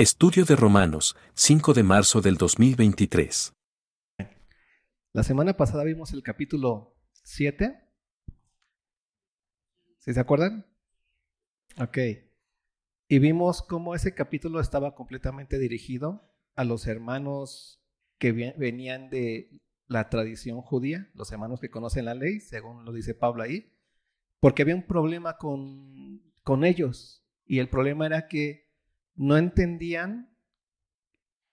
Estudio 0.00 0.46
de 0.46 0.56
Romanos, 0.56 1.14
5 1.34 1.74
de 1.74 1.82
marzo 1.82 2.22
del 2.22 2.38
2023. 2.38 3.52
La 5.12 5.22
semana 5.22 5.58
pasada 5.58 5.84
vimos 5.84 6.14
el 6.14 6.22
capítulo 6.22 6.96
7. 7.22 7.78
¿Sí 9.98 10.14
se 10.14 10.18
acuerdan? 10.18 10.64
Ok. 11.78 11.98
Y 13.08 13.18
vimos 13.18 13.60
cómo 13.60 13.94
ese 13.94 14.14
capítulo 14.14 14.60
estaba 14.60 14.94
completamente 14.94 15.58
dirigido 15.58 16.32
a 16.54 16.64
los 16.64 16.86
hermanos 16.86 17.84
que 18.16 18.32
venían 18.32 19.10
de 19.10 19.50
la 19.86 20.08
tradición 20.08 20.62
judía, 20.62 21.10
los 21.12 21.30
hermanos 21.30 21.60
que 21.60 21.70
conocen 21.70 22.06
la 22.06 22.14
ley, 22.14 22.40
según 22.40 22.86
lo 22.86 22.94
dice 22.94 23.12
Pablo 23.12 23.42
ahí, 23.42 23.70
porque 24.40 24.62
había 24.62 24.76
un 24.76 24.86
problema 24.86 25.36
con, 25.36 26.22
con 26.42 26.64
ellos. 26.64 27.22
Y 27.44 27.58
el 27.58 27.68
problema 27.68 28.06
era 28.06 28.28
que 28.28 28.69
no 29.14 29.36
entendían 29.36 30.34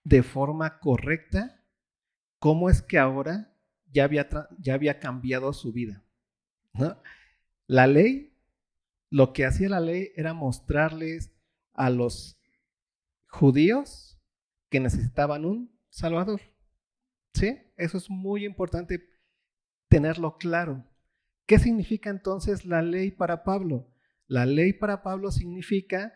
de 0.04 0.22
forma 0.22 0.78
correcta 0.78 1.64
cómo 2.38 2.70
es 2.70 2.82
que 2.82 2.98
ahora 2.98 3.54
ya 3.92 4.04
había, 4.04 4.28
ya 4.58 4.74
había 4.74 4.98
cambiado 4.98 5.52
su 5.52 5.72
vida. 5.72 6.04
La 7.66 7.86
ley, 7.86 8.36
lo 9.10 9.32
que 9.32 9.44
hacía 9.44 9.68
la 9.68 9.80
ley 9.80 10.12
era 10.16 10.32
mostrarles 10.32 11.32
a 11.74 11.90
los 11.90 12.40
judíos 13.26 14.20
que 14.70 14.80
necesitaban 14.80 15.44
un 15.44 15.78
Salvador. 15.88 16.40
¿Sí? 17.34 17.58
Eso 17.76 17.98
es 17.98 18.08
muy 18.10 18.44
importante 18.44 19.08
tenerlo 19.88 20.38
claro. 20.38 20.84
¿Qué 21.46 21.58
significa 21.58 22.10
entonces 22.10 22.64
la 22.64 22.82
ley 22.82 23.10
para 23.10 23.44
Pablo? 23.44 23.90
La 24.26 24.44
ley 24.44 24.72
para 24.72 25.02
Pablo 25.02 25.30
significa 25.30 26.12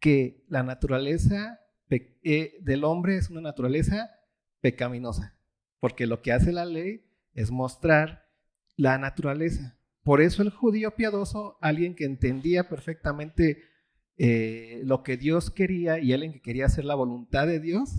que 0.00 0.44
la 0.48 0.62
naturaleza 0.62 1.60
eh, 1.90 2.58
del 2.60 2.84
hombre 2.84 3.16
es 3.16 3.30
una 3.30 3.40
naturaleza 3.40 4.10
pecaminosa, 4.60 5.36
porque 5.80 6.06
lo 6.06 6.22
que 6.22 6.32
hace 6.32 6.52
la 6.52 6.64
ley 6.64 7.04
es 7.32 7.50
mostrar 7.50 8.28
la 8.76 8.98
naturaleza. 8.98 9.78
Por 10.02 10.20
eso 10.20 10.42
el 10.42 10.50
judío 10.50 10.94
piadoso, 10.94 11.58
alguien 11.60 11.94
que 11.94 12.04
entendía 12.04 12.68
perfectamente 12.68 13.62
eh, 14.16 14.80
lo 14.84 15.02
que 15.02 15.16
Dios 15.16 15.50
quería 15.50 15.98
y 15.98 16.12
alguien 16.12 16.32
que 16.32 16.42
quería 16.42 16.66
hacer 16.66 16.84
la 16.84 16.94
voluntad 16.94 17.46
de 17.46 17.60
Dios, 17.60 17.90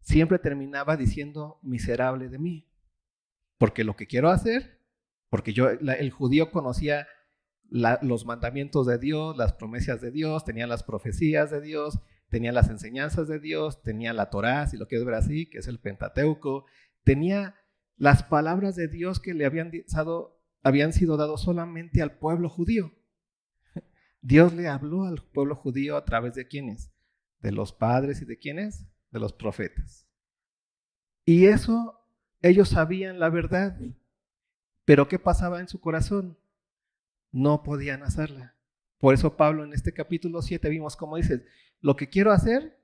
siempre 0.00 0.38
terminaba 0.38 0.96
diciendo 0.96 1.58
miserable 1.62 2.28
de 2.28 2.38
mí. 2.38 2.68
Porque 3.58 3.84
lo 3.84 3.94
que 3.96 4.06
quiero 4.06 4.30
hacer, 4.30 4.80
porque 5.28 5.52
yo, 5.52 5.68
el 5.70 6.10
judío 6.10 6.50
conocía 6.50 7.06
los 7.72 8.26
mandamientos 8.26 8.86
de 8.86 8.98
Dios, 8.98 9.36
las 9.36 9.54
promesas 9.54 10.00
de 10.02 10.10
Dios, 10.10 10.44
tenía 10.44 10.66
las 10.66 10.82
profecías 10.82 11.50
de 11.50 11.62
Dios, 11.62 11.98
tenía 12.28 12.52
las 12.52 12.68
enseñanzas 12.68 13.28
de 13.28 13.38
Dios, 13.38 13.82
tenía 13.82 14.12
la 14.12 14.28
Torá, 14.28 14.66
si 14.66 14.76
lo 14.76 14.86
quieres 14.86 15.06
ver 15.06 15.14
así, 15.14 15.46
que 15.48 15.58
es 15.58 15.68
el 15.68 15.78
Pentateuco, 15.78 16.66
tenía 17.02 17.56
las 17.96 18.22
palabras 18.24 18.76
de 18.76 18.88
Dios 18.88 19.20
que 19.20 19.32
le 19.32 19.46
habían, 19.46 19.72
habían 20.62 20.92
sido 20.92 21.16
dados 21.16 21.42
solamente 21.42 22.02
al 22.02 22.18
pueblo 22.18 22.50
judío. 22.50 22.92
Dios 24.20 24.52
le 24.52 24.68
habló 24.68 25.04
al 25.04 25.22
pueblo 25.22 25.56
judío 25.56 25.96
a 25.96 26.04
través 26.04 26.34
de 26.34 26.46
quiénes? 26.46 26.92
De 27.40 27.52
los 27.52 27.72
padres 27.72 28.20
y 28.20 28.26
de 28.26 28.38
quiénes? 28.38 28.86
De 29.10 29.18
los 29.18 29.32
profetas. 29.32 30.06
Y 31.24 31.46
eso 31.46 31.98
ellos 32.42 32.68
sabían 32.68 33.18
la 33.18 33.30
verdad. 33.30 33.78
Pero 34.84 35.08
¿qué 35.08 35.18
pasaba 35.18 35.60
en 35.60 35.68
su 35.68 35.80
corazón? 35.80 36.36
No 37.32 37.62
podían 37.62 38.02
hacerla. 38.02 38.56
Por 38.98 39.14
eso 39.14 39.36
Pablo 39.36 39.64
en 39.64 39.72
este 39.72 39.92
capítulo 39.92 40.42
7 40.42 40.68
vimos 40.68 40.96
cómo 40.96 41.16
dice, 41.16 41.44
lo 41.80 41.96
que 41.96 42.08
quiero 42.08 42.30
hacer, 42.30 42.78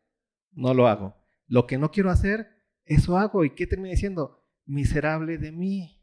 no 0.52 0.74
lo 0.74 0.88
hago. 0.88 1.16
Lo 1.46 1.66
que 1.66 1.78
no 1.78 1.90
quiero 1.90 2.10
hacer, 2.10 2.48
eso 2.84 3.16
hago. 3.16 3.44
¿Y 3.44 3.54
qué 3.54 3.66
termina 3.66 3.90
diciendo? 3.90 4.44
Miserable 4.66 5.38
de 5.38 5.52
mí. 5.52 6.02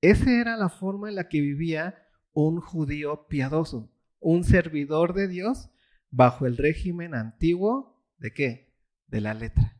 Esa 0.00 0.30
era 0.30 0.56
la 0.56 0.68
forma 0.68 1.08
en 1.08 1.16
la 1.16 1.28
que 1.28 1.40
vivía 1.40 2.06
un 2.32 2.60
judío 2.60 3.26
piadoso, 3.28 3.90
un 4.20 4.44
servidor 4.44 5.14
de 5.14 5.26
Dios 5.26 5.70
bajo 6.10 6.46
el 6.46 6.56
régimen 6.56 7.14
antiguo 7.14 8.04
de 8.18 8.32
qué? 8.32 8.74
De 9.06 9.20
la 9.20 9.34
letra. 9.34 9.76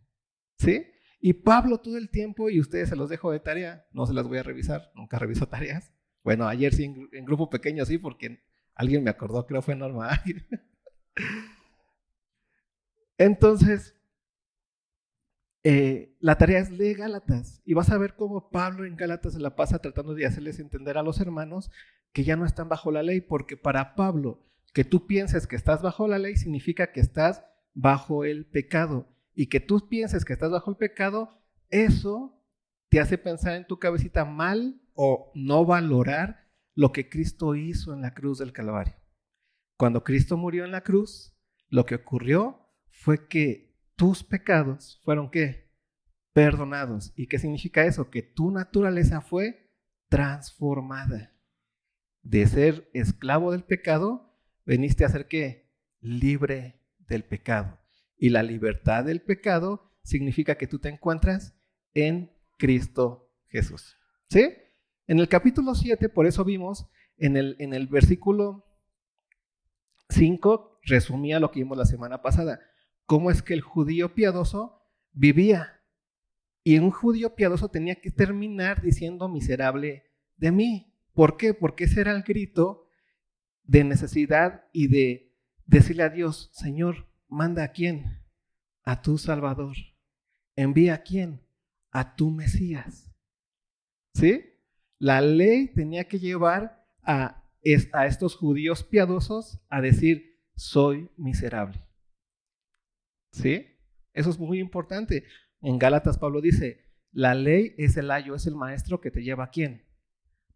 ¿Sí? 0.59 0.87
Y 1.21 1.34
Pablo 1.34 1.79
todo 1.79 1.97
el 1.97 2.11
tiempo, 2.11 2.50
y 2.50 2.61
ustedes 2.61 2.89
se 2.89 2.97
los 2.97 3.09
dejo 3.09 3.31
de 3.31 3.41
tarea, 3.41 3.87
no 3.93 4.06
se 4.06 4.15
las 4.15 4.27
voy 4.27 4.39
a 4.39 4.43
revisar, 4.43 4.91
nunca 4.95 5.19
reviso 5.19 5.49
tareas, 5.49 5.93
bueno, 6.26 6.48
ayer 6.48 6.75
sí, 6.75 6.92
en, 7.12 7.25
grupo 7.25 7.48
pequeño 7.48 7.84
sí, 7.84 7.98
porque 7.98 8.42
alguien 8.75 9.04
me 9.04 9.10
acordó, 9.10 9.47
creo 9.47 9.62
fue 9.62 9.76
normal. 9.76 10.20
Entonces, 13.16 13.94
eh, 15.62 16.16
la 16.19 16.37
tarea 16.37 16.59
es 16.59 16.72
leer 16.72 16.97
Gálatas 16.97 17.62
y 17.64 17.75
vas 17.75 17.91
a 17.91 17.98
ver 17.98 18.16
cómo 18.16 18.50
Pablo 18.50 18.84
en 18.84 18.97
Gálatas 18.97 19.34
se 19.34 19.38
la 19.38 19.54
pasa 19.54 19.78
tratando 19.78 20.14
de 20.14 20.26
hacerles 20.26 20.59
entender 20.59 20.98
a 20.98 21.04
los 21.04 21.20
hermanos 21.20 21.70
que 22.12 22.25
ya 22.25 22.34
no 22.34 22.44
están 22.44 22.69
bajo 22.69 22.91
la 22.91 23.04
ley, 23.04 23.20
porque 23.20 23.56
para 23.56 23.94
Pablo, 23.94 24.43
que 24.75 24.82
tú 24.82 25.06
pienses 25.06 25.47
que 25.47 25.54
estás 25.54 25.81
bajo 25.81 26.08
la 26.08 26.19
ley 26.19 26.34
significa 26.34 26.91
que 26.91 26.98
estás 26.98 27.44
bajo 27.72 28.25
el 28.25 28.47
pecado 28.47 29.06
y 29.32 29.47
que 29.47 29.60
tú 29.60 29.88
pienses 29.88 30.25
que 30.25 30.32
estás 30.32 30.50
bajo 30.50 30.72
el 30.72 30.76
pecado, 30.76 31.41
eso 31.70 32.43
te 32.88 32.98
hace 32.98 33.16
pensar 33.16 33.54
en 33.54 33.69
tu 33.69 33.78
cabecita 33.78 34.25
mal 34.25 34.81
o 34.97 35.31
no 35.34 35.65
valorar 35.65 36.49
lo 36.75 36.93
que 36.93 37.09
Cristo 37.09 37.55
hizo 37.55 37.95
en 37.95 38.03
la 38.03 38.15
cruz 38.15 38.39
del 38.39 38.53
Calvario. 38.53 38.97
Cuando 39.77 40.03
Cristo 40.03 40.37
murió 40.37 40.65
en 40.65 40.73
la 40.73 40.83
cruz, 40.83 41.37
lo 41.69 41.84
que 41.84 41.97
ocurrió 41.97 42.67
fue 42.89 43.29
que 43.29 43.77
tus 43.95 44.25
pecados 44.25 45.01
fueron 45.05 45.31
qué? 45.31 45.71
Perdonados. 46.33 47.12
¿Y 47.17 47.29
qué 47.29 47.39
significa 47.39 47.85
eso? 47.85 48.11
Que 48.11 48.23
tu 48.23 48.51
naturaleza 48.51 49.21
fue 49.21 49.71
transformada. 50.09 51.35
De 52.23 52.47
ser 52.47 52.91
esclavo 52.93 53.53
del 53.53 53.65
pecado, 53.65 54.39
veniste 54.65 55.05
a 55.05 55.09
ser 55.09 55.29
qué? 55.29 55.71
Libre 56.01 56.83
del 56.99 57.25
pecado. 57.25 57.79
Y 58.17 58.31
la 58.31 58.43
libertad 58.43 59.05
del 59.05 59.23
pecado 59.23 59.93
significa 60.03 60.56
que 60.56 60.67
tú 60.67 60.79
te 60.79 60.89
encuentras 60.89 61.55
en 61.95 62.33
Cristo 62.59 63.33
Jesús. 63.49 63.97
¿Sí? 64.29 64.53
En 65.06 65.21
el 65.21 65.28
capítulo 65.28 65.75
7, 65.75 66.09
por 66.09 66.27
eso 66.27 66.44
vimos, 66.44 66.89
en 67.17 67.37
el, 67.37 67.56
en 67.61 67.75
el 67.75 67.87
versículo 67.87 68.67
5, 70.09 70.81
resumía 70.83 71.39
lo 71.39 71.53
que 71.53 71.61
vimos 71.61 71.78
la 71.78 71.84
semana 71.84 72.22
pasada, 72.22 72.61
cómo 73.05 73.31
es 73.31 73.43
que 73.43 73.55
el 73.55 73.61
judío 73.61 74.15
piadoso 74.15 74.83
vivía. 75.12 75.81
Y 76.65 76.78
un 76.78 76.91
judío 76.91 77.37
piadoso 77.37 77.69
tenía 77.69 78.00
que 78.00 78.11
terminar 78.11 78.83
diciendo 78.83 79.28
miserable 79.28 80.11
de 80.37 80.50
mí. 80.50 80.93
¿Por 81.15 81.37
qué? 81.37 81.55
Porque 81.55 81.84
ese 81.84 82.00
era 82.00 82.11
el 82.11 82.23
grito 82.23 82.88
de 83.62 83.84
necesidad 83.84 84.65
y 84.73 84.88
de 84.88 85.33
decirle 85.67 86.03
a 86.03 86.09
Dios, 86.09 86.50
Señor, 86.53 87.06
manda 87.28 87.62
a 87.62 87.71
quién? 87.73 88.25
A 88.83 89.03
tu 89.03 89.19
Salvador. 89.19 89.77
Envía 90.56 90.94
a 90.94 91.03
quién? 91.03 91.47
A 91.93 92.17
tu 92.17 92.33
Mesías. 92.33 93.12
¿Sí? 94.15 94.56
La 94.99 95.21
ley 95.21 95.73
tenía 95.75 96.05
que 96.05 96.19
llevar 96.19 96.87
a, 97.03 97.43
estos 97.62 98.37
judíos 98.37 98.84
piadosos 98.84 99.61
a 99.69 99.81
decir, 99.81 100.41
soy 100.55 101.11
miserable. 101.17 101.83
¿Sí? 103.33 103.67
Eso 104.12 104.31
es 104.31 104.39
muy 104.39 104.61
importante. 104.61 105.25
En 105.61 105.79
Gálatas 105.79 106.17
Pablo 106.17 106.41
dice, 106.41 106.87
la 107.11 107.35
ley 107.35 107.75
es 107.77 107.97
el 107.97 108.11
ayo, 108.11 108.35
es 108.35 108.47
el 108.47 108.55
maestro 108.55 109.01
que 109.01 109.11
te 109.11 109.23
lleva 109.23 109.45
a 109.45 109.51
quién? 109.51 109.85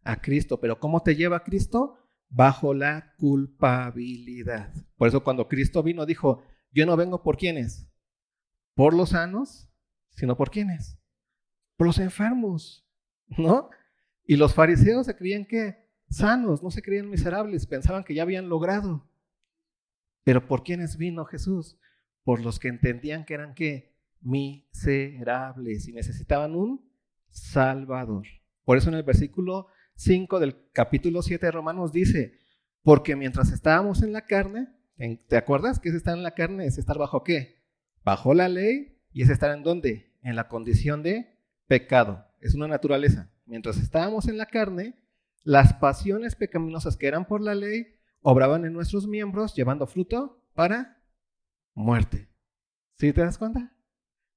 A 0.05 0.21
Cristo. 0.21 0.61
Pero 0.61 0.79
¿cómo 0.79 1.03
te 1.03 1.17
lleva 1.17 1.39
a 1.39 1.45
Cristo? 1.45 1.99
Bajo 2.29 2.75
la 2.75 3.15
culpabilidad. 3.19 4.73
Por 4.97 5.09
eso 5.09 5.25
cuando 5.25 5.49
Cristo 5.49 5.83
vino 5.83 6.07
dijo, 6.07 6.45
yo 6.71 6.87
no 6.87 6.97
vengo 6.97 7.23
por 7.23 7.37
quiénes, 7.37 7.91
por 8.75 8.95
los 8.95 9.11
sanos, 9.11 9.69
sino 10.11 10.37
por 10.37 10.51
quiénes, 10.51 10.99
por 11.77 11.89
los 11.89 11.99
enfermos, 11.99 12.87
¿no? 13.27 13.71
Y 14.27 14.37
los 14.37 14.55
fariseos 14.55 15.07
se 15.07 15.17
creían 15.17 15.45
que 15.45 15.91
sanos, 16.09 16.63
no 16.63 16.71
se 16.71 16.83
creían 16.83 17.09
miserables, 17.09 17.67
pensaban 17.67 18.05
que 18.05 18.15
ya 18.15 18.23
habían 18.23 18.49
logrado. 18.49 19.09
Pero 20.25 20.47
¿por 20.47 20.63
quiénes 20.63 20.97
vino 20.97 21.25
Jesús? 21.25 21.79
Por 22.25 22.43
los 22.43 22.59
que 22.59 22.69
entendían 22.69 23.25
que 23.25 23.35
eran 23.35 23.55
qué? 23.55 23.97
Miserables 24.21 25.89
y 25.89 25.93
necesitaban 25.93 26.55
un 26.55 26.89
Salvador. 27.29 28.27
Por 28.65 28.77
eso 28.77 28.91
en 28.91 28.97
el 28.97 29.03
versículo 29.03 29.69
5 29.95 30.41
del 30.41 30.71
capítulo 30.73 31.23
7 31.23 31.47
de 31.47 31.53
Romanos 31.53 31.93
dice, 31.93 32.39
porque 32.83 33.17
mientras 33.17 33.53
estábamos 33.53 34.03
en 34.03 34.13
la 34.13 34.27
carne, 34.27 34.69
¿te 35.29 35.37
acuerdas 35.37 35.79
que 35.79 35.89
es 35.89 35.95
estar 35.95 36.17
en 36.17 36.23
la 36.23 36.35
carne? 36.35 36.67
Es 36.67 36.79
estar 36.79 36.99
bajo 36.99 37.25
qué? 37.25 37.63
Bajo 38.05 38.35
la 38.35 38.49
ley 38.49 38.99
y 39.13 39.23
es 39.23 39.31
estar 39.31 39.57
en 39.57 39.63
dónde? 39.63 40.15
En 40.23 40.37
la 40.37 40.49
condición 40.49 41.03
de 41.03 41.39
pecado. 41.67 42.27
Es 42.41 42.55
una 42.55 42.69
naturaleza 42.69 43.31
mientras 43.51 43.79
estábamos 43.79 44.29
en 44.29 44.39
la 44.39 44.47
carne, 44.47 44.95
las 45.43 45.75
pasiones 45.75 46.37
pecaminosas 46.37 46.97
que 46.97 47.09
eran 47.09 47.27
por 47.27 47.43
la 47.43 47.55
ley 47.55 47.99
obraban 48.21 48.65
en 48.65 48.73
nuestros 48.73 49.09
miembros 49.09 49.55
llevando 49.55 49.87
fruto 49.87 50.47
para 50.55 51.03
muerte. 51.75 52.29
¿Sí 52.99 53.13
te 53.13 53.23
das 53.23 53.39
cuenta? 53.39 53.77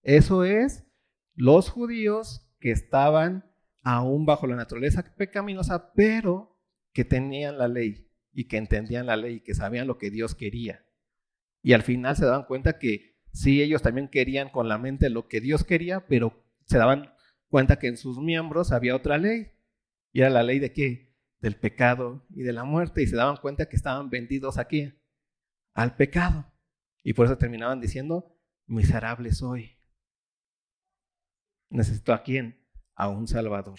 Eso 0.02 0.44
es 0.44 0.84
los 1.36 1.70
judíos 1.70 2.50
que 2.60 2.72
estaban 2.72 3.46
aún 3.84 4.26
bajo 4.26 4.48
la 4.48 4.56
naturaleza 4.56 5.04
pecaminosa, 5.16 5.94
pero 5.94 6.60
que 6.92 7.06
tenían 7.06 7.58
la 7.58 7.68
ley 7.68 8.10
y 8.32 8.48
que 8.48 8.58
entendían 8.58 9.06
la 9.06 9.18
ley 9.18 9.36
y 9.36 9.40
que 9.42 9.54
sabían 9.54 9.88
lo 9.88 9.98
que 9.98 10.10
Dios 10.10 10.34
quería. 10.34 10.86
Y 11.62 11.74
al 11.74 11.84
final 11.84 12.16
se 12.16 12.26
daban 12.26 12.46
cuenta 12.46 12.80
que 12.80 13.20
sí, 13.32 13.62
ellos 13.62 13.82
también 13.82 14.08
querían 14.08 14.50
con 14.50 14.68
la 14.70 14.78
mente 14.78 15.10
lo 15.10 15.28
que 15.28 15.40
Dios 15.40 15.64
quería, 15.64 16.08
pero 16.08 16.46
se 16.66 16.78
daban 16.78 17.14
cuenta 17.54 17.78
que 17.78 17.86
en 17.86 17.98
sus 17.98 18.18
miembros 18.18 18.72
había 18.72 18.96
otra 18.96 19.20
ley. 19.20 19.52
Y 20.12 20.22
era 20.22 20.32
la 20.32 20.42
ley 20.42 20.58
de 20.58 20.74
qué? 20.74 21.16
Del 21.40 21.56
pecado 21.56 22.26
y 22.32 22.42
de 22.42 22.52
la 22.52 22.64
muerte. 22.64 23.04
Y 23.04 23.06
se 23.06 23.16
daban 23.16 23.38
cuenta 23.38 23.70
que 23.70 23.76
estaban 23.76 24.10
vendidos 24.10 24.58
aquí, 24.58 24.92
al 25.76 25.96
pecado. 25.96 26.52
Y 27.04 27.14
por 27.14 27.28
eso 27.28 27.38
terminaban 27.38 27.80
diciendo, 27.80 28.36
miserable 28.66 29.32
soy. 29.34 29.78
Necesito 31.70 32.12
a 32.12 32.24
quién? 32.24 32.60
A 32.96 33.10
un 33.10 33.28
Salvador. 33.28 33.78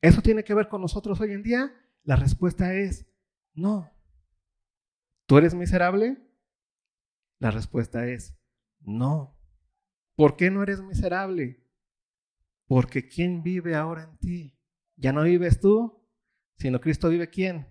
¿Eso 0.00 0.22
tiene 0.22 0.42
que 0.42 0.54
ver 0.54 0.68
con 0.68 0.80
nosotros 0.80 1.20
hoy 1.20 1.32
en 1.32 1.42
día? 1.42 1.70
La 2.04 2.16
respuesta 2.16 2.72
es 2.72 3.06
no. 3.52 3.92
¿Tú 5.26 5.36
eres 5.36 5.52
miserable? 5.52 6.16
La 7.38 7.50
respuesta 7.50 8.06
es 8.06 8.38
no. 8.80 9.38
¿Por 10.16 10.34
qué 10.34 10.50
no 10.50 10.62
eres 10.62 10.80
miserable? 10.80 11.61
Porque 12.66 13.08
¿quién 13.08 13.42
vive 13.42 13.74
ahora 13.74 14.04
en 14.04 14.18
ti? 14.18 14.58
Ya 14.96 15.12
no 15.12 15.22
vives 15.22 15.60
tú, 15.60 16.06
sino 16.56 16.80
Cristo 16.80 17.08
vive 17.08 17.28
quién? 17.28 17.66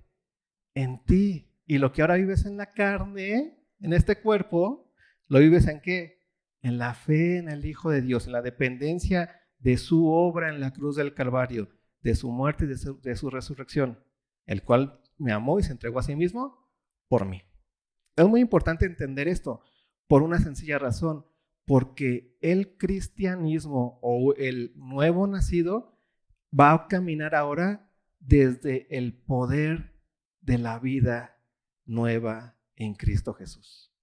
En 0.74 1.04
ti. 1.06 1.54
Y 1.66 1.78
lo 1.78 1.92
que 1.92 2.02
ahora 2.02 2.16
vives 2.16 2.46
en 2.46 2.58
la 2.58 2.74
carne, 2.74 3.58
en 3.80 3.94
este 3.94 4.22
cuerpo, 4.22 4.94
lo 5.28 5.40
vives 5.40 5.68
en 5.68 5.82
qué? 5.82 6.20
En 6.62 6.78
la 6.78 6.94
fe 6.94 7.38
en 7.38 7.50
el 7.50 7.66
Hijo 7.66 7.90
de 7.90 8.02
Dios, 8.02 8.26
en 8.26 8.34
la 8.34 8.42
dependencia 8.42 9.42
de 9.62 9.78
su 9.78 10.08
obra 10.08 10.50
en 10.50 10.60
la 10.60 10.74
cruz 10.74 10.96
del 10.96 11.14
Calvario, 11.14 11.70
de 12.02 12.16
su 12.16 12.32
muerte 12.32 12.66
y 12.66 12.68
de 12.68 13.16
su, 13.16 13.30
resurrección, 13.30 14.04
el 14.46 14.64
cual 14.64 15.00
me 15.18 15.32
amó 15.32 15.60
y 15.60 15.64
se 15.64 15.72
entregó 15.72 16.00
a 16.00 16.04
sí 16.04 16.16
mismo 16.16 16.68
por 17.08 17.26
mí. 17.26 17.44
Es 18.16 18.28
muy 18.28 18.42
importante 18.42 18.86
entender 18.86 19.28
esto 19.28 19.64
por 20.08 20.24
una 20.24 20.40
sencilla 20.40 20.80
razón, 20.80 21.26
porque 21.66 22.38
el 22.42 22.78
cristianismo 22.78 24.00
o 24.02 24.34
el 24.36 24.74
nuevo 24.76 25.28
nacido 25.28 25.98
va 26.58 26.74
a 26.74 26.88
caminar 26.88 27.36
ahora 27.36 27.90
desde 28.20 28.88
el 28.96 29.14
poder 29.14 30.00
de 30.42 30.58
la 30.58 30.80
vida 30.80 31.38
nueva 31.86 32.58
en 32.76 32.94
Cristo 32.96 33.34
Jesús. 33.34 33.94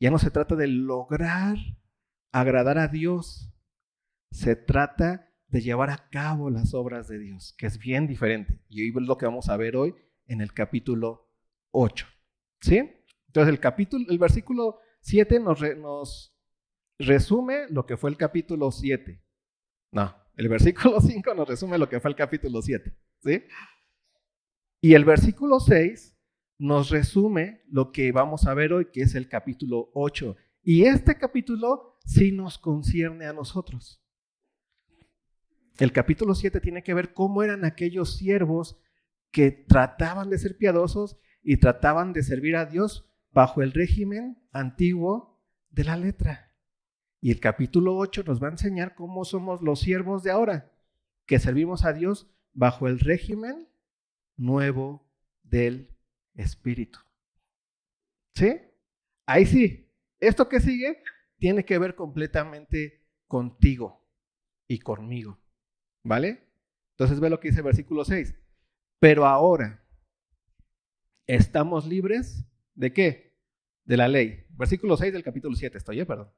Ya 0.00 0.10
no 0.10 0.18
se 0.18 0.30
trata 0.30 0.56
de 0.56 0.68
lograr 0.68 1.56
agradar 2.32 2.78
a 2.78 2.88
Dios, 2.88 3.52
se 4.30 4.56
trata 4.56 5.30
de 5.46 5.60
llevar 5.60 5.90
a 5.90 6.08
cabo 6.10 6.50
las 6.50 6.74
obras 6.74 7.06
de 7.06 7.18
Dios, 7.18 7.54
que 7.56 7.66
es 7.66 7.78
bien 7.78 8.08
diferente. 8.08 8.60
Y 8.68 8.88
es 8.88 8.94
lo 8.94 9.16
que 9.16 9.26
vamos 9.26 9.48
a 9.48 9.56
ver 9.56 9.76
hoy 9.76 9.94
en 10.26 10.40
el 10.40 10.52
capítulo 10.52 11.30
8. 11.70 12.06
¿Sí? 12.60 12.90
Entonces 13.28 13.52
el 13.52 13.60
capítulo, 13.60 14.04
el 14.08 14.18
versículo 14.18 14.80
7 15.00 15.38
nos, 15.38 15.60
nos 15.78 16.33
resume 16.98 17.66
lo 17.70 17.86
que 17.86 17.96
fue 17.96 18.10
el 18.10 18.16
capítulo 18.16 18.70
7. 18.70 19.22
No, 19.92 20.14
el 20.36 20.48
versículo 20.48 21.00
5 21.02 21.34
nos 21.34 21.48
resume 21.48 21.78
lo 21.78 21.88
que 21.88 22.00
fue 22.00 22.10
el 22.10 22.16
capítulo 22.16 22.62
7. 22.62 22.96
¿Sí? 23.22 23.44
Y 24.80 24.94
el 24.94 25.04
versículo 25.04 25.60
6 25.60 26.16
nos 26.58 26.90
resume 26.90 27.62
lo 27.68 27.90
que 27.90 28.12
vamos 28.12 28.46
a 28.46 28.54
ver 28.54 28.72
hoy, 28.72 28.88
que 28.92 29.02
es 29.02 29.14
el 29.14 29.28
capítulo 29.28 29.90
8. 29.94 30.36
Y 30.62 30.84
este 30.84 31.16
capítulo 31.18 31.98
sí 32.04 32.32
nos 32.32 32.58
concierne 32.58 33.26
a 33.26 33.32
nosotros. 33.32 34.02
El 35.78 35.92
capítulo 35.92 36.34
7 36.34 36.60
tiene 36.60 36.82
que 36.82 36.94
ver 36.94 37.14
cómo 37.14 37.42
eran 37.42 37.64
aquellos 37.64 38.16
siervos 38.16 38.78
que 39.30 39.50
trataban 39.50 40.30
de 40.30 40.38
ser 40.38 40.56
piadosos 40.56 41.18
y 41.42 41.56
trataban 41.56 42.12
de 42.12 42.22
servir 42.22 42.56
a 42.56 42.66
Dios 42.66 43.10
bajo 43.32 43.62
el 43.62 43.72
régimen 43.72 44.38
antiguo 44.52 45.42
de 45.70 45.84
la 45.84 45.96
letra. 45.96 46.53
Y 47.24 47.30
el 47.30 47.40
capítulo 47.40 47.96
8 47.96 48.24
nos 48.26 48.42
va 48.42 48.48
a 48.48 48.50
enseñar 48.50 48.94
cómo 48.94 49.24
somos 49.24 49.62
los 49.62 49.80
siervos 49.80 50.22
de 50.22 50.30
ahora, 50.30 50.70
que 51.24 51.38
servimos 51.38 51.86
a 51.86 51.94
Dios 51.94 52.30
bajo 52.52 52.86
el 52.86 53.00
régimen 53.00 53.66
nuevo 54.36 55.10
del 55.42 55.96
Espíritu. 56.34 56.98
¿Sí? 58.34 58.60
Ahí 59.24 59.46
sí. 59.46 59.90
Esto 60.20 60.50
que 60.50 60.60
sigue 60.60 61.02
tiene 61.38 61.64
que 61.64 61.78
ver 61.78 61.94
completamente 61.94 63.06
contigo 63.26 64.06
y 64.68 64.80
conmigo. 64.80 65.40
¿Vale? 66.02 66.46
Entonces 66.90 67.20
ve 67.20 67.30
lo 67.30 67.40
que 67.40 67.48
dice 67.48 67.60
el 67.60 67.64
versículo 67.64 68.04
6. 68.04 68.34
Pero 68.98 69.24
ahora, 69.24 69.82
¿estamos 71.26 71.86
libres 71.86 72.44
de 72.74 72.92
qué? 72.92 73.38
De 73.86 73.96
la 73.96 74.08
ley. 74.08 74.44
Versículo 74.50 74.98
6 74.98 75.14
del 75.14 75.22
capítulo 75.22 75.56
7, 75.56 75.78
estoy, 75.78 76.00
¿eh? 76.00 76.04
perdón. 76.04 76.30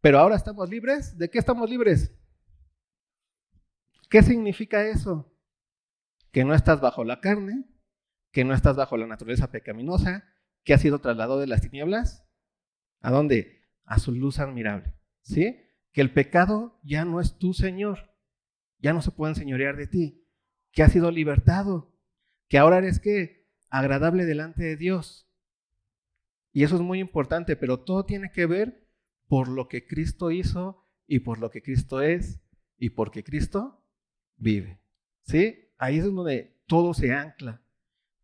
Pero 0.00 0.18
ahora 0.18 0.36
estamos 0.36 0.68
libres. 0.68 1.16
¿De 1.18 1.30
qué 1.30 1.38
estamos 1.38 1.68
libres? 1.68 2.14
¿Qué 4.08 4.22
significa 4.22 4.86
eso? 4.86 5.32
Que 6.32 6.44
no 6.44 6.54
estás 6.54 6.80
bajo 6.80 7.04
la 7.04 7.20
carne, 7.20 7.64
que 8.30 8.44
no 8.44 8.54
estás 8.54 8.76
bajo 8.76 8.96
la 8.96 9.06
naturaleza 9.06 9.50
pecaminosa, 9.50 10.24
que 10.64 10.74
has 10.74 10.80
sido 10.80 11.00
trasladado 11.00 11.40
de 11.40 11.46
las 11.46 11.62
tinieblas. 11.62 12.24
¿A 13.00 13.10
dónde? 13.10 13.62
A 13.84 13.98
su 13.98 14.12
luz 14.12 14.38
admirable. 14.38 14.94
¿Sí? 15.22 15.60
Que 15.92 16.00
el 16.00 16.12
pecado 16.12 16.78
ya 16.82 17.04
no 17.04 17.20
es 17.20 17.38
tu 17.38 17.54
Señor 17.54 18.16
ya 18.78 18.92
no 18.92 19.02
se 19.02 19.10
pueden 19.10 19.34
señorear 19.34 19.76
de 19.76 19.86
ti, 19.86 20.26
que 20.72 20.82
has 20.82 20.92
sido 20.92 21.10
libertado, 21.10 21.92
que 22.48 22.58
ahora 22.58 22.78
eres 22.78 23.00
que 23.00 23.48
agradable 23.70 24.24
delante 24.24 24.62
de 24.62 24.76
Dios. 24.76 25.28
Y 26.52 26.64
eso 26.64 26.76
es 26.76 26.82
muy 26.82 27.00
importante, 27.00 27.56
pero 27.56 27.80
todo 27.80 28.04
tiene 28.04 28.30
que 28.30 28.46
ver 28.46 28.85
por 29.28 29.48
lo 29.48 29.68
que 29.68 29.86
Cristo 29.86 30.30
hizo 30.30 30.84
y 31.06 31.20
por 31.20 31.38
lo 31.38 31.50
que 31.50 31.62
Cristo 31.62 32.00
es 32.00 32.40
y 32.78 32.90
porque 32.90 33.24
Cristo 33.24 33.82
vive. 34.36 34.80
¿Sí? 35.22 35.70
Ahí 35.78 35.98
es 35.98 36.04
donde 36.04 36.56
todo 36.66 36.94
se 36.94 37.12
ancla. 37.12 37.62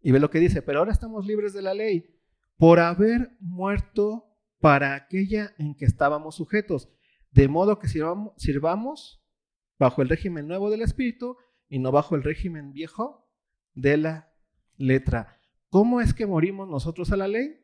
Y 0.00 0.12
ve 0.12 0.20
lo 0.20 0.31
que 0.31 0.40
dice, 0.40 0.62
pero 0.62 0.81
ahora 0.81 0.93
estamos 0.93 1.26
libres 1.26 1.52
de 1.52 1.62
la 1.62 1.75
ley 1.75 2.12
por 2.56 2.81
haber 2.81 3.37
muerto 3.40 4.28
para 4.60 4.94
aquella 4.94 5.54
en 5.58 5.75
que 5.75 5.84
estábamos 5.84 6.37
sujetos, 6.37 6.88
de 7.32 7.49
modo 7.49 7.78
que 7.78 7.88
sirvamos, 7.88 9.21
bajo 9.78 10.02
el 10.02 10.09
régimen 10.09 10.47
nuevo 10.47 10.71
del 10.71 10.82
espíritu 10.82 11.37
y 11.68 11.80
no 11.80 11.90
bajo 11.90 12.14
el 12.14 12.23
régimen 12.23 12.73
viejo 12.73 13.28
de 13.75 13.97
la 13.97 14.32
letra. 14.76 15.40
¿Cómo 15.71 16.00
es 16.00 16.14
que 16.14 16.26
morimos 16.26 16.68
nosotros 16.68 17.11
a 17.11 17.16
la 17.16 17.26
ley? 17.26 17.59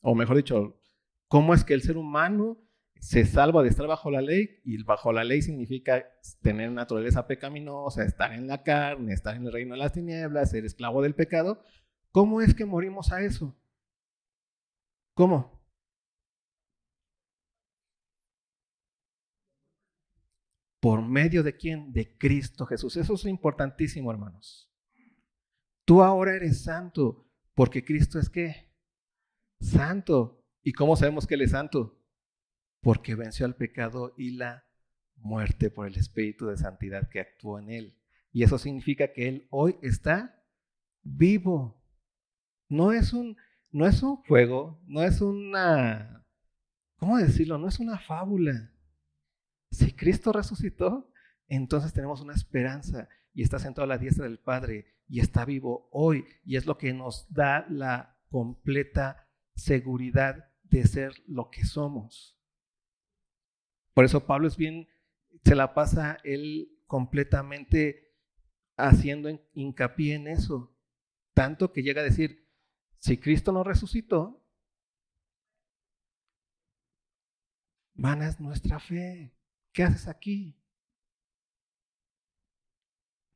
O 0.00 0.14
mejor 0.14 0.36
dicho, 0.36 0.78
¿cómo 1.28 1.54
es 1.54 1.64
que 1.64 1.74
el 1.74 1.82
ser 1.82 1.96
humano 1.96 2.58
se 3.00 3.24
salva 3.24 3.62
de 3.62 3.68
estar 3.68 3.86
bajo 3.86 4.10
la 4.10 4.20
ley? 4.20 4.60
Y 4.64 4.82
bajo 4.82 5.12
la 5.12 5.24
ley 5.24 5.42
significa 5.42 6.04
tener 6.42 6.70
naturaleza 6.72 7.26
pecaminosa, 7.26 8.04
estar 8.04 8.32
en 8.32 8.46
la 8.46 8.62
carne, 8.62 9.12
estar 9.12 9.36
en 9.36 9.46
el 9.46 9.52
reino 9.52 9.74
de 9.74 9.80
las 9.80 9.92
tinieblas, 9.92 10.50
ser 10.50 10.64
esclavo 10.64 11.02
del 11.02 11.14
pecado. 11.14 11.62
¿Cómo 12.12 12.40
es 12.40 12.54
que 12.54 12.64
morimos 12.64 13.12
a 13.12 13.22
eso? 13.22 13.56
¿Cómo? 15.14 15.56
¿Por 20.80 21.02
medio 21.02 21.42
de 21.42 21.56
quién? 21.56 21.92
De 21.92 22.16
Cristo 22.16 22.64
Jesús. 22.66 22.96
Eso 22.96 23.14
es 23.14 23.24
importantísimo, 23.24 24.10
hermanos. 24.10 24.70
Tú 25.84 26.02
ahora 26.02 26.34
eres 26.34 26.64
santo 26.64 27.26
porque 27.54 27.84
Cristo 27.84 28.18
es 28.18 28.28
qué? 28.28 28.72
Santo. 29.60 30.35
¿Y 30.66 30.72
cómo 30.72 30.96
sabemos 30.96 31.28
que 31.28 31.34
Él 31.34 31.42
es 31.42 31.52
santo? 31.52 31.96
Porque 32.80 33.14
venció 33.14 33.46
al 33.46 33.54
pecado 33.54 34.14
y 34.18 34.32
la 34.32 34.64
muerte 35.14 35.70
por 35.70 35.86
el 35.86 35.94
Espíritu 35.94 36.48
de 36.48 36.56
Santidad 36.56 37.08
que 37.08 37.20
actuó 37.20 37.60
en 37.60 37.70
Él. 37.70 37.96
Y 38.32 38.42
eso 38.42 38.58
significa 38.58 39.12
que 39.12 39.28
Él 39.28 39.46
hoy 39.50 39.76
está 39.80 40.42
vivo. 41.04 41.80
No 42.68 42.90
es 42.90 43.12
un, 43.12 43.36
no 43.70 43.86
es 43.86 44.02
un 44.02 44.16
juego, 44.24 44.82
no 44.88 45.04
es 45.04 45.20
una, 45.20 46.26
¿cómo 46.96 47.16
decirlo? 47.16 47.58
No 47.58 47.68
es 47.68 47.78
una 47.78 48.00
fábula. 48.00 48.72
Si 49.70 49.92
Cristo 49.92 50.32
resucitó, 50.32 51.12
entonces 51.46 51.92
tenemos 51.92 52.20
una 52.22 52.34
esperanza 52.34 53.08
y 53.32 53.44
está 53.44 53.60
sentado 53.60 53.84
a 53.84 53.88
la 53.94 53.98
diestra 53.98 54.24
del 54.24 54.40
Padre 54.40 54.96
y 55.06 55.20
está 55.20 55.44
vivo 55.44 55.88
hoy 55.92 56.24
y 56.44 56.56
es 56.56 56.66
lo 56.66 56.76
que 56.76 56.92
nos 56.92 57.32
da 57.32 57.64
la 57.68 58.18
completa 58.30 59.28
seguridad 59.54 60.46
de 60.70 60.86
ser 60.86 61.22
lo 61.26 61.50
que 61.50 61.64
somos. 61.64 62.36
Por 63.94 64.04
eso 64.04 64.26
Pablo 64.26 64.46
es 64.48 64.56
bien, 64.56 64.88
se 65.44 65.54
la 65.54 65.74
pasa 65.74 66.18
él 66.24 66.70
completamente 66.86 68.14
haciendo 68.76 69.30
hincapié 69.54 70.14
en 70.14 70.28
eso, 70.28 70.76
tanto 71.34 71.72
que 71.72 71.82
llega 71.82 72.02
a 72.02 72.04
decir, 72.04 72.46
si 72.98 73.18
Cristo 73.18 73.52
no 73.52 73.64
resucitó, 73.64 74.42
Vana 77.98 78.28
es 78.28 78.38
nuestra 78.40 78.78
fe. 78.78 79.32
¿Qué 79.72 79.82
haces 79.82 80.06
aquí? 80.06 80.54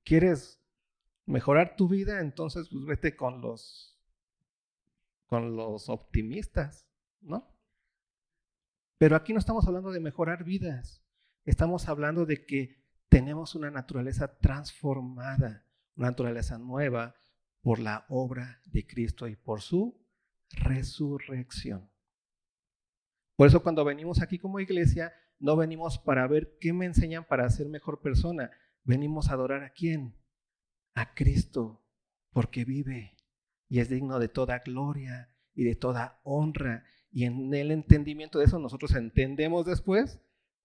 ¿Quieres 0.05 0.61
mejorar 1.25 1.77
tu 1.77 1.89
vida? 1.89 2.21
Entonces, 2.21 2.69
pues 2.69 2.85
vete 2.85 3.17
con 3.17 3.41
los 3.41 3.97
con 5.27 5.55
los 5.55 5.89
optimistas, 5.89 6.90
¿no? 7.21 7.57
Pero 8.99 9.17
aquí 9.17 9.33
no 9.33 9.39
estamos 9.39 9.67
hablando 9.67 9.91
de 9.93 10.01
mejorar 10.01 10.45
vidas. 10.45 11.03
Estamos 11.45 11.89
hablando 11.89 12.27
de 12.27 12.45
que 12.45 12.85
tenemos 13.09 13.55
una 13.55 13.71
naturaleza 13.71 14.39
transformada, 14.39 15.67
una 15.97 16.09
naturaleza 16.09 16.59
nueva 16.59 17.15
por 17.63 17.79
la 17.79 18.05
obra 18.09 18.61
de 18.67 18.87
Cristo 18.87 19.27
y 19.27 19.37
por 19.37 19.63
su 19.63 20.01
resurrección. 20.51 21.91
Por 23.37 23.49
eso 23.49 23.63
cuando 23.63 23.85
venimos 23.85 24.21
aquí 24.21 24.39
como 24.39 24.61
iglesia, 24.61 25.13
no 25.39 25.57
venimos 25.57 25.99
para 25.99 26.27
ver 26.27 26.59
qué 26.61 26.73
me 26.73 26.85
enseñan 26.85 27.25
para 27.25 27.49
ser 27.49 27.69
mejor 27.69 28.03
persona. 28.03 28.51
Venimos 28.85 29.31
a 29.31 29.33
adorar 29.33 29.63
a 29.63 29.73
quién? 29.73 30.15
A 30.95 31.15
Cristo, 31.15 31.83
porque 32.33 32.65
vive 32.65 33.17
y 33.69 33.81
es 33.81 33.89
digno 33.89 34.19
de 34.19 34.29
toda 34.29 34.59
gloria 34.59 35.35
y 35.55 35.65
de 35.65 35.77
toda 35.77 36.21
honra. 36.25 36.85
Y 37.11 37.25
en 37.25 37.53
el 37.55 37.71
entendimiento 37.71 38.39
de 38.39 38.45
eso 38.45 38.59
nosotros 38.59 38.95
entendemos 38.95 39.67
después 39.67 40.21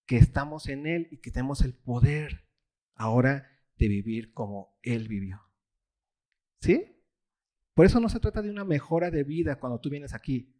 que 0.05 0.17
estamos 0.17 0.67
en 0.69 0.85
Él 0.85 1.07
y 1.11 1.17
que 1.17 1.31
tenemos 1.31 1.61
el 1.61 1.73
poder 1.73 2.47
ahora 2.93 3.49
de 3.77 3.87
vivir 3.87 4.33
como 4.33 4.77
Él 4.83 5.07
vivió. 5.07 5.41
¿Sí? 6.61 7.03
Por 7.73 7.85
eso 7.85 7.99
no 7.99 8.09
se 8.09 8.19
trata 8.19 8.41
de 8.41 8.49
una 8.49 8.63
mejora 8.63 9.11
de 9.11 9.23
vida 9.23 9.59
cuando 9.59 9.79
tú 9.79 9.89
vienes 9.89 10.13
aquí. 10.13 10.55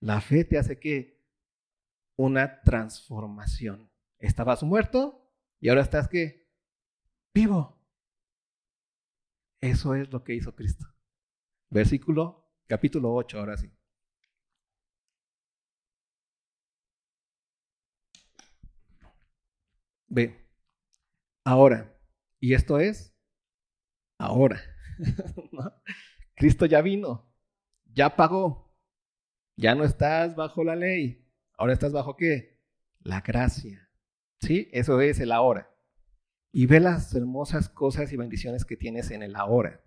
La 0.00 0.20
fe 0.20 0.44
te 0.44 0.58
hace 0.58 0.78
que 0.78 1.22
una 2.16 2.62
transformación. 2.62 3.90
Estabas 4.18 4.62
muerto 4.62 5.30
y 5.60 5.68
ahora 5.68 5.82
estás 5.82 6.08
que 6.08 6.50
vivo. 7.34 7.84
Eso 9.60 9.94
es 9.94 10.10
lo 10.12 10.24
que 10.24 10.34
hizo 10.34 10.54
Cristo. 10.54 10.86
Versículo, 11.70 12.50
capítulo 12.66 13.12
8, 13.14 13.38
ahora 13.38 13.56
sí. 13.56 13.72
Ve, 20.14 20.48
ahora, 21.44 21.92
y 22.38 22.54
esto 22.54 22.78
es 22.78 23.18
ahora. 24.16 24.62
Cristo 26.36 26.66
ya 26.66 26.82
vino, 26.82 27.34
ya 27.86 28.14
pagó, 28.14 28.78
ya 29.56 29.74
no 29.74 29.82
estás 29.82 30.36
bajo 30.36 30.62
la 30.62 30.76
ley, 30.76 31.28
ahora 31.58 31.72
estás 31.72 31.92
bajo 31.92 32.16
qué? 32.16 32.62
La 33.00 33.22
gracia. 33.22 33.90
¿Sí? 34.40 34.68
Eso 34.70 35.00
es 35.00 35.18
el 35.18 35.32
ahora. 35.32 35.68
Y 36.52 36.66
ve 36.66 36.78
las 36.78 37.12
hermosas 37.12 37.68
cosas 37.68 38.12
y 38.12 38.16
bendiciones 38.16 38.64
que 38.64 38.76
tienes 38.76 39.10
en 39.10 39.24
el 39.24 39.34
ahora. 39.34 39.84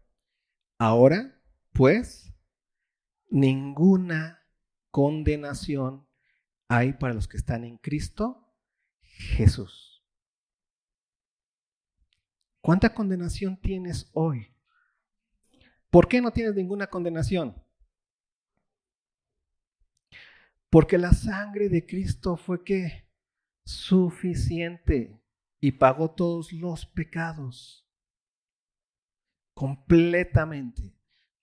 Ahora, 0.78 1.42
pues, 1.72 2.34
ninguna 3.30 4.46
condenación 4.92 6.06
hay 6.68 6.92
para 6.92 7.14
los 7.14 7.30
que 7.30 7.38
están 7.38 7.64
en 7.64 7.78
Cristo 7.78 8.54
Jesús. 9.00 9.97
¿Cuánta 12.68 12.94
condenación 12.94 13.56
tienes 13.56 14.10
hoy? 14.12 14.54
¿Por 15.90 16.10
qué 16.10 16.20
no 16.20 16.32
tienes 16.32 16.54
ninguna 16.54 16.88
condenación? 16.88 17.56
Porque 20.70 20.98
la 20.98 21.14
sangre 21.14 21.70
de 21.70 21.86
Cristo 21.86 22.36
fue 22.36 22.66
que 22.66 23.08
suficiente 23.64 25.18
y 25.62 25.72
pagó 25.72 26.12
todos 26.12 26.52
los 26.52 26.86
pecados 26.86 27.88
completamente. 29.54 30.94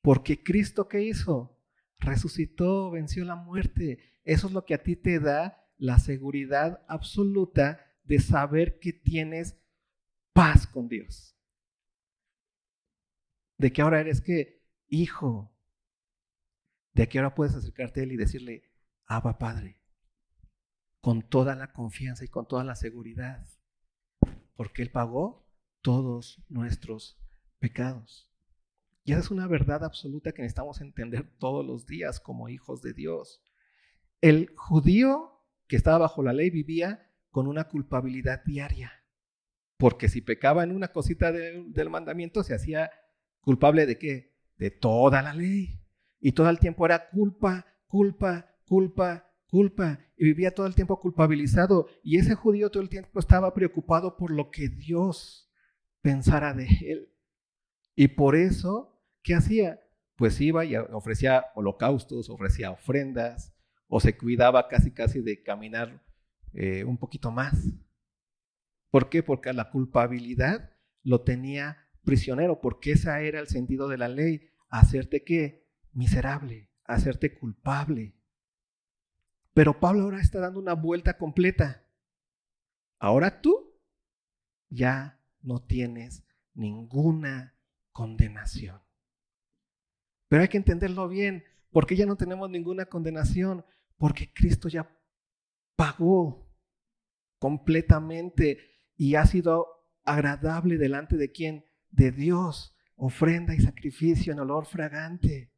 Porque 0.03 0.43
Cristo 0.43 0.89
qué 0.89 1.05
hizo? 1.05 1.59
Resucitó, 2.01 2.91
venció 2.91 3.25
la 3.25 3.37
muerte. 3.37 4.21
Eso 4.25 4.49
es 4.49 4.53
lo 4.53 4.67
que 4.67 4.75
a 4.75 4.83
ti 4.83 4.95
te 4.95 5.19
da 5.21 5.67
la 5.79 5.99
seguridad 5.99 6.85
absoluta 6.87 7.81
de 8.03 8.19
saber 8.19 8.79
que 8.79 8.93
tienes 8.93 9.64
paz 10.35 10.67
con 10.67 10.89
Dios 10.89 11.35
de 13.59 13.73
que 13.73 13.83
ahora 13.83 14.01
eres 14.01 14.21
que 14.21 14.63
hijo, 14.89 15.57
de 16.93 17.09
que 17.09 17.19
ahora 17.19 17.35
puedes 17.35 17.55
acercarte 17.55 18.01
a 18.01 18.03
Él 18.05 18.13
y 18.13 18.17
decirle, 18.17 18.71
Abba 19.07 19.39
Padre, 19.39 19.81
con 21.01 21.23
toda 21.23 21.55
la 21.55 21.73
confianza 21.73 22.25
y 22.25 22.29
con 22.29 22.47
toda 22.47 22.65
la 22.65 22.77
seguridad, 22.77 23.47
porque 24.55 24.83
Él 24.83 24.91
pagó 24.91 25.49
todos 25.83 26.43
nuestros 26.49 27.19
pecados. 27.59 28.31
Y 29.05 29.13
esa 29.13 29.21
es 29.21 29.31
una 29.31 29.47
verdad 29.47 29.85
absoluta 29.85 30.33
que 30.33 30.43
necesitamos 30.43 30.81
entender 30.81 31.29
todos 31.39 31.65
los 31.65 31.87
días 31.87 32.21
como 32.21 32.49
hijos 32.49 32.81
de 32.81 32.95
Dios. 32.95 33.43
El 34.23 34.55
judío 34.57 35.43
que 35.67 35.77
estaba 35.77 35.99
bajo 35.99 36.23
la 36.23 36.33
ley 36.33 36.49
vivía 36.49 37.11
con 37.31 37.47
una 37.47 37.69
culpabilidad 37.69 38.43
diaria, 38.45 39.04
porque 39.77 40.09
si 40.09 40.21
pecaba 40.21 40.65
en 40.65 40.73
una 40.73 40.89
cosita 40.89 41.33
del 41.33 41.91
mandamiento 41.91 42.43
se 42.43 42.55
hacía 42.55 42.91
¿Culpable 43.45 43.85
de 43.85 43.99
qué? 43.99 44.33
De 44.57 44.71
toda 44.71 45.21
la 45.21 45.35
ley. 45.35 45.79
Y 46.19 46.33
todo 46.33 46.49
el 46.49 46.59
tiempo 46.59 46.87
era 46.87 47.11
culpa, 47.11 47.67
culpa, 47.87 48.51
culpa, 48.65 49.31
culpa. 49.47 50.01
Y 50.17 50.25
vivía 50.25 50.55
todo 50.55 50.67
el 50.67 50.75
tiempo 50.75 50.99
culpabilizado. 50.99 51.87
Y 52.03 52.19
ese 52.19 52.35
judío 52.35 52.71
todo 52.71 52.83
el 52.83 52.89
tiempo 52.89 53.21
estaba 53.21 53.53
preocupado 53.53 54.17
por 54.17 54.31
lo 54.31 54.51
que 54.51 54.69
Dios 54.69 55.53
pensara 56.01 56.55
de 56.55 56.67
él. 56.87 57.13
Y 57.95 58.09
por 58.09 58.35
eso, 58.35 58.99
¿qué 59.23 59.35
hacía? 59.35 59.79
Pues 60.17 60.41
iba 60.41 60.65
y 60.65 60.75
ofrecía 60.77 61.45
holocaustos, 61.55 62.31
ofrecía 62.31 62.71
ofrendas, 62.71 63.53
o 63.89 64.01
se 64.01 64.17
cuidaba 64.17 64.69
casi 64.69 64.91
casi 64.91 65.21
de 65.21 65.43
caminar 65.43 66.03
eh, 66.55 66.85
un 66.85 66.97
poquito 66.97 67.31
más. 67.31 67.55
¿Por 68.95 69.09
qué? 69.09 69.25
Porque 69.25 69.53
la 69.53 69.71
culpabilidad 69.71 70.71
lo 71.03 71.23
tenía 71.23 71.85
prisionero, 72.05 72.61
porque 72.61 72.93
ese 72.93 73.27
era 73.27 73.41
el 73.41 73.49
sentido 73.49 73.89
de 73.89 73.99
la 73.99 74.07
ley, 74.07 74.53
hacerte 74.69 75.25
qué? 75.25 75.67
Miserable, 75.91 76.71
hacerte 76.85 77.37
culpable. 77.37 78.15
Pero 79.53 79.81
Pablo 79.81 80.03
ahora 80.03 80.21
está 80.21 80.39
dando 80.39 80.61
una 80.61 80.75
vuelta 80.75 81.19
completa. 81.19 81.85
Ahora 83.01 83.41
tú 83.41 83.81
ya 84.69 85.21
no 85.43 85.61
tienes 85.61 86.23
ninguna 86.55 87.59
condenación. 87.91 88.81
Pero 90.29 90.43
hay 90.43 90.49
que 90.49 90.59
entenderlo 90.59 91.09
bien, 91.09 91.43
porque 91.73 91.97
ya 91.97 92.07
no 92.07 92.15
tenemos 92.15 92.49
ninguna 92.49 92.87
condenación, 92.87 93.65
porque 93.97 94.33
Cristo 94.33 94.69
ya 94.69 94.89
pagó 95.75 96.49
completamente 97.41 98.74
y 98.97 99.15
ha 99.15 99.27
sido 99.27 99.67
agradable 100.05 100.79
delante 100.79 101.17
de 101.17 101.33
quien? 101.33 101.65
de 101.95 102.11
Dios, 102.11 102.75
ofrenda 102.97 103.55
y 103.55 103.61
sacrificio 103.61 104.33
en 104.33 104.41
olor 104.41 104.67
fragante. 104.67 105.53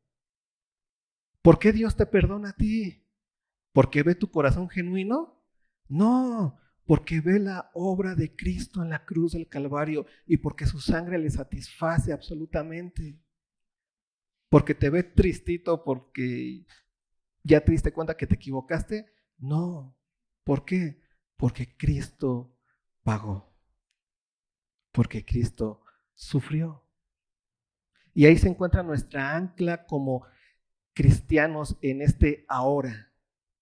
¿Por 1.43 1.59
qué 1.59 1.73
Dios 1.73 1.97
te 1.97 2.07
perdona 2.07 2.51
a 2.51 2.57
ti? 2.57 3.05
¿Porque 3.73 4.03
ve 4.03 4.15
tu 4.15 4.31
corazón 4.31 4.69
genuino? 4.69 5.43
No, 5.89 6.59
porque 6.85 7.21
ve 7.21 7.39
la 7.39 7.71
obra 7.75 8.15
de 8.15 8.35
Cristo 8.35 8.83
en 8.83 8.91
la 8.91 9.05
cruz 9.05 9.33
del 9.33 9.49
Calvario 9.49 10.07
y 10.27 10.39
porque 10.39 10.67
su 10.67 10.81
sangre 10.81 11.19
le 11.19 11.31
satisface 11.31 12.13
absolutamente. 12.13 13.19
Porque 14.49 14.75
te 14.75 14.91
ve 14.91 15.03
tristito, 15.03 15.85
porque 15.85 16.67
ya 17.43 17.65
te 17.65 17.73
diste 17.73 17.93
cuenta 17.93 18.17
que 18.17 18.27
te 18.27 18.35
equivocaste. 18.35 19.07
No, 19.39 19.97
¿por 20.45 20.65
qué? 20.65 21.01
Porque 21.37 21.77
Cristo 21.77 22.56
pagó. 23.07 23.49
Porque 24.91 25.25
Cristo 25.25 25.81
sufrió. 26.15 26.83
Y 28.13 28.27
ahí 28.27 28.37
se 28.37 28.49
encuentra 28.49 28.83
nuestra 28.83 29.37
ancla 29.37 29.87
como 29.87 30.27
cristianos 30.93 31.77
en 31.83 32.03
este 32.03 32.45
ahora. 32.49 33.13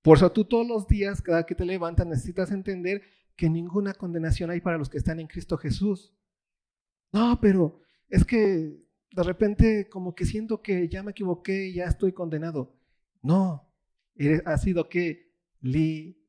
Por 0.00 0.16
eso 0.16 0.32
tú 0.32 0.46
todos 0.46 0.66
los 0.66 0.88
días, 0.88 1.20
cada 1.20 1.44
que 1.44 1.54
te 1.54 1.66
levantas, 1.66 2.06
necesitas 2.06 2.52
entender 2.52 3.02
que 3.36 3.50
ninguna 3.50 3.92
condenación 3.92 4.50
hay 4.50 4.62
para 4.62 4.78
los 4.78 4.88
que 4.88 4.96
están 4.96 5.20
en 5.20 5.26
Cristo 5.26 5.58
Jesús. 5.58 6.14
No, 7.12 7.38
pero 7.38 7.82
es 8.08 8.24
que 8.24 8.82
de 9.10 9.22
repente 9.22 9.90
como 9.90 10.14
que 10.14 10.24
siento 10.24 10.62
que 10.62 10.88
ya 10.88 11.02
me 11.02 11.10
equivoqué 11.10 11.66
y 11.66 11.74
ya 11.74 11.84
estoy 11.84 12.12
condenado. 12.12 12.74
No, 13.20 13.70
ha 14.46 14.56
sido 14.56 14.88
que 14.88 15.34
liberado. 15.60 16.24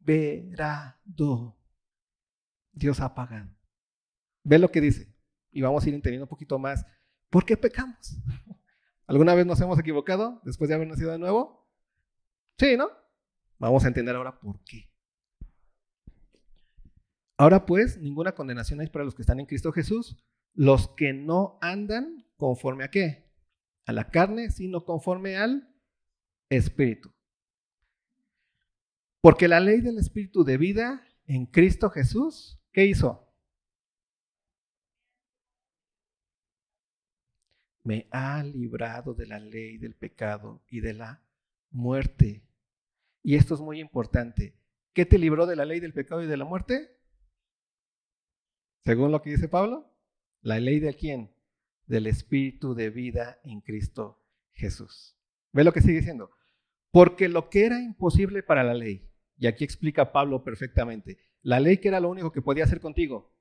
Dios 2.76 3.00
ha 3.00 3.16
pagado. 3.16 3.50
Ve 4.44 4.60
lo 4.60 4.70
que 4.70 4.82
dice 4.82 5.16
y 5.52 5.62
vamos 5.62 5.84
a 5.84 5.90
ir 5.90 5.96
entendiendo 5.96 6.26
un 6.26 6.30
poquito 6.30 6.60
más 6.60 6.86
por 7.30 7.46
qué 7.46 7.58
pecamos. 7.58 8.18
¿Alguna 9.08 9.34
vez 9.34 9.46
nos 9.46 9.60
hemos 9.62 9.80
equivocado 9.80 10.42
después 10.44 10.68
de 10.68 10.76
haber 10.76 10.88
nacido 10.88 11.12
de 11.12 11.18
nuevo? 11.18 11.68
Sí, 12.58 12.78
¿no? 12.78 12.90
Vamos 13.58 13.86
a 13.86 13.88
entender 13.88 14.16
ahora 14.16 14.40
por 14.40 14.64
qué. 14.64 14.92
Ahora 17.38 17.66
pues, 17.66 17.98
ninguna 17.98 18.34
condenación 18.34 18.80
hay 18.82 18.88
para 18.88 19.06
los 19.06 19.16
que 19.16 19.22
están 19.22 19.40
en 19.40 19.46
Cristo 19.46 19.72
Jesús, 19.72 20.18
los 20.54 20.90
que 20.90 21.14
no 21.14 21.58
andan 21.62 22.26
conforme 22.38 22.84
a 22.84 22.92
qué? 22.92 23.32
A 23.86 23.94
la 23.94 24.10
carne, 24.10 24.52
sino 24.52 24.86
conforme 24.86 25.38
al 25.38 25.74
Espíritu. 26.50 27.14
Porque 29.22 29.48
la 29.48 29.60
ley 29.60 29.82
del 29.82 29.98
Espíritu 29.98 30.44
de 30.44 30.58
vida 30.58 31.02
en 31.26 31.46
Cristo 31.46 31.90
Jesús, 31.90 32.62
¿qué 32.76 32.86
hizo? 32.86 33.26
Me 37.84 38.06
ha 38.12 38.44
librado 38.44 39.14
de 39.14 39.28
la 39.28 39.40
ley 39.40 39.78
del 39.78 39.96
pecado 39.96 40.62
y 40.68 40.82
de 40.82 40.94
la 40.94 41.24
muerte. 41.72 42.44
Y 43.24 43.36
esto 43.36 43.54
es 43.54 43.62
muy 43.62 43.80
importante. 43.80 44.60
¿Qué 44.92 45.06
te 45.06 45.18
libró 45.18 45.46
de 45.46 45.56
la 45.56 45.64
ley 45.64 45.80
del 45.80 45.94
pecado 45.94 46.22
y 46.22 46.28
de 46.28 46.36
la 46.36 46.44
muerte? 46.44 47.00
Según 48.84 49.14
lo 49.14 49.22
que 49.22 49.30
dice 49.30 49.48
Pablo, 49.48 49.90
la 50.42 50.60
ley 50.60 50.82
de 50.82 50.96
quién? 50.96 51.34
Del 51.86 52.08
Espíritu 52.08 52.76
de 52.76 52.90
vida 52.90 53.40
en 53.46 53.62
Cristo 53.62 54.22
Jesús. 54.52 55.16
¿Ve 55.54 55.64
lo 55.64 55.72
que 55.72 55.80
sigue 55.80 56.00
diciendo? 56.00 56.30
Porque 56.92 57.30
lo 57.30 57.50
que 57.50 57.68
era 57.68 57.80
imposible 57.80 58.44
para 58.44 58.66
la 58.66 58.74
ley, 58.74 59.10
y 59.38 59.48
aquí 59.48 59.64
explica 59.64 60.12
Pablo 60.12 60.44
perfectamente, 60.44 61.18
la 61.42 61.60
ley 61.60 61.78
que 61.78 61.90
era 61.90 62.00
lo 62.00 62.10
único 62.10 62.32
que 62.32 62.42
podía 62.42 62.64
hacer 62.64 62.80
contigo, 62.80 63.34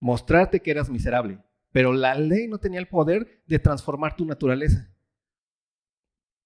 mostrarte 0.00 0.60
que 0.60 0.70
eras 0.70 0.90
miserable, 0.90 1.40
pero 1.72 1.92
la 1.92 2.14
ley 2.14 2.48
no 2.48 2.58
tenía 2.58 2.80
el 2.80 2.88
poder 2.88 3.42
de 3.46 3.58
transformar 3.58 4.16
tu 4.16 4.24
naturaleza. 4.24 4.90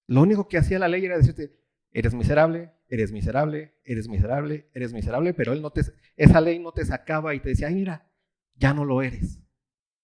Lo 0.07 0.21
único 0.21 0.47
que 0.47 0.57
hacía 0.57 0.79
la 0.79 0.87
ley 0.87 1.05
era 1.05 1.17
decirte, 1.17 1.59
eres 1.91 2.13
miserable, 2.13 2.73
eres 2.87 3.11
miserable, 3.11 3.73
eres 3.83 4.07
miserable, 4.07 4.69
eres 4.73 4.93
miserable, 4.93 5.33
pero 5.33 5.53
él 5.53 5.61
no 5.61 5.71
te, 5.71 5.81
esa 6.15 6.41
ley 6.41 6.59
no 6.59 6.71
te 6.71 6.85
sacaba 6.85 7.33
y 7.33 7.39
te 7.39 7.49
decía, 7.49 7.67
ay, 7.67 7.75
mira, 7.75 8.11
ya 8.55 8.73
no 8.73 8.85
lo 8.85 9.01
eres, 9.01 9.41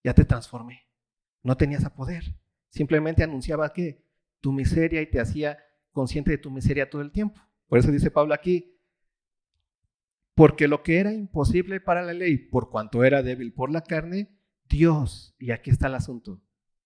ya 0.04 0.14
te 0.14 0.26
transformé. 0.26 0.88
No 1.44 1.56
tenías 1.58 1.86
a 1.86 1.94
poder. 1.94 2.24
Simplemente 2.70 3.24
anunciaba 3.24 3.72
que 3.74 4.04
tu 4.42 4.52
miseria 4.52 5.02
y 5.02 5.10
te 5.10 5.20
hacía 5.20 5.58
consciente 5.92 6.32
de 6.32 6.38
tu 6.38 6.52
miseria 6.52 6.90
todo 6.90 7.02
el 7.02 7.12
tiempo. 7.12 7.42
Por 7.68 7.80
eso 7.80 7.92
dice 7.92 8.12
Pablo 8.12 8.34
aquí, 8.34 8.79
porque 10.40 10.70
lo 10.70 10.84
que 10.84 11.00
era 11.00 11.12
imposible 11.12 11.82
para 11.82 12.02
la 12.02 12.14
ley, 12.14 12.38
por 12.38 12.70
cuanto 12.70 13.04
era 13.04 13.22
débil 13.24 13.52
por 13.52 13.70
la 13.70 13.82
carne, 13.82 14.40
Dios, 14.70 15.36
y 15.38 15.52
aquí 15.52 15.70
está 15.70 15.88
el 15.88 15.96
asunto, 15.96 16.42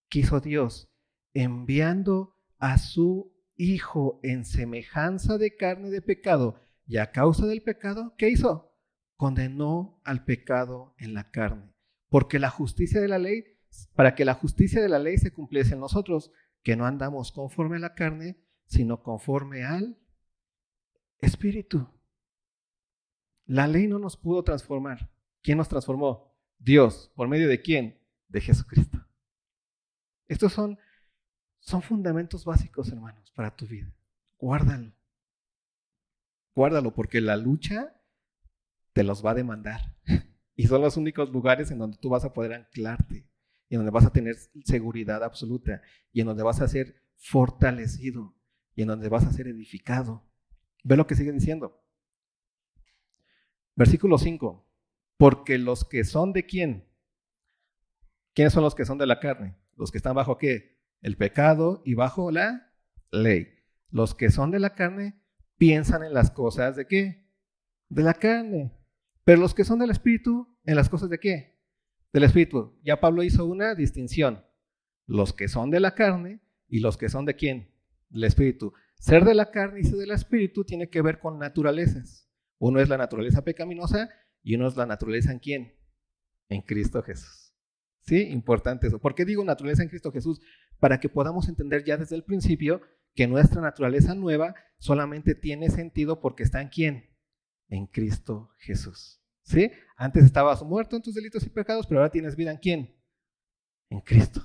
quiso 0.10 0.40
Dios, 0.40 0.92
enviando 1.36 2.36
a 2.58 2.80
su 2.80 3.32
Hijo 3.56 4.20
en 4.24 4.46
semejanza 4.46 5.38
de 5.38 5.56
carne 5.56 5.92
de 5.92 6.02
pecado, 6.02 6.60
y 6.88 6.98
a 6.98 7.12
causa 7.12 7.46
del 7.46 7.62
pecado, 7.62 8.16
¿qué 8.18 8.30
hizo? 8.30 8.76
Condenó 9.18 10.02
al 10.04 10.26
pecado 10.26 10.96
en 10.98 11.14
la 11.14 11.30
carne. 11.30 11.76
Porque 12.10 12.40
la 12.40 12.50
justicia 12.50 13.00
de 13.02 13.08
la 13.08 13.20
ley, 13.20 13.44
para 13.94 14.16
que 14.16 14.26
la 14.26 14.34
justicia 14.34 14.82
de 14.82 14.90
la 14.90 14.98
ley 14.98 15.20
se 15.20 15.32
cumpliese 15.32 15.76
en 15.76 15.80
nosotros, 15.80 16.32
que 16.64 16.76
no 16.76 16.88
andamos 16.88 17.32
conforme 17.32 17.76
a 17.76 17.82
la 17.82 17.94
carne, 17.94 18.36
sino 18.66 19.04
conforme 19.04 19.64
al 19.64 20.00
Espíritu. 21.20 21.93
La 23.54 23.68
ley 23.68 23.86
no 23.86 24.00
nos 24.00 24.18
pudo 24.18 24.44
transformar. 24.44 25.12
¿Quién 25.44 25.60
nos 25.60 25.70
transformó? 25.70 26.36
Dios. 26.58 27.12
¿Por 27.14 27.28
medio 27.28 27.48
de 27.48 27.62
quién? 27.62 28.00
De 28.28 28.42
Jesucristo. 28.42 29.06
Estos 30.28 30.54
son, 30.54 30.80
son 31.60 31.84
fundamentos 31.84 32.46
básicos, 32.46 32.92
hermanos, 32.92 33.32
para 33.36 33.56
tu 33.56 33.68
vida. 33.68 33.94
Guárdalo. 34.40 34.92
Guárdalo 36.56 36.96
porque 36.96 37.22
la 37.22 37.38
lucha 37.38 37.96
te 38.92 39.04
los 39.04 39.24
va 39.24 39.32
a 39.32 39.36
demandar. 39.36 39.82
Y 40.56 40.66
son 40.66 40.82
los 40.82 40.98
únicos 40.98 41.30
lugares 41.30 41.70
en 41.70 41.78
donde 41.78 41.98
tú 41.98 42.10
vas 42.10 42.26
a 42.26 42.34
poder 42.34 42.54
anclarte, 42.54 43.28
y 43.70 43.76
en 43.76 43.80
donde 43.80 43.92
vas 43.92 44.06
a 44.06 44.13
tener 44.13 44.36
seguridad 44.66 45.24
absoluta, 45.24 45.82
y 46.12 46.22
en 46.22 46.28
donde 46.28 46.44
vas 46.44 46.62
a 46.62 46.68
ser 46.68 47.02
fortalecido, 47.18 48.36
y 48.76 48.84
en 48.84 48.88
donde 48.88 49.10
vas 49.10 49.26
a 49.26 49.32
ser 49.32 49.48
edificado. 49.48 50.24
Ve 50.84 50.96
lo 50.96 51.08
que 51.08 51.16
sigue 51.16 51.32
diciendo. 51.32 51.83
Versículo 53.76 54.18
5. 54.18 54.68
Porque 55.18 55.58
los 55.58 55.86
que 55.86 56.04
son 56.04 56.34
de 56.34 56.46
quién? 56.46 56.88
¿Quiénes 58.34 58.54
son 58.54 58.64
los 58.64 58.76
que 58.76 58.86
son 58.86 58.98
de 58.98 59.08
la 59.08 59.20
carne? 59.20 59.56
Los 59.76 59.92
que 59.92 59.98
están 59.98 60.16
bajo 60.16 60.38
qué? 60.38 60.80
El 61.02 61.18
pecado 61.18 61.82
y 61.86 61.94
bajo 61.94 62.32
la 62.32 62.74
ley. 63.12 63.48
Los 63.90 64.16
que 64.16 64.32
son 64.32 64.52
de 64.52 64.60
la 64.60 64.74
carne 64.74 65.22
piensan 65.58 66.04
en 66.04 66.14
las 66.14 66.32
cosas 66.32 66.76
de 66.76 66.88
qué? 66.88 67.30
De 67.90 68.04
la 68.04 68.14
carne. 68.14 68.72
Pero 69.24 69.40
los 69.40 69.54
que 69.54 69.64
son 69.64 69.80
del 69.80 69.92
Espíritu, 69.92 70.58
en 70.66 70.76
las 70.76 70.90
cosas 70.90 71.10
de 71.10 71.20
qué? 71.20 71.62
Del 72.12 72.24
Espíritu. 72.24 72.80
Ya 72.84 73.00
Pablo 73.00 73.24
hizo 73.24 73.46
una 73.46 73.76
distinción. 73.76 74.44
Los 75.06 75.34
que 75.34 75.48
son 75.48 75.70
de 75.70 75.80
la 75.80 75.96
carne 75.96 76.42
y 76.68 76.80
los 76.80 76.98
que 76.98 77.10
son 77.10 77.26
de 77.26 77.36
quién? 77.36 77.72
Del 78.10 78.26
Espíritu. 78.26 78.74
Ser 78.96 79.26
de 79.26 79.36
la 79.36 79.52
carne 79.52 79.82
y 79.82 79.84
ser 79.84 79.98
del 79.98 80.12
Espíritu 80.12 80.64
tiene 80.64 80.90
que 80.90 81.02
ver 81.02 81.20
con 81.20 81.38
naturalezas. 81.38 82.30
Uno 82.65 82.80
es 82.80 82.88
la 82.88 82.97
naturaleza 82.97 83.43
pecaminosa 83.43 84.10
y 84.41 84.56
uno 84.56 84.69
es 84.69 84.78
la 84.78 84.86
naturaleza 84.86 85.34
en 85.34 85.39
quién? 85.39 85.73
En 86.47 86.62
Cristo 86.62 87.04
Jesús. 87.04 87.54
¿Sí? 87.99 88.21
Importante 88.30 88.88
eso. 88.88 88.99
¿Por 88.99 89.15
qué 89.15 89.26
digo 89.26 89.43
naturaleza 89.43 89.84
en 89.84 89.89
Cristo 89.89 90.13
Jesús? 90.13 90.39
Para 90.80 91.02
que 91.02 91.10
podamos 91.10 91.49
entender 91.49 91.84
ya 91.84 91.97
desde 91.97 92.15
el 92.15 92.23
principio 92.23 92.82
que 93.15 93.28
nuestra 93.28 93.60
naturaleza 93.60 94.15
nueva 94.15 94.56
solamente 94.78 95.36
tiene 95.36 95.69
sentido 95.69 96.21
porque 96.21 96.43
está 96.43 96.62
en 96.62 96.69
quién? 96.69 97.10
En 97.67 97.86
Cristo 97.86 98.52
Jesús. 98.60 99.21
¿Sí? 99.41 99.69
Antes 99.97 100.23
estabas 100.23 100.63
muerto 100.63 100.95
en 100.95 101.02
tus 101.02 101.15
delitos 101.15 101.45
y 101.45 101.49
pecados, 101.49 101.86
pero 101.86 101.99
ahora 101.99 102.13
tienes 102.13 102.38
vida 102.38 102.52
en 102.52 102.60
quién? 102.60 102.95
En 103.89 103.99
Cristo. 103.99 104.41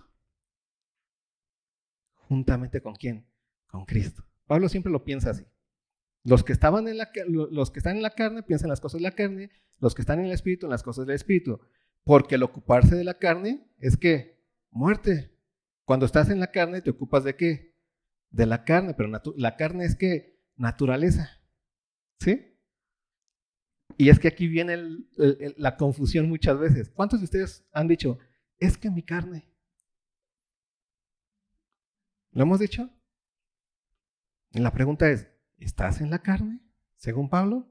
Juntamente 2.14 2.81
con 2.81 2.96
quién? 2.96 3.28
Con 3.68 3.85
Cristo. 3.85 4.24
Pablo 4.48 4.68
siempre 4.68 4.90
lo 4.90 5.04
piensa 5.04 5.31
así. 5.31 5.44
Los 6.29 6.45
que, 6.45 6.53
estaban 6.53 6.88
en 6.88 6.99
la, 6.99 7.11
los 7.27 7.71
que 7.71 7.79
están 7.79 7.97
en 7.97 8.03
la 8.03 8.11
carne 8.11 8.43
piensan 8.43 8.67
en 8.67 8.71
las 8.71 8.83
cosas 8.83 8.99
de 8.99 9.05
la 9.05 9.12
carne, 9.12 9.51
los 9.79 9.95
que 9.95 10.03
están 10.03 10.19
en 10.19 10.27
el 10.27 10.33
espíritu 10.33 10.67
en 10.67 10.71
las 10.71 10.83
cosas 10.83 11.07
del 11.07 11.17
espíritu. 11.17 11.59
Porque 12.05 12.35
el 12.35 12.43
ocuparse 12.43 12.97
de 12.97 13.05
la 13.05 13.14
carne 13.14 13.67
es 13.79 13.97
que 13.97 14.38
muerte. 14.71 15.35
Cuando 15.87 16.05
estás 16.05 16.29
en 16.29 16.38
la 16.38 16.51
carne 16.51 16.83
te 16.83 16.91
ocupas 16.91 17.25
de 17.25 17.35
qué? 17.35 17.75
De 18.29 18.45
la 18.45 18.64
carne, 18.64 18.93
pero 18.93 19.11
la 19.37 19.57
carne 19.57 19.87
es 19.87 19.97
que 19.97 20.38
naturaleza. 20.57 21.41
¿Sí? 22.21 22.59
Y 23.97 24.11
es 24.11 24.19
que 24.19 24.29
aquí 24.29 24.49
viene 24.49 24.77
la 25.57 25.79
confusión 25.79 26.29
muchas 26.29 26.59
veces. 26.59 26.91
¿Cuántos 26.91 27.21
de 27.21 27.25
ustedes 27.25 27.67
han 27.73 27.88
dicho, 27.88 28.19
es 28.59 28.77
que 28.77 28.91
mi 28.91 29.03
carne? 29.03 29.49
¿Lo 32.33 32.43
hemos 32.43 32.61
dicho? 32.61 32.91
La 34.51 34.73
pregunta 34.73 35.11
es, 35.11 35.27
¿estás 35.59 36.01
en 36.01 36.11
la 36.11 36.21
carne? 36.21 36.61
Según 36.97 37.29
Pablo, 37.29 37.68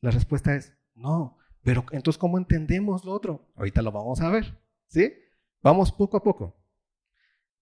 la 0.00 0.10
respuesta 0.10 0.54
es 0.54 0.76
no. 0.94 1.38
Pero 1.62 1.84
entonces, 1.92 2.18
¿cómo 2.18 2.38
entendemos 2.38 3.04
lo 3.04 3.12
otro? 3.12 3.50
Ahorita 3.56 3.82
lo 3.82 3.92
vamos 3.92 4.20
a 4.20 4.30
ver. 4.30 4.58
¿Sí? 4.88 5.14
Vamos 5.62 5.92
poco 5.92 6.16
a 6.16 6.22
poco. 6.22 6.56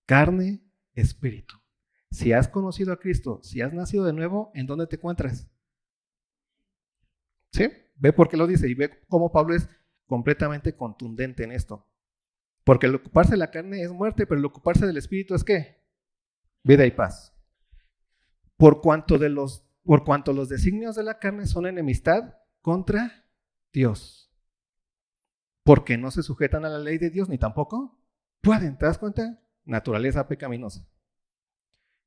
Carne, 0.07 0.61
espíritu. 0.95 1.57
Si 2.11 2.33
has 2.33 2.49
conocido 2.49 2.93
a 2.93 2.99
Cristo, 2.99 3.41
si 3.43 3.63
has 3.63 3.73
nacido 3.73 4.05
de 4.05 4.13
nuevo, 4.13 4.51
¿en 4.55 4.67
dónde 4.67 4.87
te 4.87 4.97
encuentras? 4.97 5.49
¿Sí? 7.53 7.71
Ve 7.97 8.13
por 8.13 8.29
qué 8.29 8.37
lo 8.37 8.47
dice 8.47 8.69
y 8.69 8.75
ve 8.75 8.91
cómo 9.09 9.31
Pablo 9.31 9.55
es 9.55 9.69
completamente 10.07 10.77
contundente 10.77 11.45
en 11.45 11.53
esto. 11.53 11.89
Porque 12.65 12.87
el 12.87 12.97
ocuparse 12.97 13.33
de 13.33 13.39
la 13.39 13.51
carne 13.51 13.83
es 13.83 13.93
muerte, 13.93 14.27
pero 14.27 14.39
el 14.39 14.45
ocuparse 14.45 14.87
del 14.87 14.97
espíritu 14.97 15.35
es 15.35 15.45
qué? 15.45 15.83
Vida 16.65 16.85
y 16.87 16.91
paz. 16.91 17.32
Por 18.63 18.81
cuanto, 18.81 19.19
de 19.19 19.29
los, 19.29 19.65
por 19.83 20.05
cuanto 20.05 20.33
los 20.33 20.49
designios 20.49 20.95
de 20.95 21.03
la 21.03 21.19
carne 21.19 21.47
son 21.47 21.67
enemistad 21.67 22.39
contra 22.61 23.27
Dios. 23.73 24.33
Porque 25.65 25.99
no 25.99 26.13
se 26.13 26.23
sujetan 26.23 26.65
a 26.65 26.69
la 26.69 26.79
ley 26.79 26.97
de 26.99 27.11
Dios 27.11 27.29
ni 27.29 27.39
tampoco 27.39 27.99
pueden. 28.41 28.79
¿Te 28.79 28.87
das 28.87 28.99
cuenta? 28.99 29.43
Naturaleza 29.65 30.29
pecaminosa. 30.29 30.89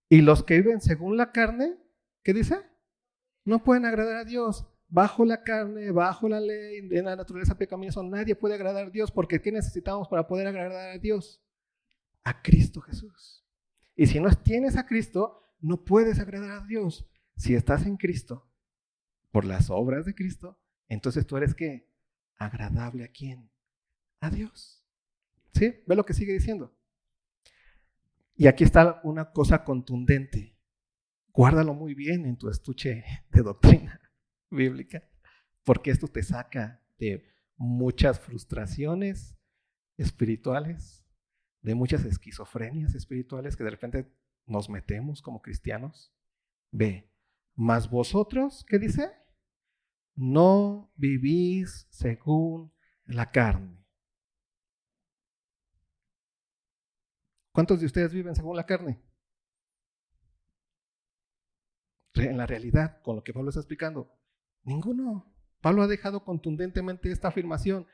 Y 0.07 0.21
los 0.21 0.43
que 0.45 0.61
viven 0.61 0.79
según 0.79 1.17
la 1.17 1.33
carne, 1.33 1.75
¿qué 2.23 2.33
dice? 2.33 2.61
No 3.43 3.61
pueden 3.61 3.83
agradar 3.83 4.15
a 4.15 4.23
Dios 4.23 4.65
bajo 4.87 5.25
la 5.25 5.43
carne, 5.43 5.91
bajo 5.91 6.29
la 6.29 6.39
ley, 6.39 6.87
de 6.87 7.03
la 7.03 7.17
naturaleza 7.17 7.57
pecaminosa, 7.57 8.01
nadie 8.01 8.33
puede 8.33 8.55
agradar 8.55 8.85
a 8.85 8.89
Dios, 8.91 9.11
porque 9.11 9.41
¿qué 9.41 9.51
necesitamos 9.51 10.07
para 10.07 10.25
poder 10.25 10.47
agradar 10.47 10.91
a 10.91 10.99
Dios? 10.99 11.43
A 12.23 12.41
Cristo 12.41 12.79
Jesús. 12.79 13.45
Y 13.93 14.07
si 14.07 14.21
no 14.21 14.29
tienes 14.31 14.77
a 14.77 14.85
Cristo, 14.85 15.41
no 15.65 15.83
puedes 15.83 16.19
agradar 16.19 16.51
a 16.51 16.65
Dios. 16.65 17.09
Si 17.35 17.55
estás 17.55 17.85
en 17.85 17.97
Cristo, 17.97 18.47
por 19.31 19.45
las 19.45 19.69
obras 19.69 20.05
de 20.05 20.13
Cristo, 20.13 20.61
entonces 20.87 21.25
tú 21.25 21.37
eres 21.37 21.55
qué? 21.55 21.91
Agradable 22.37 23.03
a 23.03 23.07
quién? 23.07 23.51
A 24.19 24.29
Dios. 24.29 24.85
¿Sí? 25.53 25.83
Ve 25.87 25.95
lo 25.95 26.05
que 26.05 26.13
sigue 26.13 26.33
diciendo. 26.33 26.77
Y 28.35 28.47
aquí 28.47 28.63
está 28.63 29.01
una 29.03 29.31
cosa 29.31 29.63
contundente. 29.63 30.55
Guárdalo 31.33 31.73
muy 31.73 31.95
bien 31.95 32.25
en 32.25 32.37
tu 32.37 32.47
estuche 32.49 33.03
de 33.31 33.41
doctrina 33.41 33.99
bíblica, 34.51 35.09
porque 35.63 35.91
esto 35.91 36.07
te 36.07 36.21
saca 36.21 36.81
de 36.99 37.25
muchas 37.57 38.19
frustraciones 38.19 39.35
espirituales, 39.97 41.05
de 41.61 41.75
muchas 41.75 42.05
esquizofrenias 42.05 42.93
espirituales 42.93 43.55
que 43.55 43.63
de 43.63 43.71
repente 43.71 44.13
nos 44.45 44.69
metemos 44.69 45.21
como 45.21 45.41
cristianos. 45.41 46.13
Ve, 46.71 47.11
más 47.55 47.89
vosotros, 47.89 48.65
¿qué 48.67 48.79
dice? 48.79 49.11
No 50.15 50.91
vivís 50.95 51.87
según 51.89 52.73
la 53.05 53.31
carne. 53.31 53.85
¿Cuántos 57.51 57.79
de 57.79 57.85
ustedes 57.85 58.13
viven 58.13 58.35
según 58.35 58.57
la 58.57 58.65
carne? 58.65 59.01
En 62.15 62.37
la 62.37 62.45
realidad, 62.45 63.01
con 63.01 63.15
lo 63.15 63.23
que 63.23 63.33
Pablo 63.33 63.49
está 63.49 63.61
explicando, 63.61 64.11
ninguno. 64.63 65.33
Pablo 65.61 65.81
ha 65.81 65.87
dejado 65.87 66.23
contundentemente 66.23 67.11
esta 67.11 67.29
afirmación. 67.29 67.87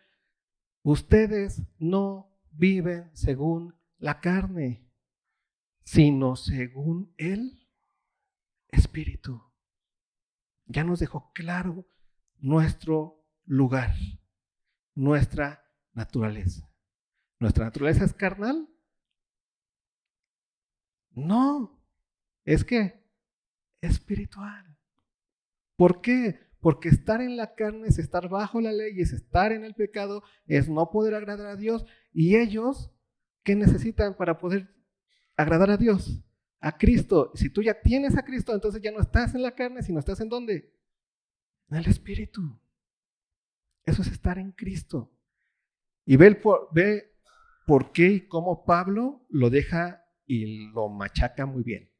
Ustedes 0.84 1.62
no 1.78 2.36
viven 2.52 3.10
según 3.14 3.76
la 3.98 4.20
carne, 4.20 4.91
sino 5.92 6.38
según 6.38 7.14
el 7.18 7.68
Espíritu. 8.70 9.44
Ya 10.66 10.86
nos 10.86 11.02
dejó 11.02 11.34
claro 11.34 11.86
nuestro 12.40 13.26
lugar, 13.44 13.94
nuestra 14.96 15.66
naturaleza. 15.92 16.72
¿Nuestra 17.40 17.66
naturaleza 17.66 18.06
es 18.06 18.14
carnal? 18.14 18.70
No, 21.10 21.84
es 22.46 22.64
que 22.64 23.06
espiritual. 23.82 24.78
¿Por 25.76 26.00
qué? 26.00 26.40
Porque 26.62 26.88
estar 26.88 27.20
en 27.20 27.36
la 27.36 27.54
carne 27.54 27.90
es 27.90 28.00
estar 28.00 28.30
bajo 28.30 28.62
la 28.62 28.72
ley, 28.72 29.02
es 29.02 29.12
estar 29.12 29.52
en 29.52 29.66
el 29.66 29.76
pecado, 29.76 30.24
es 30.46 30.70
no 30.70 30.90
poder 30.90 31.16
agradar 31.16 31.48
a 31.48 31.58
Dios. 31.58 31.86
Y 32.14 32.38
ellos, 32.38 32.94
¿qué 33.44 33.58
necesitan 33.58 34.16
para 34.16 34.38
poder 34.38 34.81
agradar 35.42 35.72
a 35.72 35.78
Dios? 35.78 36.24
A 36.60 36.78
Cristo. 36.78 37.32
Si 37.36 37.50
tú 37.50 37.62
ya 37.62 37.82
tienes 37.82 38.18
a 38.18 38.24
Cristo, 38.24 38.54
entonces 38.54 38.82
ya 38.82 38.92
no 38.92 39.00
estás 39.00 39.36
en 39.36 39.42
la 39.42 39.56
carne, 39.56 39.84
sino 39.84 40.00
estás 40.00 40.20
en 40.22 40.30
dónde? 40.30 40.74
En 41.70 41.78
el 41.78 41.88
Espíritu. 41.88 42.60
Eso 43.84 44.02
es 44.02 44.10
estar 44.10 44.38
en 44.38 44.52
Cristo. 44.52 45.12
Y 46.06 46.18
ve, 46.18 46.36
por, 46.36 46.70
ve 46.74 47.16
por 47.66 47.92
qué 47.92 48.08
y 48.08 48.28
cómo 48.28 48.66
Pablo 48.66 49.26
lo 49.30 49.50
deja 49.50 50.06
y 50.26 50.72
lo 50.72 50.90
machaca 50.90 51.46
muy 51.46 51.64
bien 51.64 51.92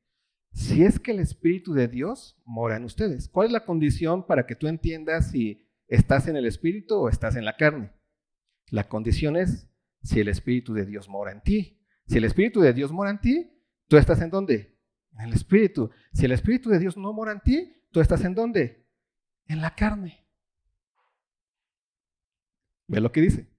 si 0.54 0.84
es 0.84 1.00
que 1.00 1.12
el 1.12 1.20
Espíritu 1.20 1.74
de 1.74 1.88
Dios 1.88 2.38
mora 2.46 2.78
en 2.78 2.84
ustedes. 2.84 3.30
¿Cuál 3.30 3.48
es 3.48 3.54
la 3.54 3.66
condición 3.66 4.26
para 4.26 4.46
que 4.46 4.56
tú 4.56 4.68
entiendas 4.68 5.32
si 5.32 5.68
estás 5.88 6.28
en 6.28 6.36
el 6.36 6.46
Espíritu 6.46 6.96
o 6.96 7.10
estás 7.10 7.36
en 7.36 7.46
la 7.46 7.56
carne? 7.56 7.92
La 8.70 8.88
condición 8.88 9.38
es 9.38 9.68
si 10.04 10.20
el 10.20 10.28
Espíritu 10.28 10.74
de 10.74 10.86
Dios 10.86 11.08
mora 11.10 11.32
en 11.32 11.42
ti. 11.42 11.81
Si 12.12 12.18
el 12.18 12.26
Espíritu 12.26 12.60
de 12.60 12.74
Dios 12.74 12.92
mora 12.92 13.10
en 13.10 13.22
ti, 13.22 13.50
¿tú 13.88 13.96
estás 13.96 14.20
en 14.20 14.30
dónde? 14.30 14.78
En 15.14 15.22
el 15.22 15.34
Espíritu. 15.34 15.92
Si 16.12 16.26
el 16.26 16.34
Espíritu 16.34 16.70
de 16.70 16.78
Dios 16.78 16.98
no 16.98 17.14
mora 17.14 17.32
en 17.32 17.40
ti, 17.40 17.74
¿tú 17.90 18.02
estás 18.02 18.26
en 18.26 18.36
dónde? 18.36 18.86
En 19.46 19.62
la 19.62 19.74
carne. 19.74 20.28
Ve 22.88 23.00
lo 23.00 23.14
que 23.14 23.22
dice. 23.22 23.50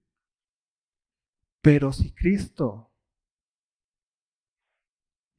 Pero 1.63 1.91
si 1.91 2.13
Cristo... 2.13 2.93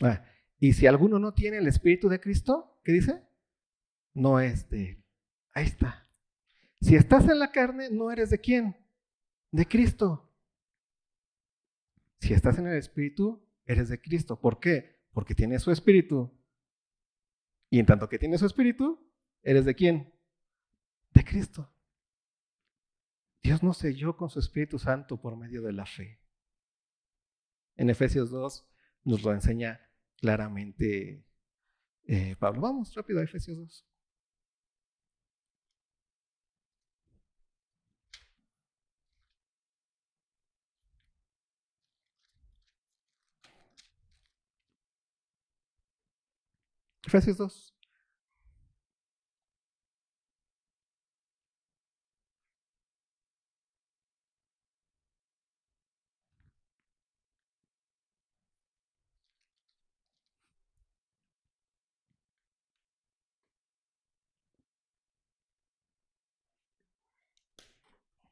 Ah, 0.02 0.24
y 0.58 0.72
si 0.72 0.88
alguno 0.88 1.20
no 1.20 1.32
tiene 1.34 1.58
el 1.58 1.68
Espíritu 1.68 2.08
de 2.08 2.18
Cristo, 2.18 2.80
¿qué 2.82 2.90
dice? 2.90 3.22
No 4.12 4.40
es 4.40 4.68
de 4.70 4.90
él. 4.90 5.04
Ahí 5.52 5.66
está. 5.66 6.04
Si 6.80 6.96
estás 6.96 7.28
en 7.28 7.38
la 7.38 7.52
carne, 7.52 7.90
no 7.90 8.10
eres 8.10 8.30
de 8.30 8.40
quién? 8.40 8.76
De 9.52 9.68
Cristo. 9.68 10.33
Si 12.24 12.32
estás 12.32 12.56
en 12.56 12.66
el 12.66 12.78
Espíritu, 12.78 13.46
eres 13.66 13.90
de 13.90 14.00
Cristo. 14.00 14.40
¿Por 14.40 14.58
qué? 14.58 15.04
Porque 15.12 15.34
tienes 15.34 15.60
su 15.60 15.70
Espíritu. 15.70 16.32
Y 17.68 17.78
en 17.78 17.84
tanto 17.84 18.08
que 18.08 18.18
tienes 18.18 18.40
su 18.40 18.46
Espíritu, 18.46 18.98
¿eres 19.42 19.66
de 19.66 19.74
quién? 19.74 20.10
De 21.12 21.22
Cristo. 21.22 21.70
Dios 23.42 23.62
nos 23.62 23.76
selló 23.76 24.16
con 24.16 24.30
su 24.30 24.38
Espíritu 24.38 24.78
Santo 24.78 25.20
por 25.20 25.36
medio 25.36 25.60
de 25.60 25.74
la 25.74 25.84
fe. 25.84 26.18
En 27.76 27.90
Efesios 27.90 28.30
2 28.30 28.70
nos 29.04 29.22
lo 29.22 29.34
enseña 29.34 29.82
claramente 30.16 31.26
eh, 32.04 32.36
Pablo. 32.38 32.62
Vamos 32.62 32.94
rápido 32.94 33.20
a 33.20 33.24
Efesios 33.24 33.58
2. 33.58 33.86
Efesios 47.14 47.38
2. 47.38 47.74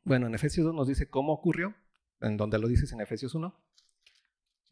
Bueno, 0.05 0.27
en 0.27 0.35
Efesios 0.35 0.67
2 0.67 0.75
nos 0.75 0.89
dice 0.89 1.09
cómo 1.09 1.33
ocurrió, 1.33 1.75
en 2.21 2.37
donde 2.37 2.59
lo 2.59 2.67
dices 2.67 2.93
en 2.93 3.01
Efesios 3.01 3.35
1. 3.37 3.55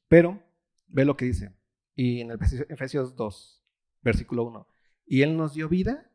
Pero 0.09 0.43
ve 0.89 1.05
lo 1.05 1.17
que 1.17 1.27
dice. 1.27 1.55
Y 1.95 2.21
en 2.23 2.33
Efesios 2.33 3.15
2, 3.15 3.60
versículo 4.03 4.45
1. 4.45 4.67
Y 5.07 5.23
Él 5.23 5.37
nos 5.37 5.55
dio 5.55 5.69
vida 5.69 6.11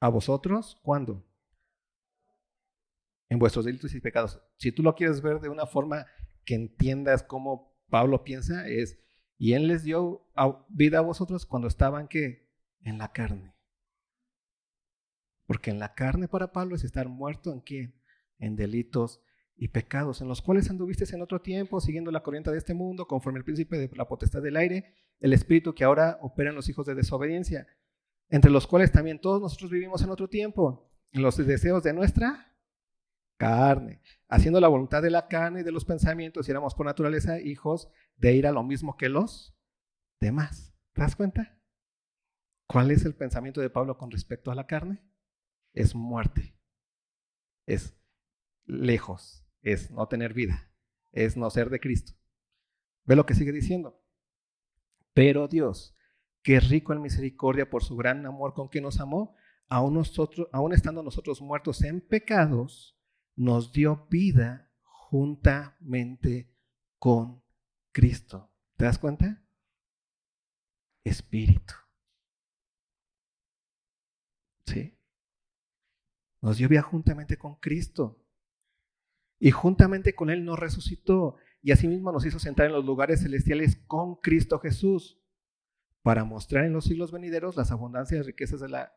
a 0.00 0.08
vosotros, 0.08 0.78
¿cuándo? 0.82 1.26
En 3.28 3.38
vuestros 3.38 3.64
delitos 3.64 3.94
y 3.94 4.00
pecados. 4.00 4.40
Si 4.56 4.72
tú 4.72 4.82
lo 4.82 4.94
quieres 4.94 5.20
ver 5.20 5.40
de 5.40 5.48
una 5.48 5.66
forma 5.66 6.06
que 6.44 6.54
entiendas 6.54 7.22
cómo 7.22 7.76
Pablo 7.88 8.24
piensa, 8.24 8.68
es, 8.68 8.98
y 9.38 9.52
Él 9.52 9.68
les 9.68 9.84
dio 9.84 10.26
vida 10.68 10.98
a 10.98 11.02
vosotros 11.02 11.46
cuando 11.46 11.68
estaban, 11.68 12.08
¿qué? 12.08 12.50
En 12.82 12.98
la 12.98 13.12
carne. 13.12 13.54
Porque 15.46 15.70
en 15.70 15.78
la 15.78 15.94
carne 15.94 16.28
para 16.28 16.52
Pablo 16.52 16.76
es 16.76 16.84
estar 16.84 17.08
muerto 17.08 17.52
en 17.52 17.60
qué? 17.60 18.00
en 18.40 18.56
delitos 18.56 19.20
y 19.62 19.68
pecados, 19.68 20.22
en 20.22 20.28
los 20.28 20.40
cuales 20.40 20.70
anduviste 20.70 21.04
en 21.14 21.20
otro 21.20 21.42
tiempo, 21.42 21.82
siguiendo 21.82 22.10
la 22.10 22.22
corriente 22.22 22.50
de 22.50 22.56
este 22.56 22.72
mundo, 22.72 23.06
conforme 23.06 23.40
el 23.40 23.44
príncipe 23.44 23.76
de 23.76 23.94
la 23.94 24.08
potestad 24.08 24.40
del 24.40 24.56
aire, 24.56 24.94
el 25.20 25.34
espíritu 25.34 25.74
que 25.74 25.84
ahora 25.84 26.18
opera 26.22 26.48
en 26.48 26.56
los 26.56 26.70
hijos 26.70 26.86
de 26.86 26.94
desobediencia, 26.94 27.66
entre 28.30 28.50
los 28.50 28.66
cuales 28.66 28.90
también 28.90 29.20
todos 29.20 29.42
nosotros 29.42 29.70
vivimos 29.70 30.00
en 30.00 30.08
otro 30.08 30.28
tiempo, 30.30 30.90
en 31.12 31.20
los 31.20 31.36
deseos 31.36 31.82
de 31.82 31.92
nuestra 31.92 32.56
carne, 33.36 34.00
haciendo 34.28 34.60
la 34.60 34.68
voluntad 34.68 35.02
de 35.02 35.10
la 35.10 35.28
carne 35.28 35.60
y 35.60 35.62
de 35.62 35.72
los 35.72 35.84
pensamientos, 35.84 36.48
y 36.48 36.52
éramos 36.52 36.74
por 36.74 36.86
naturaleza 36.86 37.38
hijos 37.38 37.90
de 38.16 38.32
ir 38.32 38.46
a 38.46 38.52
lo 38.52 38.62
mismo 38.62 38.96
que 38.96 39.10
los 39.10 39.54
demás. 40.22 40.74
¿Te 40.94 41.02
das 41.02 41.16
cuenta? 41.16 41.60
¿Cuál 42.66 42.90
es 42.92 43.04
el 43.04 43.14
pensamiento 43.14 43.60
de 43.60 43.68
Pablo 43.68 43.98
con 43.98 44.10
respecto 44.10 44.50
a 44.50 44.54
la 44.54 44.66
carne? 44.66 45.04
Es 45.74 45.94
muerte. 45.94 46.56
Es 47.66 47.94
lejos, 48.64 49.44
es 49.62 49.90
no 49.90 50.06
tener 50.08 50.34
vida, 50.34 50.70
es 51.12 51.36
no 51.36 51.50
ser 51.50 51.70
de 51.70 51.80
Cristo. 51.80 52.12
Ve 53.04 53.16
lo 53.16 53.26
que 53.26 53.34
sigue 53.34 53.52
diciendo. 53.52 54.00
Pero 55.12 55.48
Dios, 55.48 55.96
que 56.42 56.56
es 56.56 56.68
rico 56.68 56.92
en 56.92 57.02
misericordia 57.02 57.68
por 57.68 57.82
su 57.82 57.96
gran 57.96 58.24
amor 58.26 58.54
con 58.54 58.68
que 58.68 58.80
nos 58.80 59.00
amó, 59.00 59.34
aún, 59.68 59.94
nosotros, 59.94 60.48
aún 60.52 60.72
estando 60.72 61.02
nosotros 61.02 61.40
muertos 61.40 61.82
en 61.82 62.00
pecados, 62.00 62.98
nos 63.36 63.72
dio 63.72 64.06
vida 64.10 64.70
juntamente 64.82 66.54
con 66.98 67.42
Cristo. 67.92 68.50
¿Te 68.76 68.84
das 68.84 68.98
cuenta? 68.98 69.42
Espíritu. 71.04 71.74
¿Sí? 74.66 74.96
Nos 76.40 76.58
dio 76.58 76.68
vida 76.68 76.82
juntamente 76.82 77.36
con 77.36 77.56
Cristo 77.56 78.20
y 79.40 79.50
juntamente 79.50 80.14
con 80.14 80.30
Él 80.30 80.44
nos 80.44 80.58
resucitó 80.58 81.36
y 81.62 81.72
asimismo 81.72 82.12
nos 82.12 82.26
hizo 82.26 82.38
sentar 82.38 82.66
en 82.66 82.72
los 82.72 82.84
lugares 82.84 83.22
celestiales 83.22 83.76
con 83.86 84.16
Cristo 84.16 84.58
Jesús 84.60 85.18
para 86.02 86.24
mostrar 86.24 86.66
en 86.66 86.74
los 86.74 86.84
siglos 86.84 87.10
venideros 87.10 87.56
las 87.56 87.72
abundancias 87.72 88.20
y 88.20 88.22
riquezas 88.22 88.60
de, 88.60 88.68
la, 88.68 88.92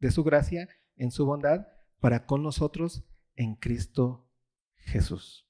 de 0.00 0.10
su 0.10 0.24
gracia 0.24 0.68
en 0.96 1.10
su 1.10 1.24
bondad 1.24 1.68
para 2.00 2.26
con 2.26 2.42
nosotros 2.42 3.04
en 3.36 3.54
Cristo 3.54 4.28
Jesús. 4.76 5.48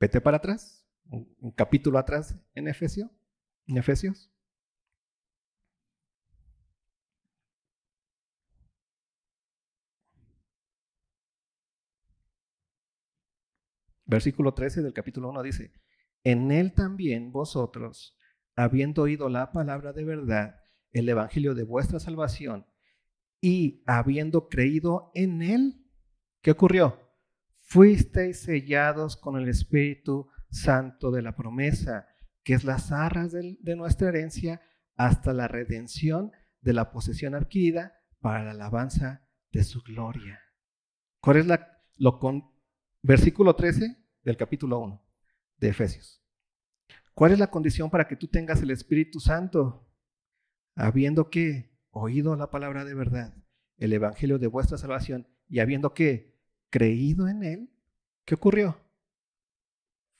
Vete 0.00 0.20
para 0.20 0.38
atrás, 0.38 0.86
un, 1.10 1.52
capítulo 1.56 1.98
atrás 1.98 2.36
en 2.54 2.68
en 2.68 3.76
Efesios. 3.76 4.30
Versículo 14.08 14.54
13 14.54 14.80
del 14.80 14.94
capítulo 14.94 15.28
1 15.28 15.42
dice, 15.42 15.70
en 16.24 16.50
él 16.50 16.72
también 16.72 17.30
vosotros, 17.30 18.16
habiendo 18.56 19.02
oído 19.02 19.28
la 19.28 19.52
palabra 19.52 19.92
de 19.92 20.02
verdad, 20.02 20.56
el 20.92 21.10
evangelio 21.10 21.54
de 21.54 21.62
vuestra 21.62 22.00
salvación, 22.00 22.66
y 23.42 23.84
habiendo 23.86 24.48
creído 24.48 25.12
en 25.14 25.42
él, 25.42 25.86
¿qué 26.40 26.52
ocurrió? 26.52 26.98
Fuisteis 27.60 28.40
sellados 28.40 29.18
con 29.18 29.36
el 29.36 29.46
Espíritu 29.46 30.30
Santo 30.48 31.10
de 31.10 31.20
la 31.20 31.36
promesa, 31.36 32.08
que 32.42 32.54
es 32.54 32.64
las 32.64 32.90
arras 32.90 33.32
de, 33.32 33.76
nuestra 33.76 34.08
herencia 34.08 34.62
hasta 34.96 35.34
la 35.34 35.48
redención 35.48 36.32
de 36.62 36.72
la 36.72 36.90
posesión 36.90 37.34
adquirida 37.34 37.92
para 38.20 38.42
la 38.42 38.52
alabanza 38.52 39.28
de 39.52 39.64
su 39.64 39.82
gloria. 39.82 40.40
¿Cuál 41.20 41.36
es 41.36 41.46
lo 41.98 42.18
versículo 43.02 43.54
13 43.54 43.96
del 44.22 44.36
capítulo 44.36 44.78
1 44.80 45.02
de 45.58 45.68
Efesios? 45.68 46.22
¿Cuál 47.14 47.32
es 47.32 47.38
la 47.38 47.50
condición 47.50 47.90
para 47.90 48.06
que 48.06 48.16
tú 48.16 48.28
tengas 48.28 48.62
el 48.62 48.70
Espíritu 48.70 49.20
Santo? 49.20 49.88
Habiendo 50.76 51.30
que 51.30 51.76
oído 51.90 52.36
la 52.36 52.50
palabra 52.50 52.84
de 52.84 52.94
verdad, 52.94 53.34
el 53.76 53.92
evangelio 53.92 54.38
de 54.38 54.46
vuestra 54.46 54.78
salvación, 54.78 55.26
y 55.48 55.58
habiendo 55.58 55.94
que 55.94 56.38
creído 56.70 57.28
en 57.28 57.42
él, 57.42 57.70
¿qué 58.24 58.34
ocurrió? 58.34 58.80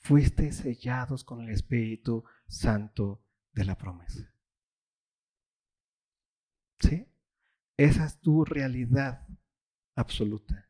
Fuiste 0.00 0.52
sellados 0.52 1.22
con 1.22 1.42
el 1.42 1.50
Espíritu 1.50 2.24
Santo 2.46 3.24
de 3.52 3.64
la 3.64 3.76
promesa. 3.76 4.32
¿Sí? 6.80 7.06
Esa 7.76 8.06
es 8.06 8.20
tu 8.20 8.44
realidad 8.44 9.26
absoluta. 9.94 10.67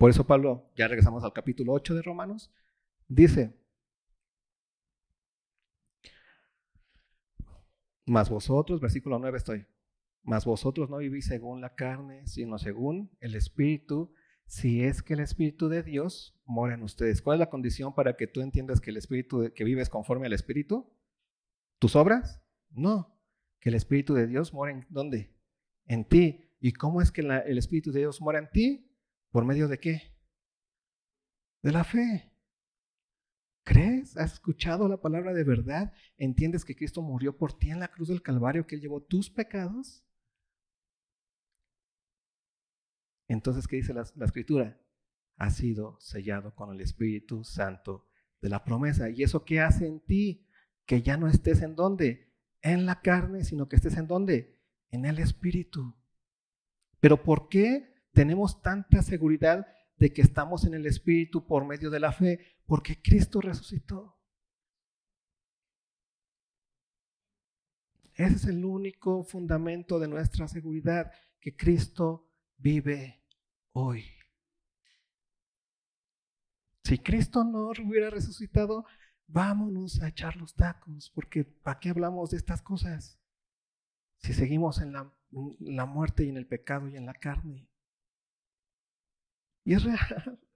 Por 0.00 0.08
eso 0.08 0.26
Pablo, 0.26 0.72
ya 0.76 0.88
regresamos 0.88 1.24
al 1.24 1.34
capítulo 1.34 1.74
8 1.74 1.94
de 1.94 2.00
Romanos, 2.00 2.50
dice, 3.06 3.54
más 8.06 8.30
vosotros, 8.30 8.80
versículo 8.80 9.18
9 9.18 9.36
estoy, 9.36 9.66
más 10.22 10.46
vosotros 10.46 10.88
no 10.88 10.96
vivís 10.96 11.26
según 11.26 11.60
la 11.60 11.74
carne, 11.74 12.26
sino 12.26 12.58
según 12.58 13.14
el 13.20 13.34
Espíritu, 13.34 14.14
si 14.46 14.84
es 14.84 15.02
que 15.02 15.12
el 15.12 15.20
Espíritu 15.20 15.68
de 15.68 15.82
Dios 15.82 16.34
mora 16.46 16.72
en 16.72 16.82
ustedes. 16.82 17.20
¿Cuál 17.20 17.34
es 17.34 17.40
la 17.40 17.50
condición 17.50 17.94
para 17.94 18.16
que 18.16 18.26
tú 18.26 18.40
entiendas 18.40 18.80
que 18.80 18.92
el 18.92 18.96
Espíritu, 18.96 19.52
que 19.54 19.64
vives 19.64 19.90
conforme 19.90 20.28
al 20.28 20.32
Espíritu? 20.32 20.90
¿Tus 21.78 21.94
obras? 21.94 22.42
No, 22.70 23.20
que 23.60 23.68
el 23.68 23.74
Espíritu 23.74 24.14
de 24.14 24.26
Dios 24.26 24.54
mora 24.54 24.72
en 24.72 24.86
dónde? 24.88 25.36
En 25.84 26.06
ti. 26.06 26.56
¿Y 26.58 26.72
cómo 26.72 27.02
es 27.02 27.12
que 27.12 27.20
el 27.20 27.58
Espíritu 27.58 27.92
de 27.92 28.00
Dios 28.00 28.22
mora 28.22 28.38
en 28.38 28.48
ti? 28.50 28.89
¿Por 29.30 29.44
medio 29.44 29.68
de 29.68 29.78
qué? 29.78 30.14
De 31.62 31.72
la 31.72 31.84
fe. 31.84 32.32
¿Crees? 33.64 34.16
¿Has 34.16 34.34
escuchado 34.34 34.88
la 34.88 35.00
palabra 35.00 35.32
de 35.32 35.44
verdad? 35.44 35.92
¿Entiendes 36.16 36.64
que 36.64 36.74
Cristo 36.74 37.02
murió 37.02 37.36
por 37.36 37.52
ti 37.52 37.70
en 37.70 37.80
la 37.80 37.88
cruz 37.88 38.08
del 38.08 38.22
Calvario, 38.22 38.66
que 38.66 38.74
Él 38.74 38.80
llevó 38.80 39.02
tus 39.02 39.30
pecados? 39.30 40.04
Entonces, 43.28 43.68
¿qué 43.68 43.76
dice 43.76 43.94
la, 43.94 44.04
la 44.16 44.24
Escritura? 44.24 44.80
Ha 45.36 45.50
sido 45.50 45.98
sellado 46.00 46.54
con 46.54 46.74
el 46.74 46.80
Espíritu 46.80 47.44
Santo 47.44 48.08
de 48.40 48.48
la 48.48 48.64
promesa. 48.64 49.08
¿Y 49.10 49.22
eso 49.22 49.44
qué 49.44 49.60
hace 49.60 49.86
en 49.86 50.00
ti? 50.00 50.46
que 50.90 51.02
ya 51.02 51.16
no 51.16 51.28
estés 51.28 51.62
en 51.62 51.76
dónde? 51.76 52.34
En 52.62 52.84
la 52.84 53.00
carne, 53.00 53.44
sino 53.44 53.68
que 53.68 53.76
estés 53.76 53.96
en 53.96 54.08
dónde? 54.08 54.58
En 54.90 55.04
el 55.04 55.20
Espíritu. 55.20 55.94
Pero 56.98 57.22
¿por 57.22 57.48
qué 57.48 57.89
tenemos 58.12 58.60
tanta 58.62 59.02
seguridad 59.02 59.66
de 59.96 60.12
que 60.12 60.22
estamos 60.22 60.64
en 60.64 60.74
el 60.74 60.86
Espíritu 60.86 61.46
por 61.46 61.64
medio 61.64 61.90
de 61.90 62.00
la 62.00 62.12
fe? 62.12 62.40
Porque 62.66 63.00
Cristo 63.00 63.40
resucitó. 63.40 64.20
Ese 68.14 68.36
es 68.36 68.44
el 68.44 68.64
único 68.64 69.24
fundamento 69.24 69.98
de 69.98 70.08
nuestra 70.08 70.46
seguridad, 70.46 71.10
que 71.40 71.56
Cristo 71.56 72.28
vive 72.58 73.24
hoy. 73.72 74.04
Si 76.84 76.98
Cristo 76.98 77.44
no 77.44 77.70
hubiera 77.70 78.10
resucitado, 78.10 78.84
vámonos 79.26 80.02
a 80.02 80.08
echar 80.08 80.36
los 80.36 80.54
tacos, 80.54 81.10
porque 81.14 81.44
¿para 81.44 81.78
qué 81.78 81.90
hablamos 81.90 82.30
de 82.30 82.36
estas 82.36 82.62
cosas? 82.62 83.18
Si 84.18 84.34
seguimos 84.34 84.80
en 84.80 84.92
la, 84.92 85.10
la 85.60 85.86
muerte 85.86 86.24
y 86.24 86.28
en 86.28 86.36
el 86.36 86.46
pecado 86.46 86.88
y 86.88 86.96
en 86.96 87.06
la 87.06 87.14
carne. 87.14 87.68
Y 89.64 89.74
es 89.74 89.84
real. 89.84 90.38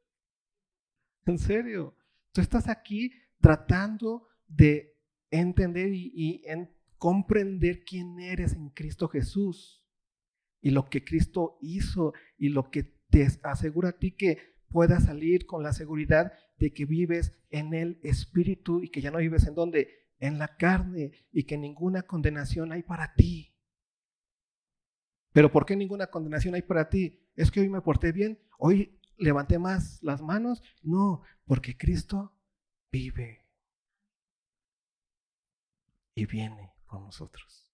En 1.26 1.38
serio. 1.38 1.96
Tú 2.32 2.42
estás 2.42 2.68
aquí 2.68 3.10
tratando 3.40 4.28
de 4.46 4.94
entender 5.30 5.94
y, 5.94 6.12
y 6.14 6.42
en 6.44 6.70
comprender 6.98 7.82
quién 7.84 8.20
eres 8.20 8.52
en 8.52 8.68
Cristo 8.68 9.08
Jesús 9.08 9.84
y 10.60 10.70
lo 10.70 10.88
que 10.88 11.04
Cristo 11.04 11.58
hizo 11.62 12.12
y 12.36 12.48
lo 12.48 12.70
que 12.70 12.84
te 13.10 13.26
asegura 13.42 13.90
a 13.90 13.98
ti 13.98 14.12
que 14.12 14.38
puedas 14.68 15.04
salir 15.04 15.46
con 15.46 15.62
la 15.62 15.72
seguridad 15.72 16.32
de 16.58 16.72
que 16.72 16.84
vives 16.84 17.32
en 17.50 17.74
el 17.74 18.00
Espíritu 18.02 18.82
y 18.82 18.88
que 18.88 19.00
ya 19.00 19.10
no 19.10 19.18
vives 19.18 19.46
en 19.46 19.54
donde, 19.54 19.88
en 20.18 20.38
la 20.38 20.56
carne 20.56 21.12
y 21.30 21.44
que 21.44 21.56
ninguna 21.56 22.02
condenación 22.02 22.72
hay 22.72 22.82
para 22.82 23.14
ti. 23.14 23.54
Pero 25.32 25.52
¿por 25.52 25.66
qué 25.66 25.76
ninguna 25.76 26.08
condenación 26.08 26.54
hay 26.54 26.62
para 26.62 26.88
ti? 26.88 27.20
¿Es 27.36 27.50
que 27.50 27.60
hoy 27.60 27.68
me 27.68 27.82
porté 27.82 28.12
bien? 28.12 28.38
¿Hoy 28.66 28.98
levanté 29.18 29.59
más 29.59 30.03
las 30.03 30.22
manos? 30.22 30.62
No, 30.81 31.20
porque 31.44 31.77
Cristo 31.77 32.35
vive 32.90 33.46
y 36.14 36.24
viene 36.24 36.72
con 36.87 37.05
nosotros. 37.05 37.70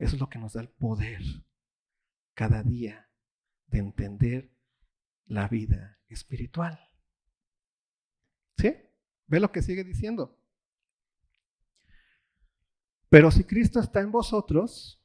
Eso 0.00 0.16
es 0.16 0.20
lo 0.20 0.28
que 0.28 0.40
nos 0.40 0.54
da 0.54 0.62
el 0.62 0.68
poder 0.68 1.20
cada 2.34 2.64
día 2.64 3.08
de 3.68 3.78
entender 3.78 4.50
la 5.26 5.46
vida 5.46 6.00
espiritual. 6.08 6.80
¿Sí? 8.56 8.74
¿Ve 9.28 9.38
lo 9.38 9.52
que 9.52 9.62
sigue 9.62 9.84
diciendo? 9.84 10.42
Pero 13.08 13.30
si 13.30 13.44
Cristo 13.44 13.78
está 13.78 14.00
en 14.00 14.10
vosotros, 14.10 15.00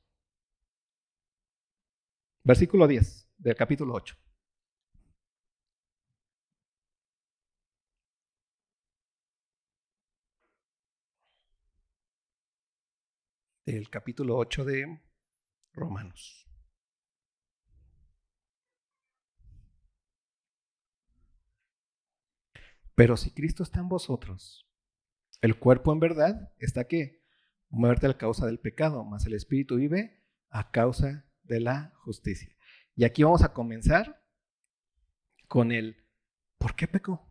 versículo 2.43 2.88
10 2.88 3.23
del 3.43 3.56
capítulo 3.58 3.93
8. 3.95 4.15
Del 13.65 13.89
capítulo 13.89 14.38
8 14.38 14.63
de 14.63 15.01
Romanos. 15.73 16.47
Pero 22.95 23.17
si 23.17 23.34
Cristo 23.34 23.63
está 23.63 23.82
en 23.82 23.89
vosotros, 23.89 24.69
el 25.41 25.60
cuerpo 25.60 25.91
en 25.91 25.99
verdad 25.99 26.53
está 26.60 26.88
que 26.88 27.21
muerte 27.67 28.08
a 28.08 28.17
causa 28.17 28.45
del 28.45 28.60
pecado, 28.60 29.03
mas 29.03 29.25
el 29.25 29.34
espíritu 29.34 29.75
vive 29.75 30.23
a 30.49 30.71
causa 30.71 31.25
de 31.43 31.60
la 31.60 31.93
justicia. 32.03 32.56
Y 32.95 33.06
aquí 33.06 33.23
vamos 33.23 33.43
a 33.43 33.53
comenzar 33.53 34.23
con 35.47 35.71
el 35.71 35.97
¿por 36.58 36.75
qué 36.75 36.88
pecó? 36.88 37.27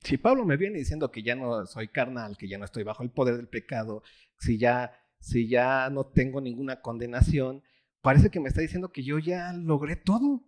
Si 0.00 0.16
Pablo 0.18 0.44
me 0.44 0.56
viene 0.56 0.78
diciendo 0.78 1.10
que 1.12 1.22
ya 1.22 1.36
no 1.36 1.64
soy 1.66 1.88
carnal, 1.88 2.36
que 2.36 2.48
ya 2.48 2.58
no 2.58 2.64
estoy 2.64 2.82
bajo 2.82 3.02
el 3.04 3.10
poder 3.10 3.36
del 3.36 3.48
pecado, 3.48 4.02
si 4.38 4.58
ya 4.58 4.92
si 5.22 5.46
ya 5.46 5.88
no 5.88 6.06
tengo 6.06 6.40
ninguna 6.40 6.80
condenación, 6.80 7.62
parece 8.00 8.30
que 8.30 8.40
me 8.40 8.48
está 8.48 8.60
diciendo 8.60 8.90
que 8.90 9.04
yo 9.04 9.20
ya 9.20 9.52
logré 9.52 9.94
todo, 9.94 10.44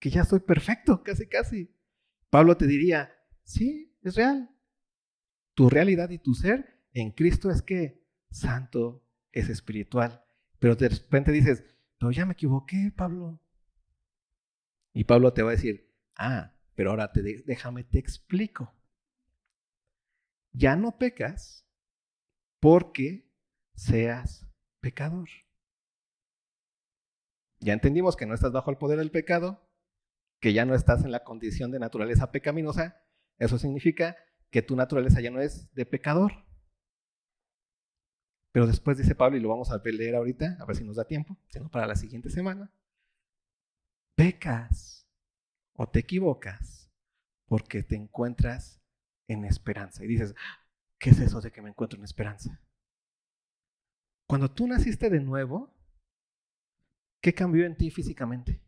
que 0.00 0.10
ya 0.10 0.24
soy 0.24 0.40
perfecto, 0.40 1.04
casi 1.04 1.28
casi. 1.28 1.72
Pablo 2.28 2.56
te 2.56 2.66
diría, 2.66 3.14
sí, 3.44 3.96
es 4.02 4.16
real. 4.16 4.50
Tu 5.54 5.70
realidad 5.70 6.10
y 6.10 6.18
tu 6.18 6.34
ser 6.34 6.82
en 6.92 7.12
Cristo 7.12 7.50
es 7.50 7.62
que 7.62 8.02
santo 8.30 9.06
es 9.30 9.48
espiritual. 9.48 10.24
Pero 10.58 10.74
de 10.74 10.88
repente 10.88 11.30
dices, 11.30 11.64
ya 12.10 12.26
me 12.26 12.32
equivoqué, 12.32 12.92
Pablo. 12.94 13.40
Y 14.92 15.04
Pablo 15.04 15.32
te 15.32 15.42
va 15.42 15.50
a 15.50 15.52
decir, 15.52 15.90
ah, 16.16 16.52
pero 16.74 16.90
ahora 16.90 17.12
te 17.12 17.22
déjame 17.22 17.84
te 17.84 17.98
explico. 17.98 18.74
Ya 20.52 20.76
no 20.76 20.98
pecas 20.98 21.66
porque 22.60 23.30
seas 23.74 24.46
pecador. 24.80 25.28
Ya 27.60 27.72
entendimos 27.72 28.16
que 28.16 28.26
no 28.26 28.34
estás 28.34 28.52
bajo 28.52 28.70
el 28.70 28.76
poder 28.76 28.98
del 28.98 29.10
pecado, 29.10 29.68
que 30.40 30.52
ya 30.52 30.64
no 30.64 30.74
estás 30.74 31.04
en 31.04 31.12
la 31.12 31.22
condición 31.22 31.70
de 31.70 31.78
naturaleza 31.78 32.32
pecaminosa, 32.32 33.00
eso 33.38 33.58
significa 33.58 34.16
que 34.50 34.62
tu 34.62 34.76
naturaleza 34.76 35.20
ya 35.20 35.30
no 35.30 35.40
es 35.40 35.72
de 35.74 35.86
pecador. 35.86 36.44
Pero 38.52 38.66
después 38.66 38.98
dice 38.98 39.14
Pablo, 39.14 39.38
y 39.38 39.40
lo 39.40 39.48
vamos 39.48 39.70
a 39.70 39.80
leer 39.82 40.14
ahorita, 40.14 40.58
a 40.60 40.64
ver 40.66 40.76
si 40.76 40.84
nos 40.84 40.96
da 40.96 41.06
tiempo, 41.06 41.36
sino 41.48 41.70
para 41.70 41.86
la 41.86 41.96
siguiente 41.96 42.28
semana, 42.28 42.70
pecas 44.14 45.06
o 45.72 45.88
te 45.88 46.00
equivocas 46.00 46.90
porque 47.46 47.82
te 47.82 47.96
encuentras 47.96 48.80
en 49.26 49.46
esperanza. 49.46 50.04
Y 50.04 50.08
dices, 50.08 50.34
¿qué 50.98 51.10
es 51.10 51.18
eso 51.18 51.40
de 51.40 51.50
que 51.50 51.62
me 51.62 51.70
encuentro 51.70 51.98
en 51.98 52.04
esperanza? 52.04 52.60
Cuando 54.26 54.50
tú 54.50 54.66
naciste 54.66 55.08
de 55.08 55.20
nuevo, 55.20 55.74
¿qué 57.22 57.32
cambió 57.34 57.64
en 57.64 57.76
ti 57.76 57.90
físicamente? 57.90 58.60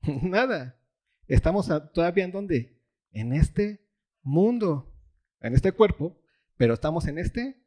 Nada. 0.22 0.78
Estamos 1.26 1.68
todavía 1.92 2.24
en 2.24 2.32
dónde? 2.32 2.78
En 3.12 3.32
este 3.32 3.83
mundo, 4.24 4.92
en 5.40 5.54
este 5.54 5.72
cuerpo, 5.72 6.20
pero 6.56 6.74
estamos 6.74 7.06
en 7.06 7.18
este 7.18 7.64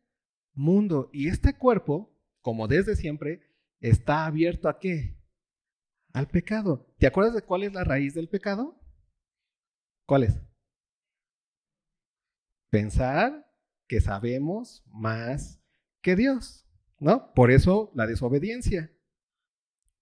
mundo. 0.53 1.09
Y 1.13 1.29
este 1.29 1.57
cuerpo, 1.57 2.13
como 2.41 2.67
desde 2.67 2.95
siempre, 2.95 3.41
está 3.79 4.25
abierto 4.25 4.67
a 4.67 4.79
qué? 4.79 5.17
Al 6.11 6.27
pecado. 6.27 6.93
¿Te 6.97 7.07
acuerdas 7.07 7.35
de 7.35 7.43
cuál 7.43 7.63
es 7.63 7.73
la 7.73 7.83
raíz 7.83 8.13
del 8.13 8.27
pecado? 8.27 8.81
¿Cuál 10.05 10.23
es? 10.23 10.41
Pensar 12.69 13.47
que 13.87 14.01
sabemos 14.01 14.83
más 14.87 15.61
que 16.01 16.15
Dios, 16.15 16.67
¿no? 16.99 17.33
Por 17.33 17.51
eso 17.51 17.91
la 17.93 18.07
desobediencia, 18.07 18.91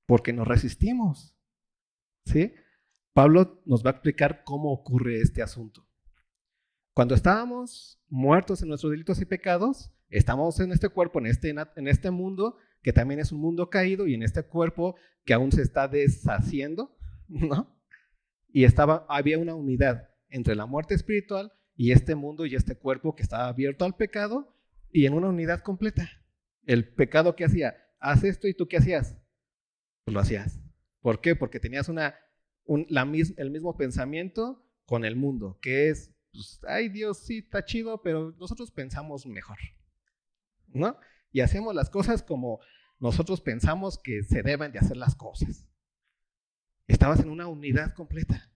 porque 0.05 0.33
nos 0.33 0.47
resistimos, 0.47 1.37
¿sí? 2.25 2.53
Pablo 3.13 3.61
nos 3.65 3.85
va 3.85 3.91
a 3.91 3.93
explicar 3.93 4.43
cómo 4.43 4.71
ocurre 4.71 5.21
este 5.21 5.41
asunto. 5.41 5.84
Cuando 6.95 7.13
estábamos 7.13 8.01
muertos 8.07 8.61
en 8.61 8.69
nuestros 8.69 8.89
delitos 8.89 9.19
y 9.19 9.25
pecados, 9.25 9.91
estamos 10.07 10.57
en 10.61 10.71
este 10.71 10.87
cuerpo, 10.87 11.19
en 11.19 11.25
este, 11.25 11.49
en 11.49 11.87
este 11.89 12.09
mundo, 12.09 12.55
que 12.81 12.93
también 12.93 13.19
es 13.19 13.33
un 13.33 13.41
mundo 13.41 13.69
caído, 13.69 14.07
y 14.07 14.13
en 14.13 14.23
este 14.23 14.43
cuerpo 14.43 14.95
que 15.25 15.33
aún 15.33 15.51
se 15.51 15.61
está 15.61 15.89
deshaciendo, 15.89 16.97
¿no? 17.27 17.77
Y 18.47 18.63
estaba, 18.63 19.05
había 19.09 19.37
una 19.39 19.55
unidad 19.55 20.07
entre 20.29 20.55
la 20.55 20.67
muerte 20.67 20.93
espiritual 20.93 21.51
y 21.75 21.91
este 21.91 22.15
mundo 22.15 22.45
y 22.45 22.55
este 22.55 22.77
cuerpo 22.77 23.13
que 23.13 23.23
estaba 23.23 23.49
abierto 23.49 23.83
al 23.83 23.97
pecado 23.97 24.55
y 24.89 25.05
en 25.05 25.15
una 25.15 25.27
unidad 25.27 25.63
completa. 25.63 26.09
El 26.65 26.93
pecado 26.93 27.35
que 27.35 27.43
hacía, 27.43 27.75
haz 27.99 28.23
esto 28.23 28.47
y 28.47 28.53
tú 28.53 28.69
qué 28.69 28.77
hacías, 28.77 29.17
pues 30.05 30.13
lo 30.13 30.21
hacías. 30.21 30.61
¿Por 31.01 31.19
qué? 31.19 31.35
Porque 31.35 31.59
tenías 31.59 31.89
una, 31.89 32.15
la, 32.87 33.01
el 33.35 33.51
mismo 33.51 33.75
pensamiento 33.75 34.65
con 34.85 35.03
el 35.03 35.17
mundo, 35.17 35.59
que 35.61 35.89
es, 35.89 36.14
pues, 36.35 36.59
ay 36.67 36.89
Dios, 36.89 37.19
sí, 37.19 37.39
está 37.39 37.63
chido, 37.63 38.01
pero 38.01 38.33
nosotros 38.37 38.71
pensamos 38.71 39.25
mejor. 39.25 39.57
¿No? 40.67 40.97
Y 41.31 41.41
hacemos 41.41 41.73
las 41.73 41.89
cosas 41.89 42.21
como 42.21 42.59
nosotros 42.99 43.41
pensamos 43.41 43.97
que 43.97 44.23
se 44.23 44.43
deben 44.43 44.71
de 44.71 44.79
hacer 44.79 44.97
las 44.97 45.15
cosas. 45.15 45.67
Estabas 46.87 47.19
en 47.19 47.29
una 47.29 47.47
unidad 47.47 47.93
completa. 47.93 48.51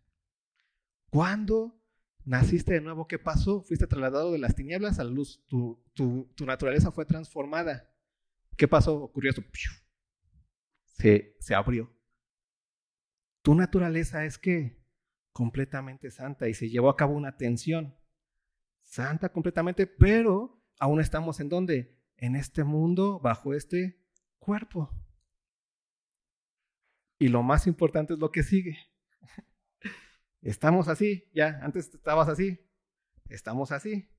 ¿Cuándo 1.09 1.81
naciste 2.25 2.73
de 2.73 2.81
nuevo? 2.81 3.07
¿Qué 3.07 3.17
pasó? 3.17 3.63
Fuiste 3.63 3.87
trasladado 3.87 4.31
de 4.31 4.37
las 4.37 4.55
tinieblas 4.55 4.99
a 4.99 5.03
la 5.03 5.09
luz. 5.09 5.43
Tu, 5.47 5.83
tu, 5.93 6.45
naturaleza 6.45 6.91
fue 6.91 7.05
transformada. 7.05 7.89
¿Qué 8.55 8.67
pasó? 8.67 8.95
Ocurrió 8.95 9.31
esto. 9.31 9.43
Se, 10.83 11.35
se 11.39 11.55
abrió. 11.55 11.91
Tu 13.41 13.55
naturaleza 13.55 14.25
es 14.25 14.37
que 14.37 14.78
completamente 15.39 16.11
santa 16.11 16.49
y 16.49 16.53
se 16.53 16.67
llevó 16.67 16.89
a 16.89 16.97
cabo 16.97 17.15
una 17.15 17.37
tensión. 17.37 17.95
Santa 18.83 19.31
completamente, 19.31 19.87
pero 19.87 20.61
aún 20.77 20.99
estamos 20.99 21.39
en 21.39 21.47
donde? 21.47 21.97
En 22.17 22.35
este 22.35 22.65
mundo, 22.65 23.21
bajo 23.21 23.53
este 23.53 24.03
cuerpo. 24.37 24.91
Y 27.17 27.29
lo 27.29 27.41
más 27.41 27.67
importante 27.67 28.15
es 28.15 28.19
lo 28.19 28.33
que 28.33 28.43
sigue. 28.43 28.79
Estamos 30.41 30.89
así, 30.89 31.29
ya, 31.33 31.57
antes 31.61 31.87
estabas 31.93 32.27
así, 32.27 32.59
estamos 33.29 33.71
así. 33.71 34.09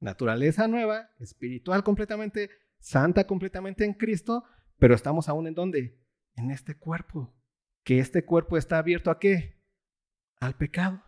Naturaleza 0.00 0.66
nueva, 0.66 1.10
espiritual 1.20 1.84
completamente, 1.84 2.50
santa 2.80 3.24
completamente 3.24 3.84
en 3.84 3.94
Cristo, 3.94 4.42
pero 4.78 4.96
estamos 4.96 5.28
aún 5.28 5.46
en 5.46 5.54
dónde? 5.54 6.00
En 6.34 6.50
este 6.50 6.76
cuerpo. 6.76 7.32
Que 7.84 8.00
este 8.00 8.24
cuerpo 8.24 8.56
está 8.56 8.78
abierto 8.78 9.12
a 9.12 9.20
qué? 9.20 9.59
Al 10.40 10.56
pecado. 10.56 11.02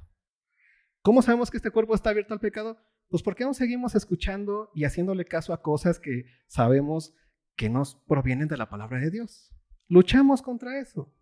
¿Cómo 1.03 1.23
sabemos 1.23 1.51
que 1.51 1.57
este 1.57 1.71
cuerpo 1.71 1.95
está 1.95 2.11
abierto 2.11 2.35
al 2.35 2.41
pecado? 2.41 2.79
Pues 3.09 3.23
porque 3.23 3.45
aún 3.45 3.55
seguimos 3.55 3.95
escuchando 3.95 4.71
y 4.75 4.85
haciéndole 4.85 5.25
caso 5.25 5.53
a 5.53 5.63
cosas 5.63 5.99
que 5.99 6.25
sabemos 6.47 7.15
que 7.57 7.69
nos 7.69 7.97
provienen 8.07 8.49
de 8.49 8.57
la 8.57 8.69
palabra 8.69 8.99
de 8.99 9.11
Dios. 9.11 9.53
Luchamos 9.89 10.43
contra 10.43 10.81
eso. 10.81 11.15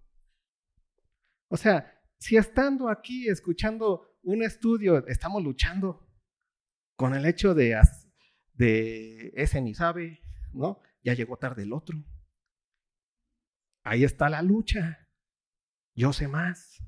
O 1.48 1.56
sea, 1.56 2.00
si 2.18 2.36
estando 2.36 2.88
aquí 2.88 3.28
escuchando 3.28 4.18
un 4.22 4.42
estudio, 4.42 5.06
estamos 5.06 5.42
luchando 5.42 6.06
con 6.96 7.14
el 7.14 7.24
hecho 7.26 7.54
de, 7.54 7.80
de 8.54 9.32
ese 9.34 9.60
ni 9.60 9.74
sabe, 9.74 10.20
¿no? 10.52 10.82
Ya 11.02 11.14
llegó 11.14 11.38
tarde 11.38 11.62
el 11.62 11.72
otro. 11.72 11.96
Ahí 13.82 14.04
está 14.04 14.28
la 14.28 14.42
lucha. 14.42 15.08
Yo 15.94 16.12
sé 16.12 16.28
más. 16.28 16.82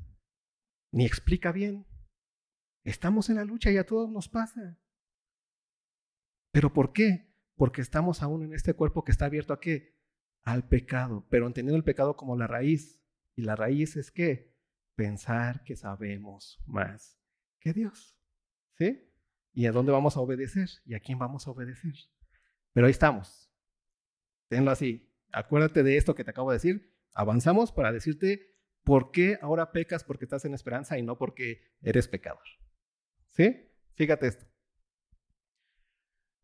Ni 0.93 1.05
explica 1.05 1.51
bien. 1.51 1.87
Estamos 2.85 3.29
en 3.31 3.37
la 3.37 3.45
lucha 3.45 3.71
y 3.73 3.77
a 3.77 3.87
todos 3.87 4.09
nos 4.09 4.29
pasa. 4.29 4.79
¿Pero 6.53 6.73
por 6.73 6.93
qué? 6.93 7.35
Porque 7.57 7.81
estamos 7.81 8.23
aún 8.23 8.45
en 8.45 8.53
este 8.53 8.75
cuerpo 8.75 9.05
que 9.05 9.13
está 9.13 9.25
abierto 9.25 9.53
a 9.53 9.61
qué? 9.61 9.93
al 10.45 10.67
pecado, 10.67 11.27
pero 11.31 11.47
entendiendo 11.47 11.77
el 11.77 11.85
pecado 11.85 12.17
como 12.17 12.37
la 12.37 12.47
raíz. 12.47 13.01
Y 13.35 13.43
la 13.43 13.57
raíz 13.57 13.97
es 13.97 14.11
que 14.11 14.55
pensar 14.95 15.65
que 15.65 15.77
sabemos 15.77 16.61
más 16.67 17.19
que 17.61 17.73
Dios. 17.73 18.19
¿Sí? 18.75 19.09
¿Y 19.53 19.67
a 19.67 19.73
dónde 19.73 19.93
vamos 19.93 20.17
a 20.17 20.21
obedecer? 20.21 20.69
¿Y 20.85 20.95
a 20.95 21.01
quién 21.01 21.19
vamos 21.19 21.47
a 21.47 21.51
obedecer? 21.51 21.95
Pero 22.73 22.87
ahí 22.87 22.91
estamos. 22.91 23.51
Tenlo 24.49 24.71
así. 24.71 25.11
Acuérdate 25.31 25.83
de 25.83 25.97
esto 25.97 26.15
que 26.15 26.25
te 26.25 26.31
acabo 26.31 26.51
de 26.51 26.57
decir. 26.57 26.95
Avanzamos 27.15 27.73
para 27.73 27.93
decirte 27.93 28.55
por 28.85 29.11
qué 29.11 29.39
ahora 29.41 29.73
pecas 29.73 30.05
porque 30.05 30.25
estás 30.25 30.45
en 30.45 30.55
esperanza 30.55 30.99
y 30.99 31.03
no 31.03 31.17
porque 31.19 31.63
eres 31.83 32.09
pecador. 32.09 32.43
¿Sí? 33.31 33.69
Fíjate 33.95 34.27
esto. 34.27 34.47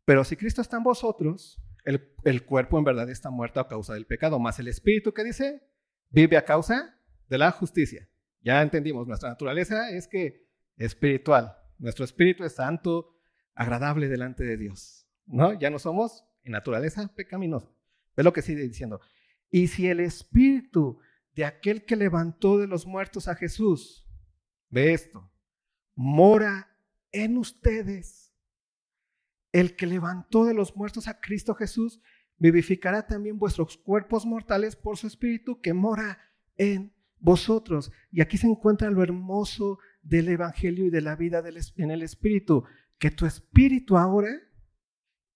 Pero 0.04 0.24
si 0.24 0.36
Cristo 0.36 0.62
está 0.62 0.78
en 0.78 0.84
vosotros, 0.84 1.60
el, 1.84 2.44
cuerpo 2.44 2.78
en 2.78 2.84
verdad 2.84 3.08
está 3.10 3.30
muerto 3.30 3.60
a 3.60 3.68
causa 3.68 3.94
del 3.94 4.06
pecado, 4.06 4.38
más 4.38 4.58
el 4.58 4.68
espíritu 4.68 5.12
que 5.12 5.24
dice, 5.24 5.62
vive 6.10 6.36
a 6.36 6.44
causa 6.44 6.98
de 7.28 7.38
la 7.38 7.50
justicia. 7.50 8.08
Ya 8.40 8.62
entendimos, 8.62 9.06
nuestra 9.06 9.28
naturaleza 9.28 9.90
es 9.90 10.06
que 10.06 10.48
espiritual, 10.76 11.56
nuestro 11.78 12.04
espíritu 12.04 12.44
es 12.44 12.54
santo, 12.54 13.18
agradable 13.54 14.08
delante 14.08 14.44
de 14.44 14.56
Dios, 14.56 15.06
¿no? 15.26 15.58
Ya 15.58 15.70
no 15.70 15.78
somos 15.78 16.24
en 16.44 16.52
naturaleza 16.52 17.12
pecaminosa. 17.14 17.68
Ve 18.16 18.22
lo 18.22 18.32
que 18.32 18.42
sigue 18.42 18.62
diciendo. 18.62 19.00
Y 19.50 19.68
si 19.68 19.88
el 19.88 20.00
espíritu 20.00 21.00
de 21.38 21.44
aquel 21.44 21.84
que 21.84 21.94
levantó 21.94 22.58
de 22.58 22.66
los 22.66 22.84
muertos 22.84 23.28
a 23.28 23.36
Jesús, 23.36 24.04
ve 24.70 24.92
esto, 24.92 25.30
mora 25.94 26.76
en 27.12 27.38
ustedes 27.38 28.34
el 29.52 29.76
que 29.76 29.86
levantó 29.86 30.44
de 30.46 30.52
los 30.52 30.74
muertos 30.74 31.06
a 31.06 31.20
Cristo 31.20 31.54
Jesús, 31.54 32.00
vivificará 32.38 33.06
también 33.06 33.38
vuestros 33.38 33.76
cuerpos 33.76 34.26
mortales 34.26 34.74
por 34.74 34.96
su 34.96 35.06
Espíritu 35.06 35.60
que 35.60 35.74
mora 35.74 36.18
en 36.56 36.92
vosotros. 37.20 37.92
Y 38.10 38.20
aquí 38.20 38.36
se 38.36 38.48
encuentra 38.48 38.90
lo 38.90 39.04
hermoso 39.04 39.78
del 40.02 40.30
Evangelio 40.30 40.86
y 40.86 40.90
de 40.90 41.02
la 41.02 41.14
vida 41.14 41.40
en 41.76 41.90
el 41.92 42.02
Espíritu, 42.02 42.64
que 42.98 43.12
tu 43.12 43.26
Espíritu 43.26 43.96
ahora, 43.96 44.42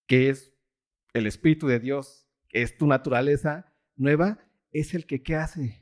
que 0.08 0.30
es 0.30 0.52
el 1.12 1.28
Espíritu 1.28 1.68
de 1.68 1.78
Dios, 1.78 2.28
es 2.48 2.76
tu 2.76 2.88
naturaleza 2.88 3.72
nueva, 3.94 4.44
es 4.72 4.94
el 4.94 5.06
que 5.06 5.22
¿qué 5.22 5.36
hace? 5.36 5.81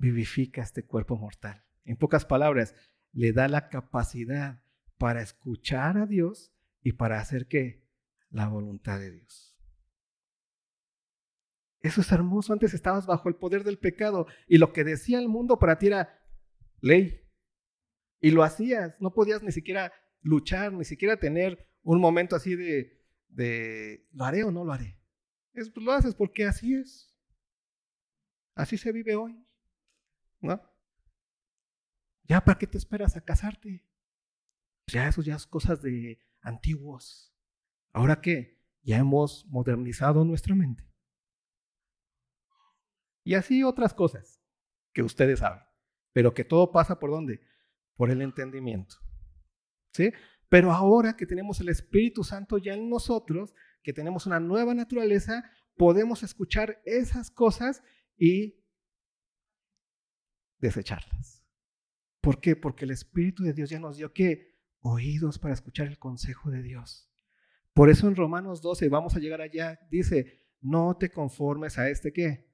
Vivifica 0.00 0.62
este 0.62 0.86
cuerpo 0.86 1.18
mortal. 1.18 1.62
En 1.84 1.98
pocas 1.98 2.24
palabras, 2.24 2.74
le 3.12 3.32
da 3.32 3.48
la 3.48 3.68
capacidad 3.68 4.62
para 4.96 5.20
escuchar 5.20 5.98
a 5.98 6.06
Dios 6.06 6.54
y 6.82 6.92
para 6.92 7.20
hacer 7.20 7.48
qué? 7.48 7.86
La 8.30 8.48
voluntad 8.48 8.98
de 8.98 9.10
Dios. 9.10 9.58
Eso 11.80 12.00
es 12.00 12.10
hermoso. 12.12 12.54
Antes 12.54 12.72
estabas 12.72 13.06
bajo 13.06 13.28
el 13.28 13.36
poder 13.36 13.62
del 13.62 13.78
pecado 13.78 14.26
y 14.48 14.56
lo 14.56 14.72
que 14.72 14.84
decía 14.84 15.18
el 15.18 15.28
mundo 15.28 15.58
para 15.58 15.78
ti 15.78 15.88
era 15.88 16.18
ley. 16.80 17.20
Y 18.20 18.30
lo 18.30 18.42
hacías. 18.42 18.98
No 19.00 19.12
podías 19.12 19.42
ni 19.42 19.52
siquiera 19.52 19.92
luchar, 20.22 20.72
ni 20.72 20.84
siquiera 20.86 21.18
tener 21.18 21.68
un 21.82 22.00
momento 22.00 22.36
así 22.36 22.56
de, 22.56 23.04
de 23.28 24.08
¿lo 24.12 24.24
haré 24.24 24.44
o 24.44 24.50
no 24.50 24.64
lo 24.64 24.72
haré? 24.72 24.98
Es, 25.52 25.68
pues 25.68 25.84
lo 25.84 25.92
haces 25.92 26.14
porque 26.14 26.46
así 26.46 26.74
es. 26.74 27.14
Así 28.54 28.78
se 28.78 28.92
vive 28.92 29.14
hoy. 29.14 29.44
¿No? 30.40 30.60
Ya, 32.24 32.40
¿para 32.44 32.58
qué 32.58 32.66
te 32.66 32.78
esperas 32.78 33.16
a 33.16 33.24
casarte? 33.24 33.84
Ya, 34.86 35.08
eso 35.08 35.22
ya 35.22 35.36
es 35.36 35.46
cosas 35.46 35.82
de 35.82 36.18
antiguos. 36.40 37.34
¿Ahora 37.92 38.20
qué? 38.20 38.58
Ya 38.82 38.98
hemos 38.98 39.46
modernizado 39.46 40.24
nuestra 40.24 40.54
mente. 40.54 40.84
Y 43.24 43.34
así 43.34 43.62
otras 43.62 43.94
cosas 43.94 44.42
que 44.92 45.02
ustedes 45.02 45.40
saben. 45.40 45.62
Pero 46.12 46.34
que 46.34 46.44
todo 46.44 46.72
pasa 46.72 46.98
por 46.98 47.10
dónde? 47.10 47.40
Por 47.94 48.10
el 48.10 48.22
entendimiento. 48.22 48.96
¿Sí? 49.92 50.12
Pero 50.48 50.72
ahora 50.72 51.16
que 51.16 51.26
tenemos 51.26 51.60
el 51.60 51.68
Espíritu 51.68 52.24
Santo 52.24 52.58
ya 52.58 52.74
en 52.74 52.88
nosotros, 52.88 53.54
que 53.82 53.92
tenemos 53.92 54.26
una 54.26 54.40
nueva 54.40 54.74
naturaleza, 54.74 55.44
podemos 55.76 56.22
escuchar 56.22 56.80
esas 56.84 57.30
cosas 57.30 57.82
y 58.16 58.59
desecharlas. 60.60 61.44
¿Por 62.20 62.40
qué? 62.40 62.56
Porque 62.56 62.84
el 62.84 62.90
Espíritu 62.90 63.42
de 63.42 63.52
Dios 63.52 63.70
ya 63.70 63.80
nos 63.80 63.96
dio 63.96 64.12
que 64.12 64.58
oídos 64.80 65.38
para 65.38 65.54
escuchar 65.54 65.86
el 65.86 65.98
consejo 65.98 66.50
de 66.50 66.62
Dios. 66.62 67.10
Por 67.72 67.88
eso 67.88 68.08
en 68.08 68.16
Romanos 68.16 68.60
12, 68.62 68.88
vamos 68.88 69.16
a 69.16 69.20
llegar 69.20 69.40
allá, 69.40 69.78
dice, 69.90 70.46
no 70.60 70.96
te 70.96 71.10
conformes 71.10 71.78
a 71.78 71.88
este 71.88 72.12
qué? 72.12 72.50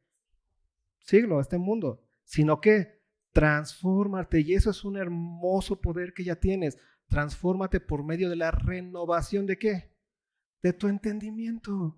Siglo, 0.98 1.38
a 1.38 1.42
este 1.42 1.58
mundo, 1.58 2.04
sino 2.24 2.60
que 2.60 3.02
transfórmate. 3.32 4.40
Y 4.40 4.54
eso 4.54 4.70
es 4.70 4.84
un 4.84 4.96
hermoso 4.96 5.80
poder 5.80 6.12
que 6.12 6.24
ya 6.24 6.36
tienes. 6.36 6.78
Transfórmate 7.08 7.80
por 7.80 8.04
medio 8.04 8.28
de 8.28 8.36
la 8.36 8.50
renovación 8.50 9.46
de 9.46 9.58
qué? 9.58 9.96
De 10.62 10.72
tu 10.72 10.88
entendimiento. 10.88 11.96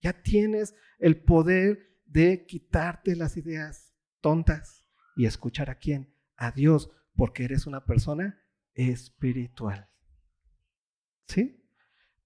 Ya 0.00 0.22
tienes 0.22 0.74
el 0.98 1.22
poder 1.22 2.00
de 2.06 2.44
quitarte 2.46 3.14
las 3.16 3.36
ideas 3.36 3.94
tontas 4.20 4.79
y 5.20 5.26
escuchar 5.26 5.68
a 5.68 5.74
quién? 5.74 6.14
A 6.34 6.50
Dios, 6.50 6.90
porque 7.14 7.44
eres 7.44 7.66
una 7.66 7.84
persona 7.84 8.40
espiritual. 8.72 9.90
¿Sí? 11.28 11.62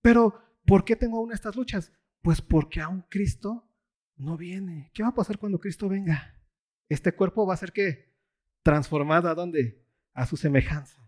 Pero, 0.01 0.41
¿por 0.65 0.85
qué 0.85 0.95
tengo 0.95 1.19
aún 1.19 1.33
estas 1.33 1.57
luchas? 1.57 1.93
Pues 2.23 2.41
porque 2.41 2.81
aún 2.81 3.05
Cristo 3.09 3.69
no 4.15 4.37
viene. 4.37 4.93
¿Qué 4.95 5.03
va 5.03 5.09
a 5.09 5.15
pasar 5.15 5.39
cuando 5.39 5.59
Cristo 5.59 5.89
venga? 5.89 6.41
Este 6.89 7.13
cuerpo 7.13 7.45
va 7.45 7.55
a 7.55 7.57
ser 7.57 7.73
qué? 7.73 8.15
Transformado 8.63 9.29
a 9.29 9.35
dónde? 9.35 9.85
A 10.13 10.25
su 10.25 10.37
semejanza. 10.37 11.05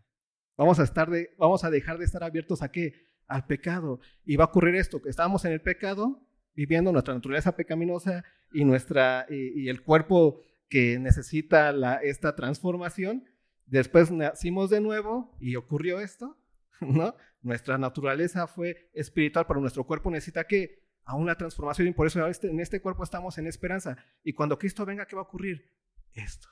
Vamos 0.57 0.81
a 0.81 0.83
estar 0.83 1.09
de, 1.09 1.37
vamos 1.39 1.63
a 1.63 1.71
dejar 1.71 1.99
de 1.99 2.05
estar 2.05 2.25
abiertos 2.25 2.63
a 2.63 2.73
qué? 2.73 3.07
Al 3.29 3.47
pecado. 3.47 4.01
Y 4.25 4.35
va 4.35 4.43
a 4.43 4.49
ocurrir 4.49 4.75
esto, 4.75 5.01
que 5.01 5.11
estamos 5.11 5.45
en 5.45 5.53
el 5.53 5.61
pecado, 5.61 6.21
viviendo 6.53 6.91
nuestra 6.91 7.15
naturaleza 7.15 7.55
pecaminosa 7.55 8.25
y 8.53 8.65
nuestra 8.65 9.25
y, 9.31 9.69
el 9.69 9.83
cuerpo 9.85 10.41
que 10.69 10.99
necesita 10.99 11.73
la, 11.73 11.97
esta 11.97 12.35
transformación. 12.35 13.25
Después 13.67 14.11
nacimos 14.11 14.71
de 14.71 14.81
nuevo 14.81 15.37
y 15.41 15.57
ocurrió 15.57 16.01
esto, 16.01 16.39
¿no? 16.81 17.15
Nuestra 17.43 17.79
naturaleza 17.79 18.47
fue 18.47 18.91
espiritual, 18.93 19.47
pero 19.47 19.61
nuestro 19.61 19.85
cuerpo 19.85 20.11
necesita 20.11 20.45
que 20.45 20.87
a 21.05 21.15
una 21.15 21.37
transformación 21.37 21.87
y 21.89 21.93
por 21.93 22.09
eso 22.09 22.27
este, 22.27 22.51
en 22.51 22.59
este 22.59 22.81
cuerpo 22.81 23.05
estamos 23.05 23.39
en 23.39 23.47
esperanza. 23.47 23.97
Y 24.25 24.33
cuando 24.33 24.59
Cristo 24.59 24.85
venga, 24.85 25.07
¿qué 25.07 25.15
va 25.15 25.23
a 25.23 25.27
ocurrir? 25.27 25.73
Esto. 26.13 26.49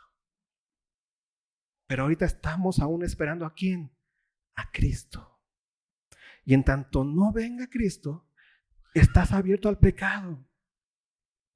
Pero 1.86 2.04
ahorita 2.04 2.24
estamos 2.24 2.78
aún 2.78 3.02
esperando 3.02 3.44
a 3.44 3.52
quién? 3.52 3.92
A 4.54 4.70
Cristo. 4.70 5.40
Y 6.44 6.54
en 6.54 6.62
tanto 6.62 7.04
no 7.04 7.32
venga 7.32 7.68
Cristo, 7.68 8.28
estás 8.94 9.32
abierto 9.32 9.68
al 9.68 9.78
pecado. 9.78 10.46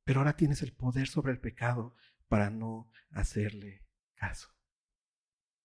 Pero 0.04 0.20
ahora 0.20 0.36
tienes 0.36 0.62
el 0.62 0.72
poder 0.72 1.06
sobre 1.06 1.32
el 1.32 1.38
pecado 1.38 1.94
para 2.28 2.50
no 2.50 2.90
hacerle 3.10 3.84
caso. 4.14 4.48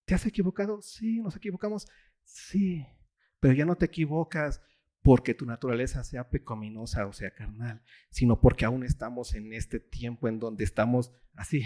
¿Te 0.05 0.15
has 0.15 0.25
equivocado? 0.25 0.81
Sí, 0.81 1.21
nos 1.21 1.35
equivocamos. 1.35 1.87
Sí, 2.23 2.85
pero 3.39 3.53
ya 3.53 3.65
no 3.65 3.75
te 3.75 3.85
equivocas 3.85 4.61
porque 5.01 5.33
tu 5.33 5.45
naturaleza 5.45 6.03
sea 6.03 6.29
pecaminosa 6.29 7.05
o 7.05 7.13
sea 7.13 7.33
carnal, 7.33 7.83
sino 8.09 8.39
porque 8.39 8.65
aún 8.65 8.83
estamos 8.83 9.35
en 9.35 9.53
este 9.53 9.79
tiempo 9.79 10.27
en 10.27 10.39
donde 10.39 10.63
estamos 10.63 11.11
así, 11.35 11.63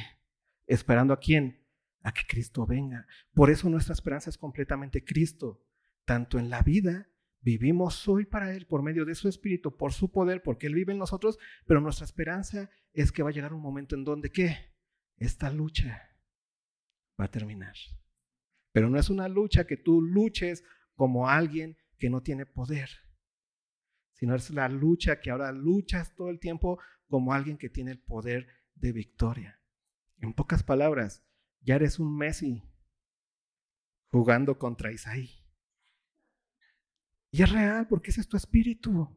esperando 0.66 1.14
a 1.14 1.20
quién? 1.20 1.64
A 2.02 2.12
que 2.12 2.26
Cristo 2.28 2.66
venga. 2.66 3.08
Por 3.34 3.52
eso 3.52 3.70
nuestra 3.70 3.94
esperanza 3.94 4.30
es 4.30 4.38
completamente 4.38 5.04
Cristo, 5.06 5.64
tanto 6.04 6.40
en 6.40 6.50
la 6.50 6.64
vida, 6.64 7.10
vivimos 7.42 8.08
hoy 8.08 8.26
para 8.26 8.54
Él 8.56 8.66
por 8.66 8.82
medio 8.82 9.06
de 9.06 9.16
su 9.16 9.30
Espíritu, 9.30 9.78
por 9.78 9.94
su 9.94 10.12
poder, 10.12 10.42
porque 10.42 10.68
Él 10.68 10.74
vive 10.74 10.94
en 10.94 11.00
nosotros, 11.00 11.38
pero 11.68 11.80
nuestra 11.80 12.06
esperanza 12.06 12.72
es 12.94 13.12
que 13.12 13.24
va 13.24 13.30
a 13.30 13.34
llegar 13.34 13.54
un 13.54 13.62
momento 13.62 13.96
en 13.96 14.04
donde 14.04 14.32
¿qué? 14.32 14.58
Esta 15.18 15.52
lucha 15.52 16.18
va 17.20 17.26
a 17.26 17.32
terminar. 17.32 17.76
Pero 18.72 18.90
no 18.90 19.00
es 19.00 19.10
una 19.10 19.28
lucha 19.28 19.66
que 19.66 19.78
tú 19.78 20.02
luches 20.02 20.64
como 20.96 21.30
alguien 21.30 21.78
que 21.98 22.10
no 22.10 22.22
tiene 22.22 22.46
poder 22.46 22.90
sino 24.18 24.36
es 24.36 24.50
la 24.50 24.68
lucha 24.68 25.20
que 25.20 25.30
ahora 25.30 25.52
luchas 25.52 26.16
todo 26.16 26.30
el 26.30 26.40
tiempo 26.40 26.80
como 27.08 27.34
alguien 27.34 27.58
que 27.58 27.70
tiene 27.70 27.92
el 27.92 28.00
poder 28.00 28.48
de 28.74 28.92
victoria. 28.92 29.62
En 30.18 30.34
pocas 30.34 30.64
palabras, 30.64 31.24
ya 31.62 31.76
eres 31.76 32.00
un 32.00 32.18
Messi 32.18 32.64
jugando 34.08 34.58
contra 34.58 34.92
Isaí. 34.92 35.46
Y 37.30 37.44
es 37.44 37.52
real 37.52 37.88
porque 37.88 38.10
ese 38.10 38.22
es 38.22 38.28
tu 38.28 38.38
espíritu. 38.38 39.16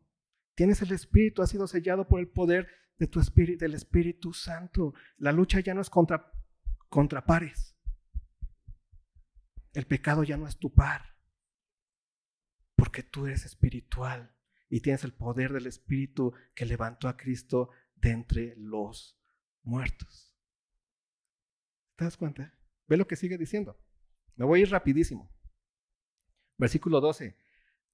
Tienes 0.55 0.83
el 0.83 0.93
espíritu, 0.93 1.41
has 1.41 1.49
sido 1.49 1.67
sellado 1.67 2.07
por 2.07 2.21
el 2.21 2.29
poder 2.29 2.69
de 3.01 3.07
tu 3.07 3.19
espíritu, 3.19 3.65
del 3.65 3.75
Espíritu 3.75 4.35
Santo. 4.35 4.93
La 5.17 5.33
lucha 5.33 5.59
ya 5.61 5.73
no 5.73 5.81
es 5.81 5.89
contra, 5.89 6.31
contra 6.91 7.25
pares. 7.25 7.75
El 9.73 9.87
pecado 9.87 10.23
ya 10.23 10.37
no 10.37 10.47
es 10.47 10.59
tu 10.59 10.73
par. 10.73 11.17
Porque 12.77 13.03
tú 13.03 13.27
eres 13.27 13.47
espiritual 13.47 14.37
y 14.69 14.81
tienes 14.81 15.03
el 15.05 15.15
poder 15.15 15.53
del 15.53 15.67
Espíritu 15.67 16.35
que 16.55 16.67
levantó 16.67 17.09
a 17.09 17.17
Cristo 17.17 17.71
de 17.95 18.11
entre 18.11 18.55
los 18.57 19.19
muertos. 19.63 20.37
¿Te 21.97 22.05
das 22.05 22.19
cuenta? 22.19 22.55
Ve 22.87 22.99
lo 22.99 23.07
que 23.07 23.17
sigue 23.17 23.39
diciendo. 23.39 23.81
Me 24.37 24.45
voy 24.45 24.61
a 24.61 24.63
ir 24.65 24.71
rapidísimo. 24.71 25.33
Versículo 26.59 27.01
12. 27.01 27.35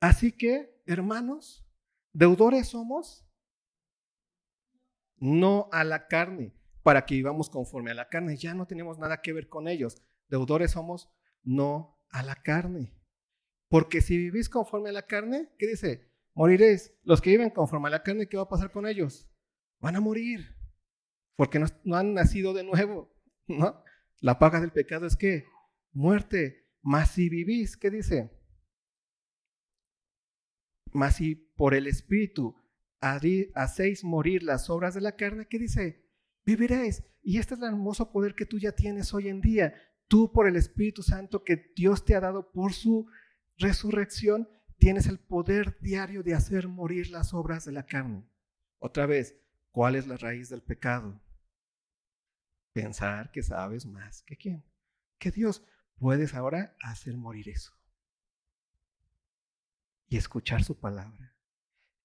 Así 0.00 0.32
que, 0.32 0.82
hermanos, 0.84 1.64
deudores 2.12 2.68
somos 2.68 3.25
no 5.18 5.68
a 5.72 5.84
la 5.84 6.06
carne, 6.08 6.54
para 6.82 7.04
que 7.04 7.14
vivamos 7.16 7.50
conforme 7.50 7.90
a 7.90 7.94
la 7.94 8.08
carne. 8.08 8.36
Ya 8.36 8.54
no 8.54 8.66
tenemos 8.66 8.98
nada 8.98 9.20
que 9.22 9.32
ver 9.32 9.48
con 9.48 9.68
ellos. 9.68 10.02
Deudores 10.28 10.72
somos 10.72 11.10
no 11.42 11.98
a 12.10 12.22
la 12.22 12.36
carne. 12.36 12.94
Porque 13.68 14.00
si 14.00 14.16
vivís 14.16 14.48
conforme 14.48 14.90
a 14.90 14.92
la 14.92 15.06
carne, 15.06 15.50
¿qué 15.58 15.66
dice? 15.66 16.12
Moriréis. 16.34 16.94
Los 17.02 17.20
que 17.20 17.30
viven 17.30 17.50
conforme 17.50 17.88
a 17.88 17.90
la 17.90 18.02
carne, 18.02 18.28
¿qué 18.28 18.36
va 18.36 18.44
a 18.44 18.48
pasar 18.48 18.70
con 18.70 18.86
ellos? 18.86 19.28
Van 19.80 19.96
a 19.96 20.00
morir. 20.00 20.56
Porque 21.34 21.58
no, 21.58 21.96
han 21.96 22.14
nacido 22.14 22.54
de 22.54 22.64
nuevo. 22.64 23.12
La 24.20 24.38
paga 24.38 24.60
del 24.60 24.72
pecado 24.72 25.06
es 25.06 25.16
que 25.16 25.44
muerte. 25.92 26.68
Mas 26.82 27.10
si 27.10 27.28
vivís, 27.28 27.76
¿qué 27.76 27.90
dice? 27.90 28.30
Mas 30.92 31.16
si 31.16 31.34
por 31.34 31.74
el 31.74 31.86
Espíritu 31.86 32.56
hacéis 33.00 34.04
morir 34.04 34.42
las 34.42 34.70
obras 34.70 34.94
de 34.94 35.00
la 35.00 35.16
carne, 35.16 35.46
¿qué 35.46 35.58
dice? 35.58 36.04
Viviréis. 36.44 37.02
Y 37.22 37.38
este 37.38 37.54
es 37.54 37.60
el 37.60 37.66
hermoso 37.66 38.10
poder 38.12 38.34
que 38.34 38.46
tú 38.46 38.58
ya 38.58 38.72
tienes 38.72 39.12
hoy 39.12 39.28
en 39.28 39.40
día. 39.40 39.74
Tú 40.08 40.32
por 40.32 40.46
el 40.46 40.56
Espíritu 40.56 41.02
Santo 41.02 41.42
que 41.42 41.72
Dios 41.74 42.04
te 42.04 42.14
ha 42.14 42.20
dado 42.20 42.52
por 42.52 42.72
su 42.72 43.08
resurrección, 43.58 44.48
tienes 44.78 45.06
el 45.06 45.18
poder 45.18 45.78
diario 45.80 46.22
de 46.22 46.34
hacer 46.34 46.68
morir 46.68 47.10
las 47.10 47.34
obras 47.34 47.64
de 47.64 47.72
la 47.72 47.86
carne. 47.86 48.24
Otra 48.78 49.06
vez, 49.06 49.36
¿cuál 49.70 49.96
es 49.96 50.06
la 50.06 50.16
raíz 50.16 50.48
del 50.48 50.62
pecado? 50.62 51.20
Pensar 52.72 53.30
que 53.32 53.42
sabes 53.42 53.86
más 53.86 54.22
que 54.22 54.36
quién. 54.36 54.64
Que 55.18 55.30
Dios. 55.30 55.64
Puedes 55.98 56.34
ahora 56.34 56.76
hacer 56.80 57.16
morir 57.16 57.48
eso. 57.48 57.72
Y 60.08 60.18
escuchar 60.18 60.62
su 60.62 60.78
palabra. 60.78 61.35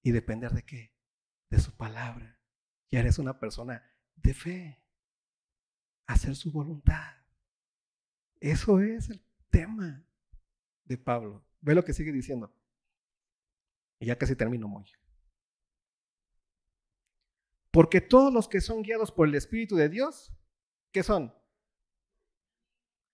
Y 0.03 0.11
depender 0.11 0.51
de 0.51 0.63
qué? 0.63 0.93
De 1.49 1.59
su 1.59 1.75
palabra. 1.75 2.39
Ya 2.89 2.99
eres 2.99 3.19
una 3.19 3.39
persona 3.39 3.83
de 4.15 4.33
fe. 4.33 4.83
Hacer 6.07 6.35
su 6.35 6.51
voluntad. 6.51 7.15
Eso 8.39 8.79
es 8.81 9.09
el 9.09 9.23
tema 9.49 10.05
de 10.85 10.97
Pablo. 10.97 11.45
Ve 11.61 11.75
lo 11.75 11.85
que 11.85 11.93
sigue 11.93 12.11
diciendo. 12.11 12.53
Y 13.99 14.07
ya 14.07 14.17
casi 14.17 14.35
termino 14.35 14.67
muy. 14.67 14.85
Porque 17.71 18.01
todos 18.01 18.33
los 18.33 18.49
que 18.49 18.59
son 18.59 18.81
guiados 18.81 19.11
por 19.11 19.27
el 19.27 19.35
Espíritu 19.35 19.75
de 19.75 19.87
Dios, 19.87 20.33
¿qué 20.91 21.03
son? 21.03 21.33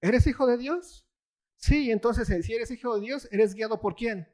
¿Eres 0.01 0.25
hijo 0.25 0.47
de 0.47 0.57
Dios? 0.57 1.07
Sí, 1.57 1.91
entonces 1.91 2.27
si 2.45 2.53
eres 2.53 2.71
hijo 2.71 2.95
de 2.95 3.01
Dios, 3.01 3.27
¿eres 3.31 3.53
guiado 3.53 3.81
por 3.81 3.95
quién? 3.95 4.27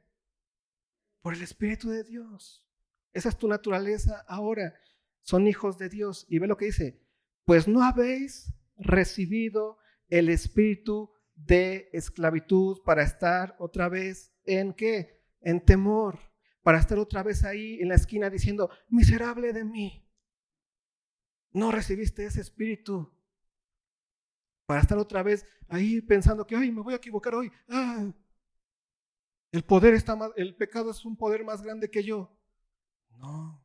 Por 1.24 1.32
el 1.32 1.40
Espíritu 1.40 1.88
de 1.88 2.04
Dios. 2.04 2.62
Esa 3.14 3.30
es 3.30 3.38
tu 3.38 3.48
naturaleza 3.48 4.24
ahora. 4.28 4.74
Son 5.22 5.46
hijos 5.46 5.78
de 5.78 5.88
Dios. 5.88 6.26
Y 6.28 6.38
ve 6.38 6.46
lo 6.46 6.58
que 6.58 6.66
dice. 6.66 7.00
Pues 7.46 7.66
no 7.66 7.82
habéis 7.82 8.52
recibido 8.76 9.78
el 10.08 10.28
espíritu 10.28 11.10
de 11.34 11.88
esclavitud 11.94 12.82
para 12.84 13.02
estar 13.02 13.56
otra 13.58 13.88
vez 13.88 14.34
en 14.44 14.74
qué? 14.74 15.24
En 15.40 15.64
temor 15.64 16.18
para 16.64 16.78
estar 16.78 16.98
otra 16.98 17.22
vez 17.22 17.44
ahí 17.44 17.78
en 17.80 17.90
la 17.90 17.94
esquina 17.94 18.30
diciendo, 18.30 18.70
miserable 18.88 19.52
de 19.52 19.64
mí. 19.64 20.00
no 21.52 21.70
recibiste 21.70 22.24
ese 22.24 22.40
espíritu 22.40 23.12
para 24.66 24.80
estar 24.80 24.98
otra 24.98 25.22
vez 25.22 25.46
ahí 25.68 26.00
pensando 26.00 26.44
que, 26.44 26.56
ay, 26.56 26.72
me 26.72 26.82
voy 26.82 26.94
a 26.94 26.96
equivocar 26.96 27.34
hoy. 27.34 27.52
Ah, 27.68 28.12
el 29.54 29.62
poder 29.62 29.94
está 29.94 30.16
más, 30.16 30.32
el 30.34 30.56
pecado 30.56 30.90
es 30.90 31.04
un 31.04 31.16
poder 31.16 31.44
más 31.44 31.62
grande 31.62 31.88
que 31.88 32.02
yo. 32.02 32.36
No. 33.18 33.64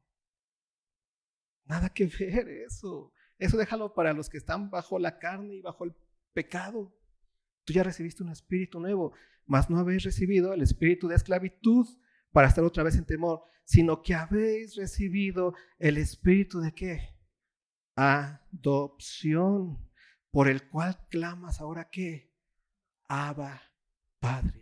Nada 1.65 1.89
que 1.89 2.05
ver 2.05 2.47
eso. 2.47 3.11
Eso 3.39 3.57
déjalo 3.57 3.95
para 3.95 4.13
los 4.13 4.29
que 4.29 4.37
están 4.37 4.69
bajo 4.69 4.99
la 4.99 5.17
carne 5.17 5.55
y 5.55 5.61
bajo 5.61 5.85
el 5.85 5.95
pecado. 6.31 6.95
Tú 7.63 7.73
ya 7.73 7.81
recibiste 7.81 8.21
un 8.21 8.29
espíritu 8.29 8.79
nuevo, 8.79 9.13
mas 9.47 9.67
no 9.71 9.79
habéis 9.79 10.03
recibido 10.03 10.53
el 10.53 10.61
espíritu 10.61 11.07
de 11.07 11.15
esclavitud 11.15 11.87
para 12.31 12.47
estar 12.47 12.63
otra 12.63 12.83
vez 12.83 12.95
en 12.95 13.05
temor, 13.05 13.41
sino 13.65 14.03
que 14.03 14.13
habéis 14.13 14.75
recibido 14.75 15.55
el 15.79 15.97
espíritu 15.97 16.59
de 16.59 16.71
qué? 16.71 17.17
Adopción, 17.95 19.89
por 20.29 20.47
el 20.49 20.69
cual 20.69 21.07
clamas 21.09 21.59
ahora 21.59 21.89
qué? 21.89 22.31
Abba, 23.07 23.59
Padre. 24.19 24.58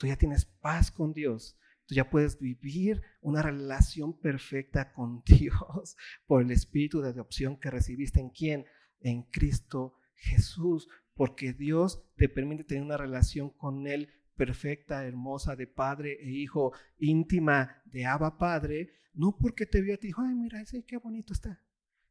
Tú 0.00 0.06
ya 0.06 0.16
tienes 0.16 0.46
paz 0.46 0.90
con 0.90 1.12
Dios. 1.12 1.58
Tú 1.84 1.94
ya 1.94 2.08
puedes 2.08 2.38
vivir 2.40 3.02
una 3.20 3.42
relación 3.42 4.18
perfecta 4.18 4.94
con 4.94 5.22
Dios 5.26 5.94
por 6.26 6.40
el 6.40 6.50
espíritu 6.52 7.02
de 7.02 7.10
adopción 7.10 7.60
que 7.60 7.70
recibiste 7.70 8.18
en 8.18 8.30
quién? 8.30 8.64
En 9.00 9.24
Cristo 9.24 9.98
Jesús, 10.14 10.88
porque 11.12 11.52
Dios 11.52 12.02
te 12.16 12.30
permite 12.30 12.64
tener 12.64 12.82
una 12.82 12.96
relación 12.96 13.50
con 13.50 13.86
Él 13.86 14.10
perfecta, 14.36 15.04
hermosa, 15.04 15.54
de 15.54 15.66
padre 15.66 16.16
e 16.18 16.30
hijo, 16.30 16.72
íntima 16.96 17.82
de 17.84 18.06
Abba 18.06 18.38
Padre, 18.38 18.94
no 19.12 19.36
porque 19.36 19.66
te 19.66 19.82
vio 19.82 19.94
a 19.94 19.98
ti 19.98 20.06
dijo, 20.06 20.22
ay, 20.22 20.34
mira, 20.34 20.62
ese 20.62 20.82
qué 20.86 20.96
bonito 20.96 21.34
está, 21.34 21.62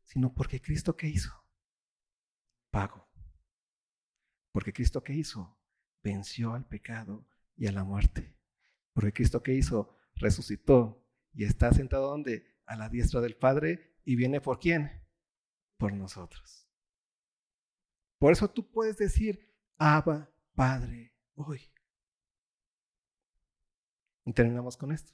sino 0.03 0.31
porque 0.31 0.61
Cristo 0.61 0.95
qué 0.95 1.07
hizo? 1.07 1.31
Pago. 2.69 3.09
Porque 4.51 4.73
Cristo 4.73 5.03
qué 5.03 5.13
hizo? 5.13 5.57
Venció 6.03 6.53
al 6.53 6.67
pecado 6.67 7.25
y 7.59 7.67
a 7.67 7.71
la 7.71 7.83
muerte. 7.83 8.35
Porque 8.93 9.13
Cristo 9.13 9.43
qué 9.43 9.53
hizo? 9.53 9.95
Resucitó 10.15 11.05
y 11.33 11.43
está 11.43 11.71
sentado 11.73 12.09
donde? 12.09 12.57
A 12.65 12.75
la 12.75 12.89
diestra 12.89 13.19
del 13.19 13.35
Padre 13.35 13.97
y 14.05 14.15
viene 14.15 14.41
por 14.41 14.59
quién? 14.59 15.05
Por 15.77 15.93
nosotros. 15.93 16.67
Por 18.17 18.31
eso 18.31 18.49
tú 18.49 18.71
puedes 18.71 18.97
decir, 18.97 19.53
Abba, 19.77 20.31
Padre, 20.55 21.13
hoy. 21.35 21.61
Y 24.25 24.33
terminamos 24.33 24.77
con 24.77 24.91
esto. 24.91 25.13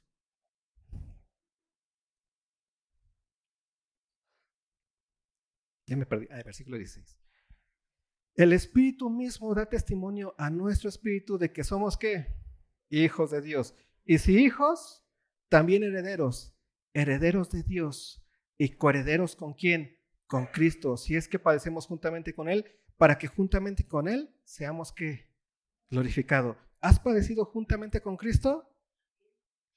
Ya 5.87 5.95
me 5.95 6.05
perdí. 6.05 6.27
Ah, 6.31 6.41
versículo 6.43 6.77
16. 6.77 7.24
El 8.35 8.51
Espíritu 8.51 9.09
mismo 9.09 9.55
da 9.55 9.65
testimonio 9.65 10.35
a 10.37 10.49
nuestro 10.49 10.89
Espíritu 10.89 11.37
de 11.37 11.53
que 11.53 11.63
somos 11.63 11.97
qué? 11.97 12.35
Hijos 12.89 13.31
de 13.31 13.41
Dios. 13.41 13.75
Y 14.03 14.17
si 14.17 14.37
hijos, 14.37 15.05
también 15.47 15.83
herederos. 15.83 16.53
Herederos 16.93 17.49
de 17.51 17.63
Dios. 17.63 18.25
¿Y 18.57 18.75
coherederos 18.75 19.37
con 19.37 19.53
quién? 19.53 19.97
Con 20.27 20.47
Cristo. 20.47 20.97
Si 20.97 21.15
es 21.15 21.29
que 21.29 21.39
padecemos 21.39 21.87
juntamente 21.87 22.35
con 22.35 22.49
Él 22.49 22.65
para 22.97 23.17
que 23.17 23.27
juntamente 23.27 23.87
con 23.87 24.09
Él 24.09 24.35
seamos 24.43 24.91
que 24.91 25.33
glorificado. 25.89 26.57
¿Has 26.81 26.99
padecido 26.99 27.45
juntamente 27.45 28.01
con 28.01 28.17
Cristo? 28.17 28.69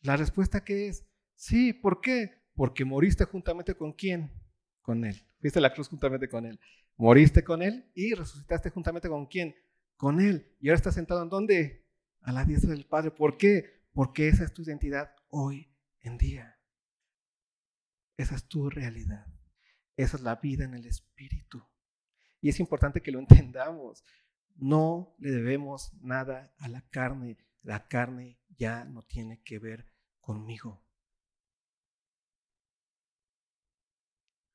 La 0.00 0.16
respuesta 0.16 0.64
que 0.64 0.88
es 0.88 1.06
sí. 1.36 1.72
¿Por 1.72 2.00
qué? 2.00 2.42
Porque 2.54 2.84
moriste 2.84 3.24
juntamente 3.24 3.76
con 3.76 3.92
quién? 3.92 4.32
Con 4.82 5.04
Él. 5.04 5.24
Fuiste 5.40 5.60
la 5.60 5.72
cruz 5.72 5.88
juntamente 5.88 6.28
con 6.28 6.44
Él. 6.44 6.58
Moriste 6.98 7.44
con 7.44 7.62
Él 7.62 7.88
y 7.94 8.12
resucitaste 8.14 8.70
juntamente 8.70 9.08
con 9.08 9.26
quién? 9.26 9.54
Con 9.96 10.20
Él. 10.20 10.56
Y 10.60 10.68
ahora 10.68 10.78
estás 10.78 10.96
sentado 10.96 11.22
en 11.22 11.28
dónde? 11.28 11.86
A 12.22 12.32
la 12.32 12.44
diestra 12.44 12.70
del 12.70 12.86
Padre. 12.86 13.12
¿Por 13.12 13.38
qué? 13.38 13.86
Porque 13.92 14.26
esa 14.26 14.44
es 14.44 14.52
tu 14.52 14.62
identidad 14.62 15.14
hoy 15.28 15.72
en 16.00 16.18
día. 16.18 16.58
Esa 18.16 18.34
es 18.34 18.48
tu 18.48 18.68
realidad. 18.68 19.26
Esa 19.96 20.16
es 20.16 20.24
la 20.24 20.36
vida 20.36 20.64
en 20.64 20.74
el 20.74 20.86
Espíritu. 20.86 21.64
Y 22.40 22.48
es 22.48 22.58
importante 22.58 23.00
que 23.00 23.12
lo 23.12 23.18
entendamos. 23.20 24.04
No 24.56 25.14
le 25.18 25.30
debemos 25.30 25.94
nada 26.00 26.52
a 26.58 26.66
la 26.66 26.82
carne. 26.90 27.38
La 27.62 27.86
carne 27.86 28.40
ya 28.56 28.84
no 28.84 29.04
tiene 29.04 29.40
que 29.44 29.60
ver 29.60 29.88
conmigo. 30.20 30.84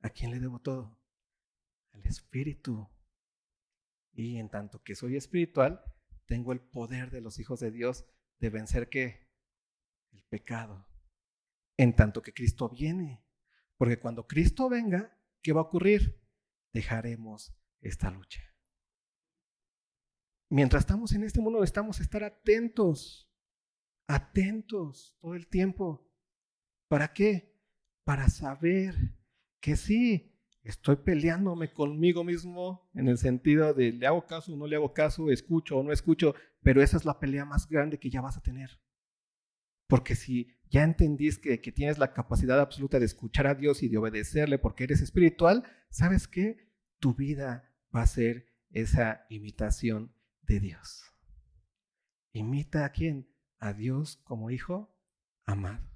¿A 0.02 0.10
quién 0.10 0.30
le 0.30 0.40
debo 0.40 0.58
todo? 0.58 1.03
Al 1.94 2.04
Espíritu. 2.06 2.88
Y 4.12 4.36
en 4.36 4.48
tanto 4.50 4.82
que 4.82 4.94
soy 4.94 5.16
espiritual, 5.16 5.82
tengo 6.26 6.52
el 6.52 6.60
poder 6.60 7.10
de 7.10 7.20
los 7.20 7.38
hijos 7.38 7.60
de 7.60 7.70
Dios 7.70 8.06
de 8.38 8.50
vencer 8.50 8.88
qué? 8.88 9.28
El 10.12 10.22
pecado. 10.24 10.86
En 11.76 11.96
tanto 11.96 12.22
que 12.22 12.32
Cristo 12.32 12.68
viene. 12.68 13.24
Porque 13.76 13.98
cuando 13.98 14.26
Cristo 14.26 14.68
venga, 14.68 15.18
¿qué 15.42 15.52
va 15.52 15.60
a 15.60 15.64
ocurrir? 15.64 16.20
Dejaremos 16.72 17.56
esta 17.80 18.10
lucha. 18.10 18.42
Mientras 20.50 20.82
estamos 20.82 21.12
en 21.12 21.24
este 21.24 21.40
mundo 21.40 21.60
necesitamos 21.60 22.00
estar 22.00 22.22
atentos, 22.22 23.28
atentos 24.06 25.16
todo 25.20 25.34
el 25.34 25.48
tiempo. 25.48 26.08
¿Para 26.88 27.12
qué? 27.12 27.58
Para 28.04 28.28
saber 28.28 28.94
que 29.60 29.76
sí, 29.76 30.33
estoy 30.64 30.96
peleándome 30.96 31.72
conmigo 31.72 32.24
mismo 32.24 32.90
en 32.94 33.08
el 33.08 33.18
sentido 33.18 33.74
de 33.74 33.92
le 33.92 34.06
hago 34.06 34.26
caso 34.26 34.52
o 34.52 34.56
no 34.56 34.66
le 34.66 34.76
hago 34.76 34.92
caso, 34.92 35.30
escucho 35.30 35.76
o 35.76 35.82
no 35.82 35.92
escucho, 35.92 36.34
pero 36.62 36.82
esa 36.82 36.96
es 36.96 37.04
la 37.04 37.20
pelea 37.20 37.44
más 37.44 37.68
grande 37.68 37.98
que 37.98 38.10
ya 38.10 38.22
vas 38.22 38.38
a 38.38 38.42
tener. 38.42 38.80
Porque 39.86 40.14
si 40.14 40.48
ya 40.70 40.82
entendís 40.82 41.38
que, 41.38 41.58
tienes 41.58 41.98
la 41.98 42.14
capacidad 42.14 42.58
absoluta 42.58 42.98
de 42.98 43.04
escuchar 43.04 43.46
a 43.46 43.54
Dios 43.54 43.82
y 43.82 43.88
de 43.88 43.98
obedecerle 43.98 44.58
porque 44.58 44.84
eres 44.84 45.02
espiritual, 45.02 45.62
¿sabes 45.90 46.26
qué? 46.26 46.72
Tu 46.98 47.14
vida 47.14 47.70
va 47.94 48.02
a 48.02 48.06
ser 48.06 48.46
esa 48.70 49.26
imitación 49.28 50.14
de 50.42 50.60
Dios. 50.60 51.12
¿Imita 52.32 52.86
a 52.86 52.92
quién? 52.92 53.28
A 53.58 53.74
Dios 53.74 54.16
como 54.24 54.50
hijo 54.50 54.98
amado. 55.44 55.86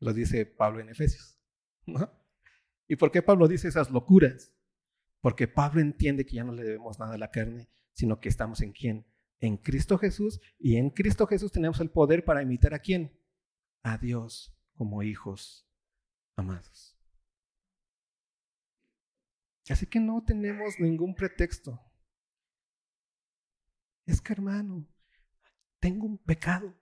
Lo 0.00 0.12
dice 0.12 0.44
Pablo 0.44 0.80
en 0.80 0.90
Efesios. 0.90 1.38
¿Y 2.90 2.96
por 2.96 3.12
qué 3.12 3.22
Pablo 3.22 3.46
dice 3.46 3.68
esas 3.68 3.88
locuras? 3.92 4.52
Porque 5.20 5.46
Pablo 5.46 5.80
entiende 5.80 6.26
que 6.26 6.34
ya 6.34 6.42
no 6.42 6.52
le 6.52 6.64
debemos 6.64 6.98
nada 6.98 7.14
a 7.14 7.18
la 7.18 7.30
carne, 7.30 7.68
sino 7.92 8.18
que 8.18 8.28
estamos 8.28 8.62
en 8.62 8.72
quién? 8.72 9.06
En 9.38 9.58
Cristo 9.58 9.96
Jesús. 9.96 10.40
Y 10.58 10.74
en 10.74 10.90
Cristo 10.90 11.24
Jesús 11.28 11.52
tenemos 11.52 11.78
el 11.78 11.92
poder 11.92 12.24
para 12.24 12.42
imitar 12.42 12.74
a 12.74 12.80
quién? 12.80 13.16
A 13.84 13.96
Dios 13.96 14.52
como 14.74 15.04
hijos 15.04 15.70
amados. 16.34 16.98
Así 19.68 19.86
que 19.86 20.00
no 20.00 20.24
tenemos 20.24 20.74
ningún 20.80 21.14
pretexto. 21.14 21.80
Es 24.04 24.20
que 24.20 24.32
hermano, 24.32 24.84
tengo 25.78 26.06
un 26.06 26.18
pecado. 26.18 26.76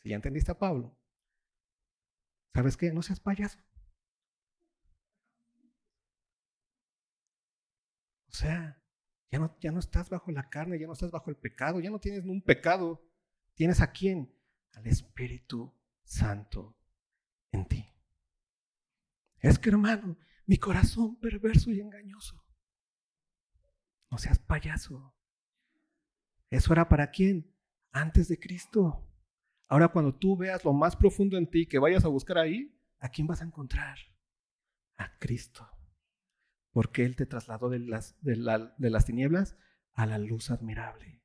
Si 0.00 0.08
ya 0.08 0.16
entendiste 0.16 0.50
a 0.50 0.58
Pablo, 0.58 0.95
¿sabes 2.56 2.78
qué? 2.78 2.90
No 2.90 3.02
seas 3.02 3.20
payaso. 3.20 3.58
O 8.30 8.32
sea, 8.32 8.82
ya 9.30 9.38
no, 9.38 9.54
ya 9.60 9.72
no 9.72 9.78
estás 9.78 10.08
bajo 10.08 10.30
la 10.30 10.48
carne, 10.48 10.78
ya 10.78 10.86
no 10.86 10.94
estás 10.94 11.10
bajo 11.10 11.28
el 11.28 11.36
pecado, 11.36 11.80
ya 11.80 11.90
no 11.90 12.00
tienes 12.00 12.24
un 12.24 12.40
pecado. 12.40 13.06
¿Tienes 13.54 13.82
a 13.82 13.92
quién? 13.92 14.34
Al 14.72 14.86
Espíritu 14.86 15.74
Santo 16.02 16.78
en 17.52 17.66
ti. 17.66 17.94
Es 19.40 19.58
que 19.58 19.68
hermano, 19.68 20.16
mi 20.46 20.56
corazón 20.56 21.20
perverso 21.20 21.70
y 21.70 21.80
engañoso. 21.80 22.42
No 24.10 24.16
seas 24.16 24.38
payaso. 24.38 25.14
¿Eso 26.48 26.72
era 26.72 26.88
para 26.88 27.10
quién? 27.10 27.54
Antes 27.92 28.28
de 28.28 28.38
Cristo. 28.38 29.05
Ahora 29.68 29.88
cuando 29.88 30.14
tú 30.14 30.36
veas 30.36 30.64
lo 30.64 30.72
más 30.72 30.96
profundo 30.96 31.36
en 31.36 31.48
ti, 31.48 31.66
que 31.66 31.78
vayas 31.78 32.04
a 32.04 32.08
buscar 32.08 32.38
ahí, 32.38 32.72
¿a 32.98 33.08
quién 33.08 33.26
vas 33.26 33.42
a 33.42 33.44
encontrar? 33.44 33.98
A 34.96 35.18
Cristo. 35.18 35.68
Porque 36.70 37.04
Él 37.04 37.16
te 37.16 37.26
trasladó 37.26 37.68
de 37.68 37.80
las, 37.80 38.16
de, 38.22 38.36
las 38.36 39.04
tinieblas 39.04 39.56
a 39.94 40.06
la 40.06 40.18
luz 40.18 40.50
admirable. 40.50 41.24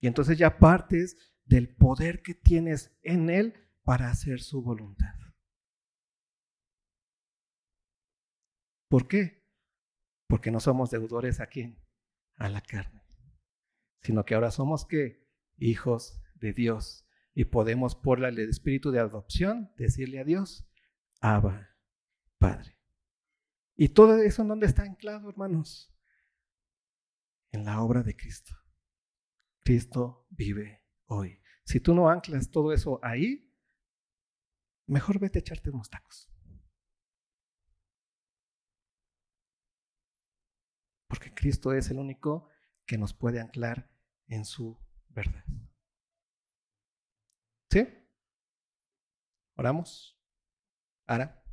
Y 0.00 0.06
entonces 0.06 0.38
ya 0.38 0.58
partes 0.58 1.16
del 1.44 1.74
poder 1.74 2.22
que 2.22 2.34
tienes 2.34 2.96
en 3.02 3.30
Él 3.30 3.54
para 3.82 4.10
hacer 4.10 4.40
su 4.40 4.62
voluntad. 4.62 5.14
¿Por 8.88 9.08
qué? 9.08 9.44
Porque 10.28 10.50
no 10.50 10.60
somos 10.60 10.90
deudores 10.90 11.40
a 11.40 11.46
quién? 11.46 11.82
A 12.36 12.48
la 12.48 12.60
carne. 12.60 13.02
Sino 14.02 14.24
que 14.24 14.34
ahora 14.34 14.50
somos 14.52 14.84
qué? 14.84 15.26
Hijos 15.56 16.20
de 16.40 16.52
Dios. 16.52 17.06
Y 17.34 17.44
podemos 17.44 17.94
por 17.94 18.24
el 18.24 18.38
espíritu 18.38 18.90
de 18.90 19.00
adopción 19.00 19.72
decirle 19.76 20.20
a 20.20 20.24
Dios, 20.24 20.66
Abba, 21.20 21.68
Padre. 22.38 22.78
¿Y 23.74 23.90
todo 23.90 24.16
eso 24.18 24.42
en 24.42 24.48
dónde 24.48 24.66
está 24.66 24.82
anclado, 24.82 25.28
hermanos? 25.28 25.94
En 27.50 27.64
la 27.64 27.82
obra 27.82 28.02
de 28.02 28.16
Cristo. 28.16 28.54
Cristo 29.60 30.26
vive 30.30 30.82
hoy. 31.06 31.42
Si 31.64 31.80
tú 31.80 31.94
no 31.94 32.08
anclas 32.08 32.50
todo 32.50 32.72
eso 32.72 33.00
ahí, 33.02 33.52
mejor 34.86 35.18
vete 35.18 35.38
a 35.38 35.40
echarte 35.40 35.70
unos 35.70 35.90
tacos. 35.90 36.32
Porque 41.08 41.34
Cristo 41.34 41.72
es 41.72 41.90
el 41.90 41.98
único 41.98 42.48
que 42.86 42.98
nos 42.98 43.12
puede 43.12 43.40
anclar 43.40 43.90
en 44.28 44.44
su 44.44 44.78
verdad. 45.08 45.44
¿Sí? 47.76 47.86
Oramos. 49.56 50.16
Ahora. 51.06 51.45